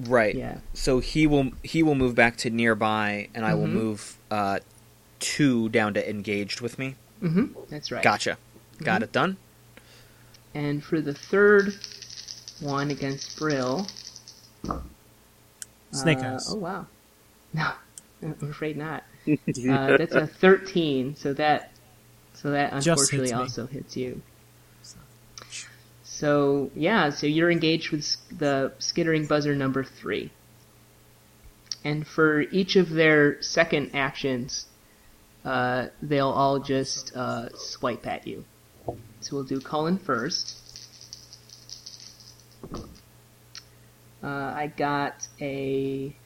Right. 0.00 0.34
Yeah. 0.34 0.58
So 0.74 0.98
he 1.00 1.26
will 1.26 1.52
he 1.62 1.82
will 1.82 1.94
move 1.94 2.14
back 2.14 2.36
to 2.38 2.50
nearby, 2.50 3.28
and 3.34 3.46
I 3.46 3.54
will 3.54 3.66
Mhm. 3.66 3.72
move 3.72 4.18
uh, 4.30 4.58
two 5.20 5.70
down 5.70 5.94
to 5.94 6.10
engaged 6.10 6.60
with 6.60 6.78
me. 6.78 6.96
Mm-hmm. 7.22 7.58
That's 7.70 7.90
right. 7.90 8.02
Gotcha. 8.02 8.36
Got 8.82 9.02
it 9.02 9.10
done. 9.10 9.38
And 10.54 10.84
for 10.84 11.00
the 11.00 11.14
third 11.14 11.74
one 12.60 12.90
against 12.90 13.38
Brill. 13.38 13.86
Snake 15.92 16.18
uh, 16.18 16.34
eyes. 16.34 16.48
Oh 16.52 16.56
wow. 16.56 16.86
No, 17.54 17.70
I'm 18.40 18.50
afraid 18.50 18.76
not. 18.76 19.04
Uh, 19.28 19.96
that's 19.96 20.14
a 20.14 20.26
13, 20.26 21.16
so 21.16 21.32
that 21.34 21.72
so 22.34 22.50
that 22.50 22.72
unfortunately 22.72 23.30
hits 23.30 23.32
also 23.32 23.66
hits 23.66 23.96
you. 23.96 24.22
So 26.02 26.70
yeah, 26.74 27.10
so 27.10 27.26
you're 27.26 27.50
engaged 27.50 27.90
with 27.90 28.16
the 28.38 28.72
skittering 28.78 29.26
buzzer 29.26 29.54
number 29.54 29.84
three, 29.84 30.30
and 31.84 32.06
for 32.06 32.40
each 32.40 32.76
of 32.76 32.90
their 32.90 33.42
second 33.42 33.90
actions, 33.94 34.66
uh, 35.44 35.88
they'll 36.00 36.30
all 36.30 36.58
just 36.58 37.14
uh, 37.16 37.50
swipe 37.56 38.06
at 38.06 38.26
you. 38.26 38.44
So 39.20 39.36
we'll 39.36 39.44
do 39.44 39.60
Cullen 39.60 39.98
first. 39.98 40.62
Uh, 44.22 44.26
I 44.26 44.72
got 44.76 45.26
a. 45.40 46.16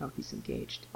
Oh, 0.00 0.10
he's 0.16 0.32
engaged. 0.32 0.86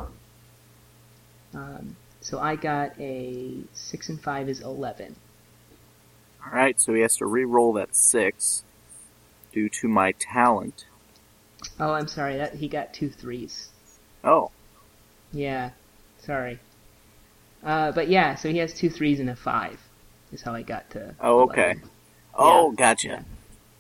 Um, 1.55 1.97
so 2.21 2.39
I 2.39 2.57
got 2.57 2.99
a 3.01 3.57
six 3.73 4.09
and 4.09 4.21
five 4.21 4.49
is 4.49 4.61
eleven. 4.61 5.17
Alright, 6.47 6.81
so 6.81 6.93
he 6.95 7.01
has 7.03 7.17
to 7.17 7.27
re-roll 7.27 7.73
that 7.75 7.95
six 7.95 8.65
due 9.53 9.69
to 9.69 9.89
my 9.89 10.13
talent. 10.13 10.87
Oh, 11.79 11.93
I'm 11.93 12.09
sorry. 12.09 12.37
That 12.37 12.55
he 12.55 12.69
got 12.69 12.93
two 12.93 13.09
threes. 13.11 13.69
Oh, 14.25 14.51
Yeah, 15.33 15.71
sorry. 16.19 16.59
Uh, 17.63 17.93
but 17.93 18.09
yeah, 18.09 18.35
so 18.35 18.49
he 18.51 18.59
has 18.59 18.75
two 18.75 18.91
threes 18.91 19.21
and 19.21 19.31
a 19.31 19.37
five. 19.37 19.79
Is 20.33 20.43
how 20.43 20.55
I 20.55 20.63
got 20.63 20.91
to. 20.91 21.15
oh, 21.21 21.43
okay. 21.43 21.73
11. 21.73 21.91
Oh, 22.35 22.71
Yeah. 22.71 22.77
gotcha. 22.77 23.25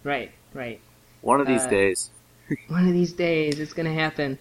Right, 0.05 0.31
right. 0.53 0.81
One 1.21 1.41
of 1.41 1.47
these 1.47 1.63
Uh, 1.67 1.71
days. 1.71 2.11
One 2.69 2.87
of 2.87 2.93
these 2.93 3.13
days, 3.13 3.59
it's 3.59 3.73
gonna 3.73 3.95
happen. 3.95 4.39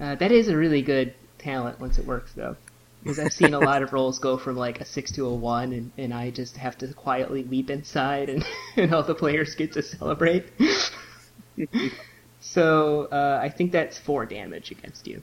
Uh, 0.00 0.14
that 0.14 0.32
is 0.32 0.48
a 0.48 0.56
really 0.56 0.82
good 0.82 1.14
talent 1.38 1.78
once 1.78 1.98
it 1.98 2.06
works, 2.06 2.32
though. 2.34 2.56
Because 3.02 3.18
I've 3.18 3.32
seen 3.32 3.54
a 3.54 3.58
lot 3.70 3.82
of 3.82 3.92
rolls 3.92 4.18
go 4.18 4.36
from 4.36 4.56
like 4.56 4.80
a 4.80 4.84
six 4.84 5.12
to 5.12 5.26
a 5.26 5.34
one, 5.34 5.72
and, 5.72 5.92
and 5.98 6.14
I 6.14 6.30
just 6.30 6.56
have 6.56 6.78
to 6.78 6.88
quietly 6.94 7.42
weep 7.42 7.70
inside, 7.70 8.28
and, 8.28 8.44
and 8.76 8.94
all 8.94 9.02
the 9.02 9.14
players 9.14 9.54
get 9.54 9.72
to 9.74 9.82
celebrate. 9.82 10.50
so 12.40 13.04
uh, 13.06 13.38
I 13.42 13.48
think 13.50 13.72
that's 13.72 13.98
four 13.98 14.26
damage 14.26 14.70
against 14.70 15.06
you. 15.06 15.22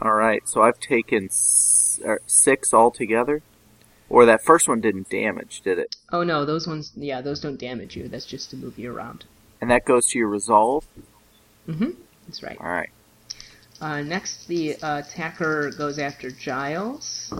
Alright, 0.00 0.48
so 0.48 0.62
I've 0.62 0.80
taken 0.80 1.26
s- 1.26 2.00
er, 2.04 2.20
six 2.26 2.72
altogether. 2.72 3.42
Or 4.08 4.26
that 4.26 4.42
first 4.42 4.68
one 4.68 4.80
didn't 4.80 5.08
damage, 5.08 5.62
did 5.62 5.78
it? 5.78 5.96
Oh 6.12 6.22
no, 6.22 6.44
those 6.44 6.66
ones, 6.66 6.92
yeah, 6.96 7.22
those 7.22 7.40
don't 7.40 7.58
damage 7.58 7.96
you. 7.96 8.08
That's 8.08 8.26
just 8.26 8.50
to 8.50 8.56
move 8.56 8.78
you 8.78 8.94
around. 8.94 9.24
And 9.60 9.70
that 9.70 9.84
goes 9.86 10.06
to 10.08 10.18
your 10.18 10.28
resolve? 10.28 10.86
Mm-hmm. 11.66 11.90
That's 12.26 12.42
right. 12.42 12.58
Alright. 12.58 12.90
Uh, 13.82 14.00
next, 14.00 14.46
the 14.46 14.76
uh, 14.76 15.00
attacker 15.00 15.72
goes 15.72 15.98
after 15.98 16.30
Giles. 16.30 17.34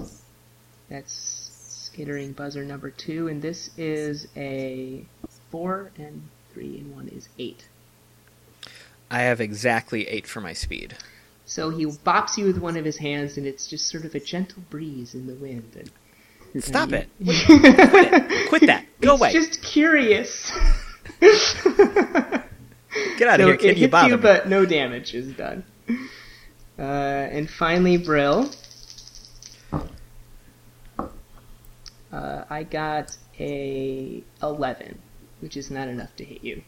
That's 0.91 1.51
skittering 1.63 2.33
buzzer 2.33 2.65
number 2.65 2.91
two, 2.91 3.29
and 3.29 3.41
this 3.41 3.71
is 3.79 4.27
a 4.37 5.07
four 5.53 5.93
and 5.97 6.29
three 6.53 6.79
and 6.79 6.97
one 6.97 7.07
is 7.07 7.29
eight. 7.39 7.69
I 9.09 9.21
have 9.21 9.41
exactly 9.41 10.09
eight 10.09 10.27
for 10.27 10.41
my 10.41 10.53
speed. 10.53 10.97
So 11.47 11.71
he 11.71 11.87
bops 11.87 12.37
you 12.37 12.47
with 12.47 12.59
one 12.59 12.77
of 12.77 12.85
his 12.85 12.97
hands, 12.97 13.37
and 13.37 13.47
it's 13.47 13.69
just 13.69 13.87
sort 13.87 14.05
of 14.05 14.17
a 14.17 14.21
gentle 14.21 14.65
breeze 14.69 15.15
in 15.15 15.29
the 15.29 15.35
wind. 15.35 15.93
And, 16.55 16.65
Stop 16.65 16.91
and 16.91 17.07
it! 17.21 18.49
Quit 18.49 18.67
that. 18.67 18.85
Go 19.01 19.13
it's 19.13 19.21
away. 19.21 19.33
just 19.33 19.63
curious. 19.63 20.51
Get 21.21 21.29
out 23.29 23.39
of 23.39 23.47
here, 23.47 23.55
it 23.55 23.61
kid. 23.61 23.77
You 23.77 23.83
hits 23.83 23.93
bother 23.93 24.09
you, 24.09 24.17
but 24.17 24.49
no 24.49 24.67
damage 24.67 25.15
is 25.15 25.33
done. 25.35 25.63
Uh, 26.83 27.29
and 27.31 27.49
finally, 27.49 27.97
Brill. 27.97 28.51
Uh, 32.13 32.45
I 32.51 32.65
got 32.65 33.17
a 33.39 34.23
11, 34.43 34.99
which 35.41 35.57
is 35.57 35.71
not 35.71 35.87
enough 35.87 36.15
to 36.17 36.25
hit 36.25 36.43
you. 36.43 36.63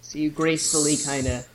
So 0.00 0.18
you 0.18 0.30
gracefully 0.30 0.96
kind 0.96 1.26
of 1.28 1.48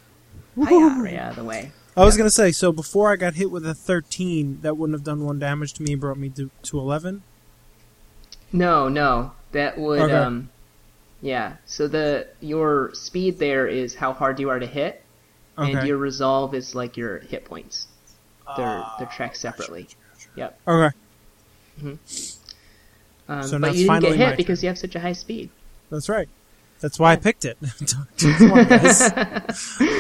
right 0.56 1.16
out 1.18 1.32
of 1.32 1.36
the 1.36 1.44
way. 1.44 1.74
I 1.98 2.06
was 2.06 2.16
gonna 2.16 2.30
say, 2.30 2.52
so 2.52 2.72
before 2.72 3.12
I 3.12 3.18
got 3.18 3.36
hit 3.36 3.52
with 3.52 3.68
a 3.68 3.76
13, 3.76 4.62
that 4.62 4.78
wouldn't 4.78 4.96
have 4.98 5.04
done 5.04 5.26
one 5.26 5.38
damage 5.38 5.74
to 5.74 5.84
me, 5.84 5.96
brought 5.96 6.18
me 6.18 6.30
to, 6.30 6.50
to 6.64 6.80
11. 6.80 7.22
No, 8.52 8.88
no, 8.88 9.34
that 9.52 9.78
would 9.78 10.00
Okay. 10.00 10.14
um, 10.14 10.50
yeah. 11.22 11.58
So 11.66 11.88
the 11.88 12.28
your 12.40 12.94
speed 12.94 13.40
there 13.40 13.68
is 13.68 13.94
how 13.96 14.14
hard 14.14 14.40
you 14.40 14.50
are 14.50 14.60
to 14.60 14.66
hit, 14.66 15.03
and 15.58 15.88
your 15.88 15.98
resolve 15.98 16.54
is 16.56 16.74
like 16.76 16.98
your 16.98 17.20
hit 17.20 17.46
points. 17.46 17.88
They're 18.58 18.66
Ah, 18.84 18.96
they're 19.00 19.08
tracked 19.08 19.38
separately. 19.38 19.88
Yep. 20.36 20.60
Okay, 20.68 20.96
Um, 23.28 23.44
So 23.44 23.60
but 23.60 23.76
you 23.76 23.88
didn't 23.88 24.02
get 24.02 24.16
hit 24.16 24.38
because 24.38 24.62
you 24.64 24.70
have 24.70 24.78
such 24.78 24.96
a 24.96 25.00
high 25.00 25.14
speed. 25.14 25.50
that's 25.90 26.10
right. 26.10 26.28
That's 26.82 27.00
why 27.00 27.14
I 27.14 27.16
picked 27.16 27.46
it. 27.46 27.58
On. 28.42 28.68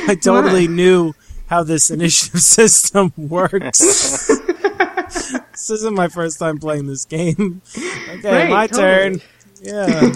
I 0.09 0.15
totally 0.21 0.67
knew 0.67 1.13
how 1.47 1.63
this 1.63 1.89
initiative 1.89 2.41
system 2.57 3.13
works. 3.15 3.79
this 3.79 5.69
isn't 5.69 5.93
my 5.95 6.09
first 6.09 6.39
time 6.39 6.57
playing 6.57 6.87
this 6.87 7.05
game. 7.05 7.61
Okay, 8.09 8.29
Right, 8.31 8.49
my 8.49 8.67
totally. 8.67 9.19
turn. 9.19 9.21
Yeah, 9.61 10.11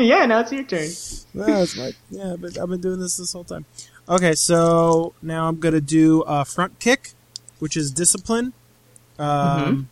yeah, 0.00 0.26
now 0.26 0.40
it's 0.40 0.52
your 0.52 0.62
turn. 0.62 0.86
no, 1.34 1.62
it's 1.62 1.76
my 1.76 1.90
yeah, 2.08 2.36
but 2.38 2.56
I've 2.56 2.68
been 2.68 2.80
doing 2.80 3.00
this 3.00 3.16
this 3.16 3.32
whole 3.32 3.42
time. 3.42 3.64
Okay, 4.08 4.34
so 4.34 5.14
now 5.20 5.48
I'm 5.48 5.58
gonna 5.58 5.80
do 5.80 6.22
a 6.22 6.44
front 6.44 6.78
kick, 6.78 7.12
which 7.58 7.76
is 7.76 7.90
discipline. 7.90 8.52
Um, 9.18 9.88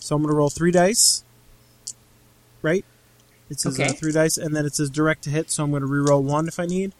So 0.00 0.16
I'm 0.16 0.22
gonna 0.22 0.34
roll 0.34 0.50
three 0.50 0.70
dice. 0.70 1.22
Right? 2.62 2.84
It 3.48 3.60
says 3.60 3.78
uh, 3.78 3.92
three 3.92 4.12
dice, 4.12 4.36
and 4.38 4.54
then 4.56 4.66
it 4.66 4.74
says 4.74 4.90
direct 4.90 5.22
to 5.24 5.30
hit. 5.30 5.50
So 5.50 5.62
I'm 5.62 5.70
gonna 5.70 5.86
re-roll 5.86 6.22
one 6.22 6.48
if 6.48 6.58
I 6.58 6.66
need. 6.66 6.92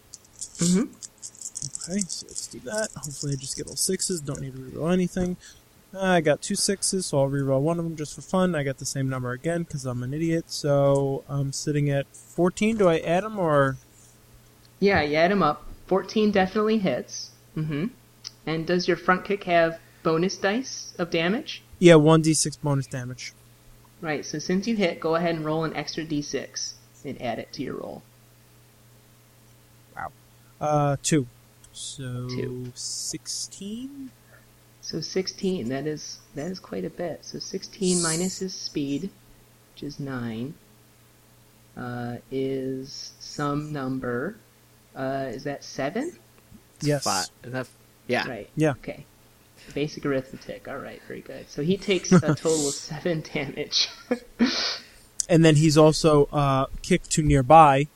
hmm 0.61 0.84
Okay, 1.88 2.01
so 2.01 2.26
let's 2.28 2.47
do 2.49 2.61
that. 2.61 2.88
Hopefully, 2.97 3.32
I 3.32 3.36
just 3.36 3.57
get 3.57 3.66
all 3.68 3.76
sixes. 3.76 4.20
Don't 4.20 4.40
need 4.40 4.53
to 4.55 4.59
reroll 4.61 4.92
anything. 4.92 5.36
I 5.99 6.20
got 6.20 6.42
two 6.42 6.55
sixes, 6.55 7.07
so 7.07 7.20
I'll 7.20 7.30
reroll 7.30 7.61
one 7.61 7.78
of 7.78 7.84
them 7.84 7.97
just 7.97 8.14
for 8.14 8.20
fun. 8.20 8.55
I 8.55 8.62
got 8.62 8.78
the 8.78 8.84
same 8.84 9.09
number 9.09 9.32
again 9.32 9.62
because 9.62 9.84
I'm 9.86 10.03
an 10.03 10.12
idiot. 10.14 10.44
So 10.49 11.24
I'm 11.28 11.53
sitting 11.53 11.90
at 11.90 12.07
14. 12.14 12.76
Do 12.76 12.88
I 12.88 12.99
add 12.99 13.24
them 13.24 13.38
or? 13.38 13.76
Yeah, 14.78 15.01
you 15.03 15.16
add 15.16 15.30
them 15.30 15.42
up. 15.42 15.66
14 15.87 16.30
definitely 16.30 16.78
hits. 16.78 17.30
Mm-hmm. 17.57 17.87
And 18.47 18.66
does 18.66 18.87
your 18.87 18.97
front 18.97 19.24
kick 19.24 19.45
have 19.45 19.78
bonus 20.03 20.37
dice 20.37 20.95
of 20.99 21.11
damage? 21.11 21.62
Yeah, 21.78 21.95
1d6 21.95 22.61
bonus 22.62 22.87
damage. 22.87 23.32
Right, 24.01 24.24
so 24.24 24.39
since 24.39 24.66
you 24.66 24.76
hit, 24.76 25.01
go 25.01 25.14
ahead 25.14 25.34
and 25.34 25.45
roll 25.45 25.64
an 25.64 25.74
extra 25.74 26.05
d6 26.05 26.74
and 27.05 27.20
add 27.20 27.39
it 27.39 27.53
to 27.55 27.62
your 27.62 27.76
roll. 27.76 28.03
Wow. 29.97 30.12
Uh, 30.61 30.97
two. 31.03 31.26
So 31.72 32.28
Two. 32.28 32.72
16? 32.74 34.11
So 34.80 35.01
16, 35.01 35.68
that 35.68 35.87
is 35.87 36.20
that 36.34 36.51
is 36.51 36.61
quite 36.61 36.84
a 36.84 36.91
bit. 36.91 37.24
So 37.24 37.39
16 37.39 38.03
minus 38.03 38.39
his 38.39 38.55
speed, 38.55 39.11
which 39.74 39.82
is 39.82 39.99
9, 39.99 40.55
uh, 41.76 42.16
is 42.30 43.12
some 43.18 43.72
number. 43.72 44.37
Uh, 44.97 45.26
is 45.28 45.44
that 45.44 45.62
7? 45.62 46.12
Yes. 46.80 47.05
Fi- 47.05 47.24
is 47.44 47.53
that- 47.53 47.68
yeah. 48.09 48.26
Right. 48.28 48.49
Yeah. 48.57 48.70
Okay. 48.72 49.05
Basic 49.74 50.07
arithmetic. 50.07 50.68
All 50.68 50.78
right, 50.78 51.03
very 51.09 51.20
good. 51.22 51.49
So 51.51 51.62
he 51.62 51.76
takes 51.76 52.11
a 52.12 52.20
total 52.34 52.68
of 52.68 52.74
7 52.74 53.22
damage. 53.32 53.88
And 55.28 55.44
then 55.44 55.57
he's 55.57 55.76
also 55.76 56.26
uh, 56.26 56.66
kicked 56.82 57.11
to 57.12 57.22
nearby. 57.22 57.88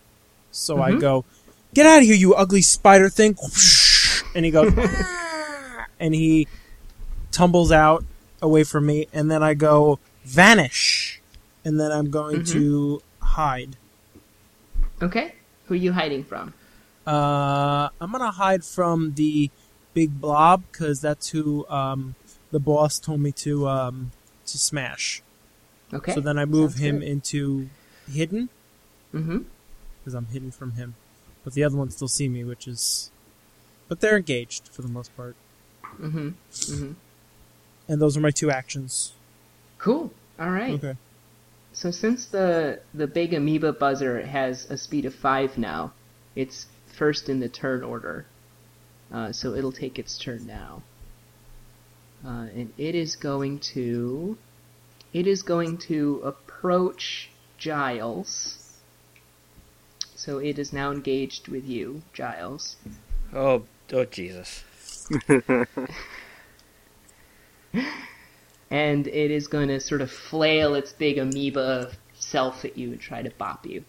So 0.50 0.82
I 0.82 0.90
Mhm. 0.90 1.00
go, 1.00 1.24
Get 1.74 1.86
out 1.86 1.98
of 1.98 2.04
here, 2.04 2.16
you 2.16 2.34
ugly 2.34 2.60
spider 2.62 3.08
thing! 3.08 3.36
And 4.34 4.44
he 4.44 4.50
goes, 4.50 4.72
and 6.00 6.12
he 6.12 6.48
tumbles 7.30 7.70
out 7.70 8.04
away 8.42 8.64
from 8.64 8.86
me. 8.86 9.06
And 9.12 9.30
then 9.30 9.44
I 9.44 9.54
go, 9.54 10.00
Vanish! 10.24 11.20
And 11.64 11.78
then 11.78 11.92
I'm 11.92 12.10
going 12.10 12.40
Mhm. 12.40 12.50
to 12.52 13.02
hide. 13.20 13.76
okay. 15.00 15.34
Who 15.66 15.74
are 15.74 15.76
you 15.76 15.92
hiding 15.92 16.24
from? 16.24 16.52
Uh, 17.10 17.88
I'm 18.00 18.12
gonna 18.12 18.30
hide 18.30 18.64
from 18.64 19.14
the 19.14 19.50
big 19.94 20.20
blob 20.20 20.62
because 20.70 21.00
that's 21.00 21.30
who 21.30 21.66
um, 21.68 22.14
the 22.52 22.60
boss 22.60 22.98
told 22.98 23.20
me 23.20 23.32
to 23.32 23.68
um, 23.68 24.12
to 24.46 24.58
smash. 24.58 25.22
Okay. 25.92 26.14
So 26.14 26.20
then 26.20 26.38
I 26.38 26.44
move 26.44 26.72
Sounds 26.72 26.82
him 26.82 26.98
good. 27.00 27.08
into 27.08 27.68
hidden 28.10 28.48
Mm-hmm. 29.12 29.38
because 29.98 30.14
I'm 30.14 30.26
hidden 30.26 30.52
from 30.52 30.72
him, 30.74 30.94
but 31.42 31.54
the 31.54 31.64
other 31.64 31.76
ones 31.76 31.96
still 31.96 32.06
see 32.06 32.28
me, 32.28 32.44
which 32.44 32.68
is, 32.68 33.10
but 33.88 33.98
they're 33.98 34.16
engaged 34.16 34.68
for 34.68 34.82
the 34.82 34.88
most 34.88 35.16
part. 35.16 35.34
Mm-hmm. 36.00 36.28
Mm-hmm. 36.52 36.92
And 37.88 38.00
those 38.00 38.16
are 38.16 38.20
my 38.20 38.30
two 38.30 38.52
actions. 38.52 39.14
Cool. 39.78 40.12
All 40.38 40.50
right. 40.50 40.74
Okay. 40.74 40.94
So 41.72 41.90
since 41.90 42.26
the 42.26 42.80
the 42.94 43.08
big 43.08 43.34
amoeba 43.34 43.72
buzzer 43.72 44.22
has 44.24 44.70
a 44.70 44.76
speed 44.76 45.06
of 45.06 45.14
five 45.14 45.58
now, 45.58 45.92
it's 46.36 46.66
first 46.90 47.28
in 47.28 47.40
the 47.40 47.48
turn 47.48 47.82
order. 47.82 48.26
Uh, 49.12 49.32
so 49.32 49.54
it'll 49.54 49.72
take 49.72 49.98
its 49.98 50.18
turn 50.18 50.46
now, 50.46 50.82
uh, 52.24 52.46
and 52.54 52.72
it 52.78 52.94
is 52.94 53.16
going 53.16 53.58
to 53.58 54.38
it 55.12 55.26
is 55.26 55.42
going 55.42 55.78
to 55.78 56.20
approach 56.24 57.30
Giles. 57.58 58.56
So 60.14 60.38
it 60.38 60.58
is 60.58 60.72
now 60.72 60.92
engaged 60.92 61.48
with 61.48 61.64
you, 61.64 62.02
Giles. 62.12 62.76
Oh, 63.34 63.64
oh 63.92 64.04
Jesus. 64.04 64.62
And 68.70 69.08
it 69.08 69.32
is 69.32 69.48
going 69.48 69.68
to 69.68 69.80
sort 69.80 70.00
of 70.00 70.10
flail 70.10 70.74
its 70.74 70.92
big 70.92 71.18
amoeba 71.18 71.90
self 72.14 72.64
at 72.64 72.78
you 72.78 72.92
and 72.92 73.00
try 73.00 73.20
to 73.20 73.30
bop 73.30 73.66
you. 73.66 73.84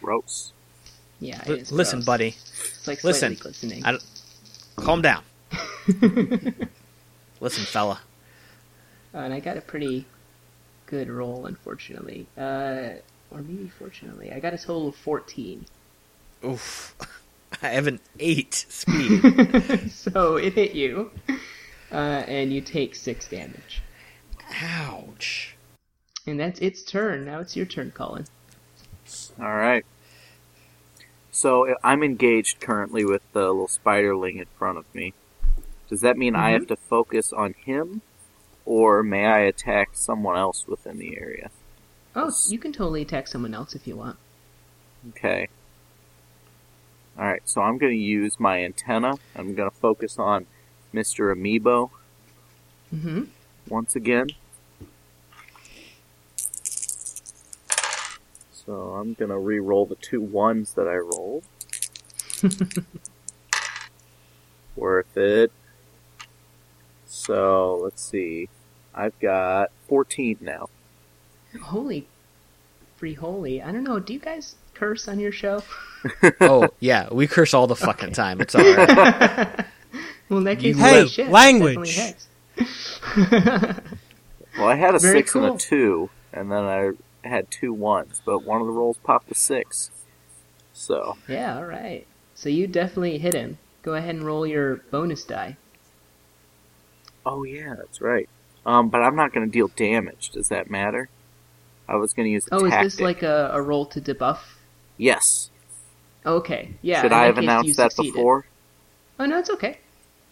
Gross. 0.00 0.52
Yeah, 1.20 1.40
it 1.42 1.48
Li- 1.48 1.64
listen, 1.70 1.98
gross. 2.00 2.06
buddy. 2.06 2.28
It's 2.28 2.86
like 2.86 3.02
Listen. 3.04 3.34
glistening. 3.34 3.84
I 3.84 3.98
calm 4.76 5.02
down. 5.02 5.22
Listen, 7.40 7.64
fella. 7.64 8.00
Uh, 9.14 9.18
and 9.18 9.32
I 9.32 9.40
got 9.40 9.56
a 9.56 9.60
pretty 9.62 10.06
good 10.86 11.08
roll, 11.08 11.46
unfortunately. 11.46 12.26
Uh, 12.36 12.90
or 13.30 13.40
maybe 13.42 13.68
fortunately. 13.68 14.32
I 14.32 14.40
got 14.40 14.54
a 14.54 14.58
total 14.58 14.88
of 14.88 14.96
14. 14.96 15.64
Oof. 16.44 16.94
I 17.62 17.68
have 17.68 17.86
an 17.86 18.00
eight 18.18 18.54
speed. 18.68 19.90
so 19.90 20.36
it 20.36 20.52
hit 20.54 20.72
you. 20.74 21.10
Uh, 21.90 21.94
and 22.26 22.52
you 22.52 22.60
take 22.60 22.94
6 22.94 23.28
damage. 23.28 23.82
Ouch. 24.62 25.56
And 26.26 26.38
that's 26.38 26.58
its 26.60 26.82
turn. 26.82 27.24
Now 27.24 27.40
it's 27.40 27.56
your 27.56 27.66
turn, 27.66 27.92
Colin. 27.92 28.26
All 29.40 29.54
right. 29.54 29.84
So 31.36 31.74
I'm 31.84 32.02
engaged 32.02 32.60
currently 32.60 33.04
with 33.04 33.20
the 33.34 33.40
little 33.40 33.68
spiderling 33.68 34.38
in 34.38 34.46
front 34.58 34.78
of 34.78 34.86
me. 34.94 35.12
Does 35.86 36.00
that 36.00 36.16
mean 36.16 36.34
I 36.34 36.52
have 36.52 36.66
to 36.68 36.76
focus 36.76 37.30
on 37.30 37.52
him, 37.52 38.00
or 38.64 39.02
may 39.02 39.26
I 39.26 39.40
attack 39.40 39.90
someone 39.92 40.38
else 40.38 40.66
within 40.66 40.96
the 40.96 41.18
area? 41.18 41.50
Oh, 42.14 42.32
you 42.48 42.58
can 42.58 42.72
totally 42.72 43.02
attack 43.02 43.28
someone 43.28 43.52
else 43.52 43.74
if 43.74 43.86
you 43.86 43.96
want. 43.96 44.16
Okay. 45.10 45.48
All 47.18 47.26
right. 47.26 47.42
So 47.44 47.60
I'm 47.60 47.76
going 47.76 47.92
to 47.92 48.02
use 48.02 48.40
my 48.40 48.64
antenna. 48.64 49.16
I'm 49.36 49.54
going 49.54 49.68
to 49.68 49.76
focus 49.76 50.18
on 50.18 50.46
Mr. 50.94 51.30
Amoeba 51.30 51.88
Mm-hmm. 52.94 53.24
once 53.68 53.94
again. 53.94 54.28
So 58.66 58.72
I'm 59.00 59.14
going 59.14 59.30
to 59.30 59.38
re-roll 59.38 59.86
the 59.86 59.94
two 59.94 60.20
ones 60.20 60.74
that 60.74 60.88
I 60.88 60.96
rolled. 60.96 61.44
Worth 64.76 65.16
it. 65.16 65.52
So 67.06 67.80
let's 67.82 68.02
see. 68.02 68.48
I've 68.94 69.18
got 69.20 69.70
14 69.88 70.38
now. 70.40 70.68
Holy, 71.62 72.06
free 72.96 73.14
holy. 73.14 73.62
I 73.62 73.72
don't 73.72 73.84
know. 73.84 73.98
Do 74.00 74.12
you 74.12 74.18
guys 74.18 74.56
curse 74.74 75.08
on 75.08 75.18
your 75.20 75.32
show? 75.32 75.62
Oh, 76.40 76.68
yeah, 76.78 77.08
we 77.10 77.26
curse 77.26 77.52
all 77.52 77.66
the 77.66 77.74
fucking 77.74 78.12
time. 78.12 78.40
It's 78.40 78.54
alright. 78.54 79.64
Well, 80.28 80.38
in 80.38 80.44
that 80.44 80.58
case, 80.60 80.76
Hey, 80.76 81.06
shit, 81.08 81.28
language. 81.30 81.98
Well, 84.56 84.68
I 84.68 84.74
had 84.74 84.94
a 84.94 84.98
Very 84.98 85.18
six 85.18 85.34
and 85.34 85.44
a 85.46 85.56
two, 85.56 86.10
and 86.32 86.50
then 86.50 86.64
I 86.64 86.92
had 87.26 87.50
two 87.50 87.72
ones, 87.72 88.22
but 88.24 88.44
one 88.44 88.60
of 88.60 88.66
the 88.66 88.72
rolls 88.72 88.98
popped 89.02 89.30
a 89.30 89.34
six. 89.34 89.90
So 90.72 91.16
Yeah, 91.28 91.56
all 91.56 91.64
right. 91.64 92.06
So 92.34 92.48
you 92.48 92.66
definitely 92.66 93.18
hit 93.18 93.34
him. 93.34 93.58
Go 93.82 93.94
ahead 93.94 94.14
and 94.14 94.24
roll 94.24 94.46
your 94.46 94.76
bonus 94.90 95.24
die. 95.24 95.56
Oh 97.24 97.44
yeah, 97.44 97.74
that's 97.76 98.00
right. 98.00 98.28
Um, 98.64 98.88
but 98.88 99.02
I'm 99.02 99.16
not 99.16 99.32
going 99.32 99.46
to 99.46 99.52
deal 99.52 99.68
damage. 99.68 100.30
Does 100.30 100.48
that 100.48 100.70
matter? 100.70 101.08
I 101.88 101.96
was 101.96 102.12
going 102.12 102.26
to 102.26 102.30
use. 102.30 102.48
Oh, 102.50 102.64
is 102.64 102.72
this 102.72 103.00
like 103.00 103.22
a, 103.22 103.50
a 103.52 103.62
roll 103.62 103.86
to 103.86 104.00
debuff? 104.00 104.38
Yes. 104.96 105.50
Okay, 106.24 106.74
yeah. 106.82 107.02
Should 107.02 107.12
I 107.12 107.26
have 107.26 107.38
announced 107.38 107.76
that 107.76 107.92
succeeded. 107.92 108.14
before? 108.14 108.46
Oh 109.20 109.26
no, 109.26 109.38
it's 109.38 109.50
okay. 109.50 109.78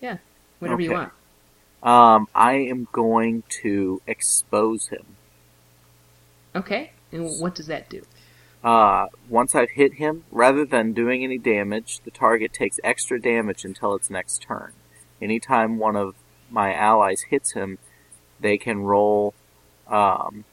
Yeah, 0.00 0.18
whatever 0.58 0.80
you 0.80 0.92
want. 0.92 1.12
Um, 1.82 2.28
I 2.34 2.54
am 2.54 2.88
going 2.92 3.44
to 3.62 4.02
expose 4.06 4.88
him. 4.88 5.04
Okay, 6.54 6.92
and 7.10 7.40
what 7.40 7.54
does 7.54 7.66
that 7.66 7.88
do? 7.88 8.02
Uh, 8.62 9.08
once 9.28 9.54
I've 9.54 9.70
hit 9.70 9.94
him, 9.94 10.24
rather 10.30 10.64
than 10.64 10.94
doing 10.94 11.22
any 11.22 11.36
damage, 11.36 12.00
the 12.00 12.10
target 12.10 12.52
takes 12.52 12.80
extra 12.82 13.20
damage 13.20 13.64
until 13.64 13.94
its 13.94 14.08
next 14.08 14.42
turn. 14.42 14.72
Anytime 15.20 15.78
one 15.78 15.96
of 15.96 16.14
my 16.50 16.72
allies 16.72 17.22
hits 17.30 17.52
him, 17.52 17.78
they 18.40 18.56
can 18.56 18.82
roll, 18.82 19.34
um, 19.86 20.44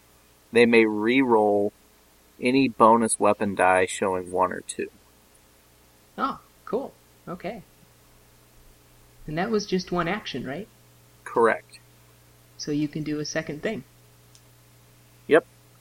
they 0.51 0.65
may 0.65 0.85
re-roll 0.85 1.71
any 2.41 2.67
bonus 2.67 3.19
weapon 3.19 3.55
die 3.55 3.85
showing 3.85 4.31
one 4.31 4.51
or 4.51 4.61
two. 4.61 4.89
Oh, 6.17 6.39
cool. 6.65 6.93
Okay. 7.27 7.63
And 9.27 9.37
that 9.37 9.51
was 9.51 9.65
just 9.65 9.91
one 9.91 10.07
action, 10.07 10.45
right? 10.45 10.67
Correct. 11.23 11.79
So 12.57 12.71
you 12.71 12.87
can 12.87 13.03
do 13.03 13.19
a 13.19 13.25
second 13.25 13.61
thing. 13.63 13.83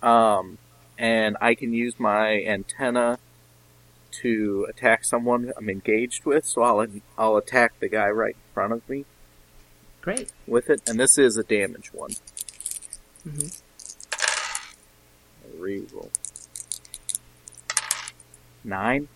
Um, 0.03 0.59
and 0.99 1.37
I 1.41 1.55
can 1.55 1.73
use 1.73 1.99
my 1.99 2.43
antenna 2.43 3.19
to 4.23 4.67
attack 4.69 5.05
someone 5.05 5.53
I'm 5.57 5.71
engaged 5.71 6.25
with, 6.25 6.45
so 6.45 6.63
I'll, 6.63 6.87
I'll 7.17 7.37
attack 7.37 7.79
the 7.81 7.89
guy 7.89 8.09
right 8.09 8.35
in 8.35 8.55
front 8.55 8.73
of 8.73 8.89
me 8.89 9.05
Great. 10.01 10.33
with 10.47 10.69
it, 10.69 10.89
and 10.89 10.99
this 10.99 11.17
is 11.19 11.37
a 11.37 11.45
damage 11.45 11.93
one. 11.93 12.11
hmm 13.25 13.47
Reroll. 15.59 16.11
Nine. 18.65 19.09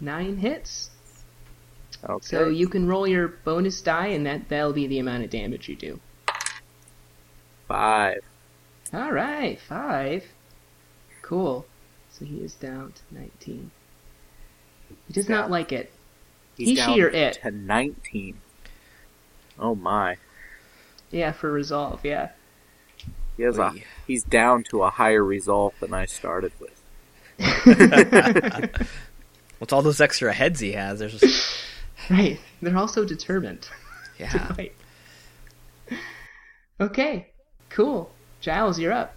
Nine 0.00 0.36
hits. 0.38 0.90
Okay. 2.04 2.24
So 2.24 2.48
you 2.48 2.68
can 2.68 2.86
roll 2.86 3.06
your 3.06 3.28
bonus 3.28 3.80
die, 3.80 4.08
and 4.08 4.26
that 4.26 4.48
that'll 4.48 4.72
be 4.72 4.86
the 4.86 4.98
amount 4.98 5.24
of 5.24 5.30
damage 5.30 5.68
you 5.68 5.76
do. 5.76 6.00
Five. 7.68 8.22
All 8.92 9.12
right, 9.12 9.58
five. 9.60 10.24
Cool. 11.22 11.66
So 12.10 12.24
he 12.24 12.38
is 12.38 12.54
down 12.54 12.92
to 12.92 13.14
19. 13.14 13.70
He 15.08 15.12
does 15.12 15.28
not 15.28 15.50
like 15.50 15.72
it. 15.72 15.90
He's 16.56 16.68
He, 16.68 16.74
down 16.76 16.94
she, 16.94 17.02
or 17.02 17.08
it. 17.08 17.38
to 17.42 17.50
19. 17.50 18.38
Oh 19.58 19.74
my. 19.74 20.16
Yeah, 21.10 21.32
for 21.32 21.50
resolve, 21.50 22.00
yeah. 22.04 22.30
He 23.36 23.42
has 23.44 23.58
a, 23.58 23.72
he's 24.06 24.24
down 24.24 24.62
to 24.64 24.82
a 24.82 24.90
higher 24.90 25.24
resolve 25.24 25.72
than 25.80 25.94
I 25.94 26.04
started 26.06 26.52
with. 26.60 26.78
What's 29.58 29.72
all 29.72 29.82
those 29.82 30.00
extra 30.00 30.32
heads 30.32 30.60
he 30.60 30.72
has? 30.72 30.98
There's 30.98 31.18
just, 31.18 31.64
Right. 32.10 32.38
They're 32.60 32.76
also 32.76 33.04
determined 33.04 33.62
to 33.62 33.70
yeah. 34.18 34.52
fight. 34.54 34.74
Okay, 36.80 37.28
cool. 37.70 38.10
Giles, 38.42 38.76
you're 38.76 38.92
up. 38.92 39.14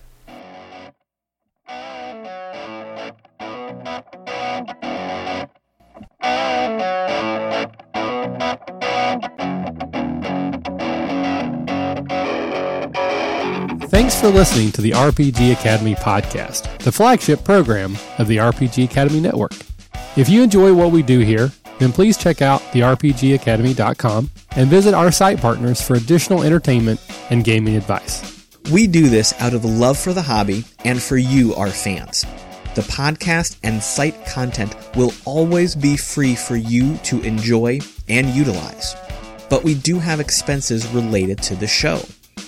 Thanks 13.89 14.19
for 14.19 14.27
listening 14.27 14.71
to 14.73 14.81
the 14.81 14.91
RPG 14.91 15.53
Academy 15.53 15.95
podcast, 15.95 16.77
the 16.79 16.91
flagship 16.91 17.43
program 17.43 17.97
of 18.19 18.27
the 18.27 18.37
RPG 18.37 18.85
Academy 18.85 19.19
Network. 19.19 19.53
If 20.15 20.29
you 20.29 20.43
enjoy 20.43 20.73
what 20.73 20.91
we 20.91 21.01
do 21.01 21.19
here, 21.19 21.51
then 21.79 21.91
please 21.91 22.15
check 22.15 22.43
out 22.43 22.61
therpgacademy.com 22.73 24.29
and 24.51 24.69
visit 24.69 24.93
our 24.93 25.11
site 25.11 25.41
partners 25.41 25.81
for 25.81 25.95
additional 25.95 26.43
entertainment 26.43 27.01
and 27.31 27.43
gaming 27.43 27.75
advice. 27.75 28.34
We 28.71 28.87
do 28.87 29.09
this 29.09 29.31
out 29.39 29.53
of 29.53 29.63
love 29.63 29.95
for 29.95 30.11
the 30.11 30.23
hobby 30.23 30.65
and 30.83 30.99
for 30.99 31.17
you, 31.17 31.53
our 31.53 31.69
fans. 31.69 32.25
The 32.73 32.81
podcast 32.81 33.57
and 33.61 33.81
site 33.81 34.25
content 34.25 34.75
will 34.95 35.13
always 35.23 35.75
be 35.75 35.95
free 35.95 36.33
for 36.33 36.55
you 36.55 36.97
to 37.03 37.21
enjoy 37.21 37.79
and 38.09 38.27
utilize. 38.29 38.95
But 39.51 39.63
we 39.63 39.75
do 39.75 39.99
have 39.99 40.19
expenses 40.19 40.87
related 40.87 41.43
to 41.43 41.55
the 41.55 41.67
show. 41.67 42.01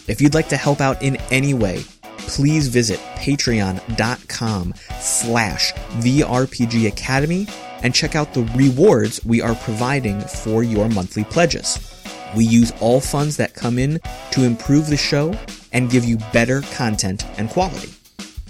If 0.08 0.20
you'd 0.20 0.34
like 0.34 0.50
to 0.50 0.58
help 0.58 0.82
out 0.82 1.00
in 1.04 1.18
any 1.30 1.54
way, 1.54 1.84
please 2.02 2.68
visit 2.68 3.00
patreon.com 3.18 4.74
slash 5.00 5.72
the 6.02 6.22
RPG 6.22 6.88
Academy 6.88 7.48
and 7.84 7.94
check 7.94 8.16
out 8.16 8.34
the 8.34 8.44
rewards 8.56 9.24
we 9.24 9.40
are 9.40 9.54
providing 9.54 10.20
for 10.22 10.64
your 10.64 10.90
monthly 10.90 11.26
pledges. 11.26 11.94
We 12.36 12.44
use 12.44 12.74
all 12.82 13.02
funds 13.02 13.38
that 13.38 13.54
come 13.54 13.78
in 13.78 14.00
to 14.32 14.44
improve 14.44 14.90
the 14.90 14.98
show 14.98 15.38
and 15.74 15.90
give 15.90 16.06
you 16.06 16.18
better 16.34 16.62
content 16.74 17.26
and 17.38 17.50
quality. 17.50 17.94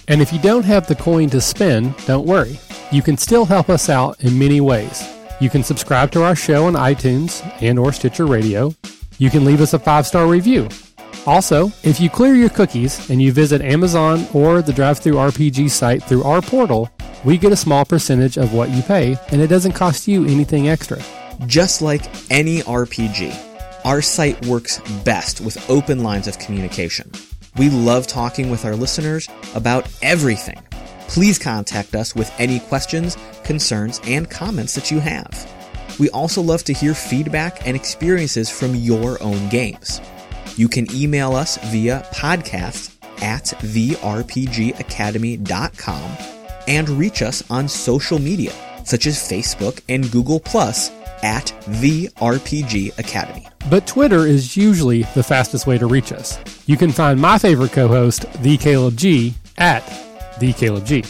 And 0.07 0.22
if 0.22 0.32
you 0.32 0.39
don't 0.39 0.65
have 0.65 0.88
the 0.88 0.95
coin 0.95 1.30
to 1.32 1.41
spend, 1.41 1.95
don't 2.05 2.26
worry. 2.26 2.59
You 2.91 3.01
can 3.01 3.18
still 3.18 3.45
help 3.45 3.70
us 3.70 3.89
out 3.89 4.22
in 4.22 4.39
many 4.39 4.61
ways. 4.61 5.03
You 5.41 5.49
can 5.49 5.63
subscribe 5.63 6.11
to 6.11 6.24
our 6.24 6.36
show 6.36 6.65
on 6.65 6.74
iTunes 6.74 7.43
and 7.61 7.78
or 7.78 7.91
Stitcher 7.91 8.26
Radio. 8.26 8.74
You 9.18 9.30
can 9.30 9.45
leave 9.45 9.61
us 9.61 9.74
a 9.74 9.80
five-star 9.80 10.28
review. 10.28 10.70
Also, 11.26 11.68
if 11.84 11.99
you 11.99 12.09
clear 12.09 12.36
your 12.36 12.49
cookies 12.49 13.09
and 13.09 13.22
you 13.22 13.34
visit 13.34 13.61
Amazon 13.61 14.26
or 14.34 14.61
the 14.61 14.72
Drive-Thru 14.72 15.13
RPG 15.13 15.70
site 15.70 16.01
through 16.01 16.24
our 16.24 16.41
portal, 16.41 16.89
we 17.26 17.38
get 17.38 17.51
a 17.51 17.57
small 17.57 17.84
percentage 17.84 18.38
of 18.38 18.53
what 18.53 18.70
you 18.70 18.82
pay, 18.82 19.18
and 19.32 19.41
it 19.41 19.47
doesn't 19.47 19.74
cost 19.74 20.07
you 20.07 20.24
anything 20.26 20.70
extra. 20.70 21.01
Just 21.45 21.82
like 21.82 22.03
any 22.32 22.59
RPG, 22.59 23.47
our 23.88 24.02
site 24.02 24.46
works 24.46 24.80
best 25.06 25.40
with 25.40 25.70
open 25.70 26.04
lines 26.04 26.28
of 26.28 26.38
communication. 26.40 27.10
We 27.56 27.70
love 27.70 28.06
talking 28.06 28.50
with 28.50 28.66
our 28.66 28.76
listeners 28.76 29.30
about 29.56 29.88
everything. 30.02 30.62
Please 31.08 31.40
contact 31.40 31.96
us 31.96 32.14
with 32.14 32.30
any 32.38 32.60
questions, 32.60 33.16
concerns, 33.46 34.02
and 34.04 34.30
comments 34.30 34.76
that 34.76 34.92
you 34.92 35.00
have. 35.00 35.50
We 36.00 36.10
also 36.10 36.42
love 36.42 36.66
to 36.66 36.74
hear 36.74 36.94
feedback 36.94 37.66
and 37.66 37.78
experiences 37.78 38.50
from 38.50 38.76
your 38.76 39.24
own 39.24 39.48
games. 39.48 40.02
You 40.58 40.68
can 40.68 40.94
email 40.94 41.34
us 41.34 41.58
via 41.72 42.06
podcast 42.14 42.94
at 43.24 43.46
therpgacademy.com 43.46 46.18
and 46.68 46.90
reach 46.90 47.22
us 47.22 47.42
on 47.50 47.70
social 47.70 48.20
media, 48.20 48.52
such 48.84 49.08
as 49.08 49.16
Facebook 49.16 49.80
and 49.88 50.12
Google 50.12 50.42
Plus 50.42 50.92
at 51.24 51.53
the 51.68 52.07
RPG 52.18 52.97
Academy. 52.97 53.47
But 53.70 53.88
Twitter 53.88 54.26
is 54.26 54.55
usually 54.55 55.03
the 55.03 55.24
fastest 55.24 55.68
way 55.68 55.78
to 55.78 55.88
reach 55.88 56.11
us. 56.11 56.39
You 56.68 56.78
can 56.78 56.91
find 56.91 57.20
my 57.20 57.38
favorite 57.38 57.72
co-host, 57.72 58.26
the 58.41 58.57
Caleb 58.57 58.97
G, 58.97 59.34
at 59.57 59.84
the 60.39 60.53
Caleb 60.53 60.86
G. 60.86 61.03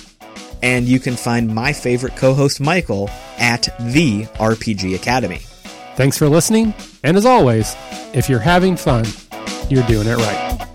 And 0.64 0.88
you 0.88 1.00
can 1.00 1.16
find 1.16 1.54
my 1.54 1.74
favorite 1.74 2.16
co-host 2.16 2.60
Michael 2.60 3.10
at 3.38 3.70
the 3.80 4.26
RPG 4.36 4.96
Academy. 4.96 5.40
Thanks 5.96 6.18
for 6.18 6.30
listening, 6.30 6.74
and 7.04 7.18
as 7.18 7.26
always, 7.26 7.76
if 8.14 8.30
you're 8.30 8.40
having 8.40 8.76
fun, 8.76 9.06
you're 9.70 9.86
doing 9.88 10.08
it 10.08 10.16
right. 10.16 10.67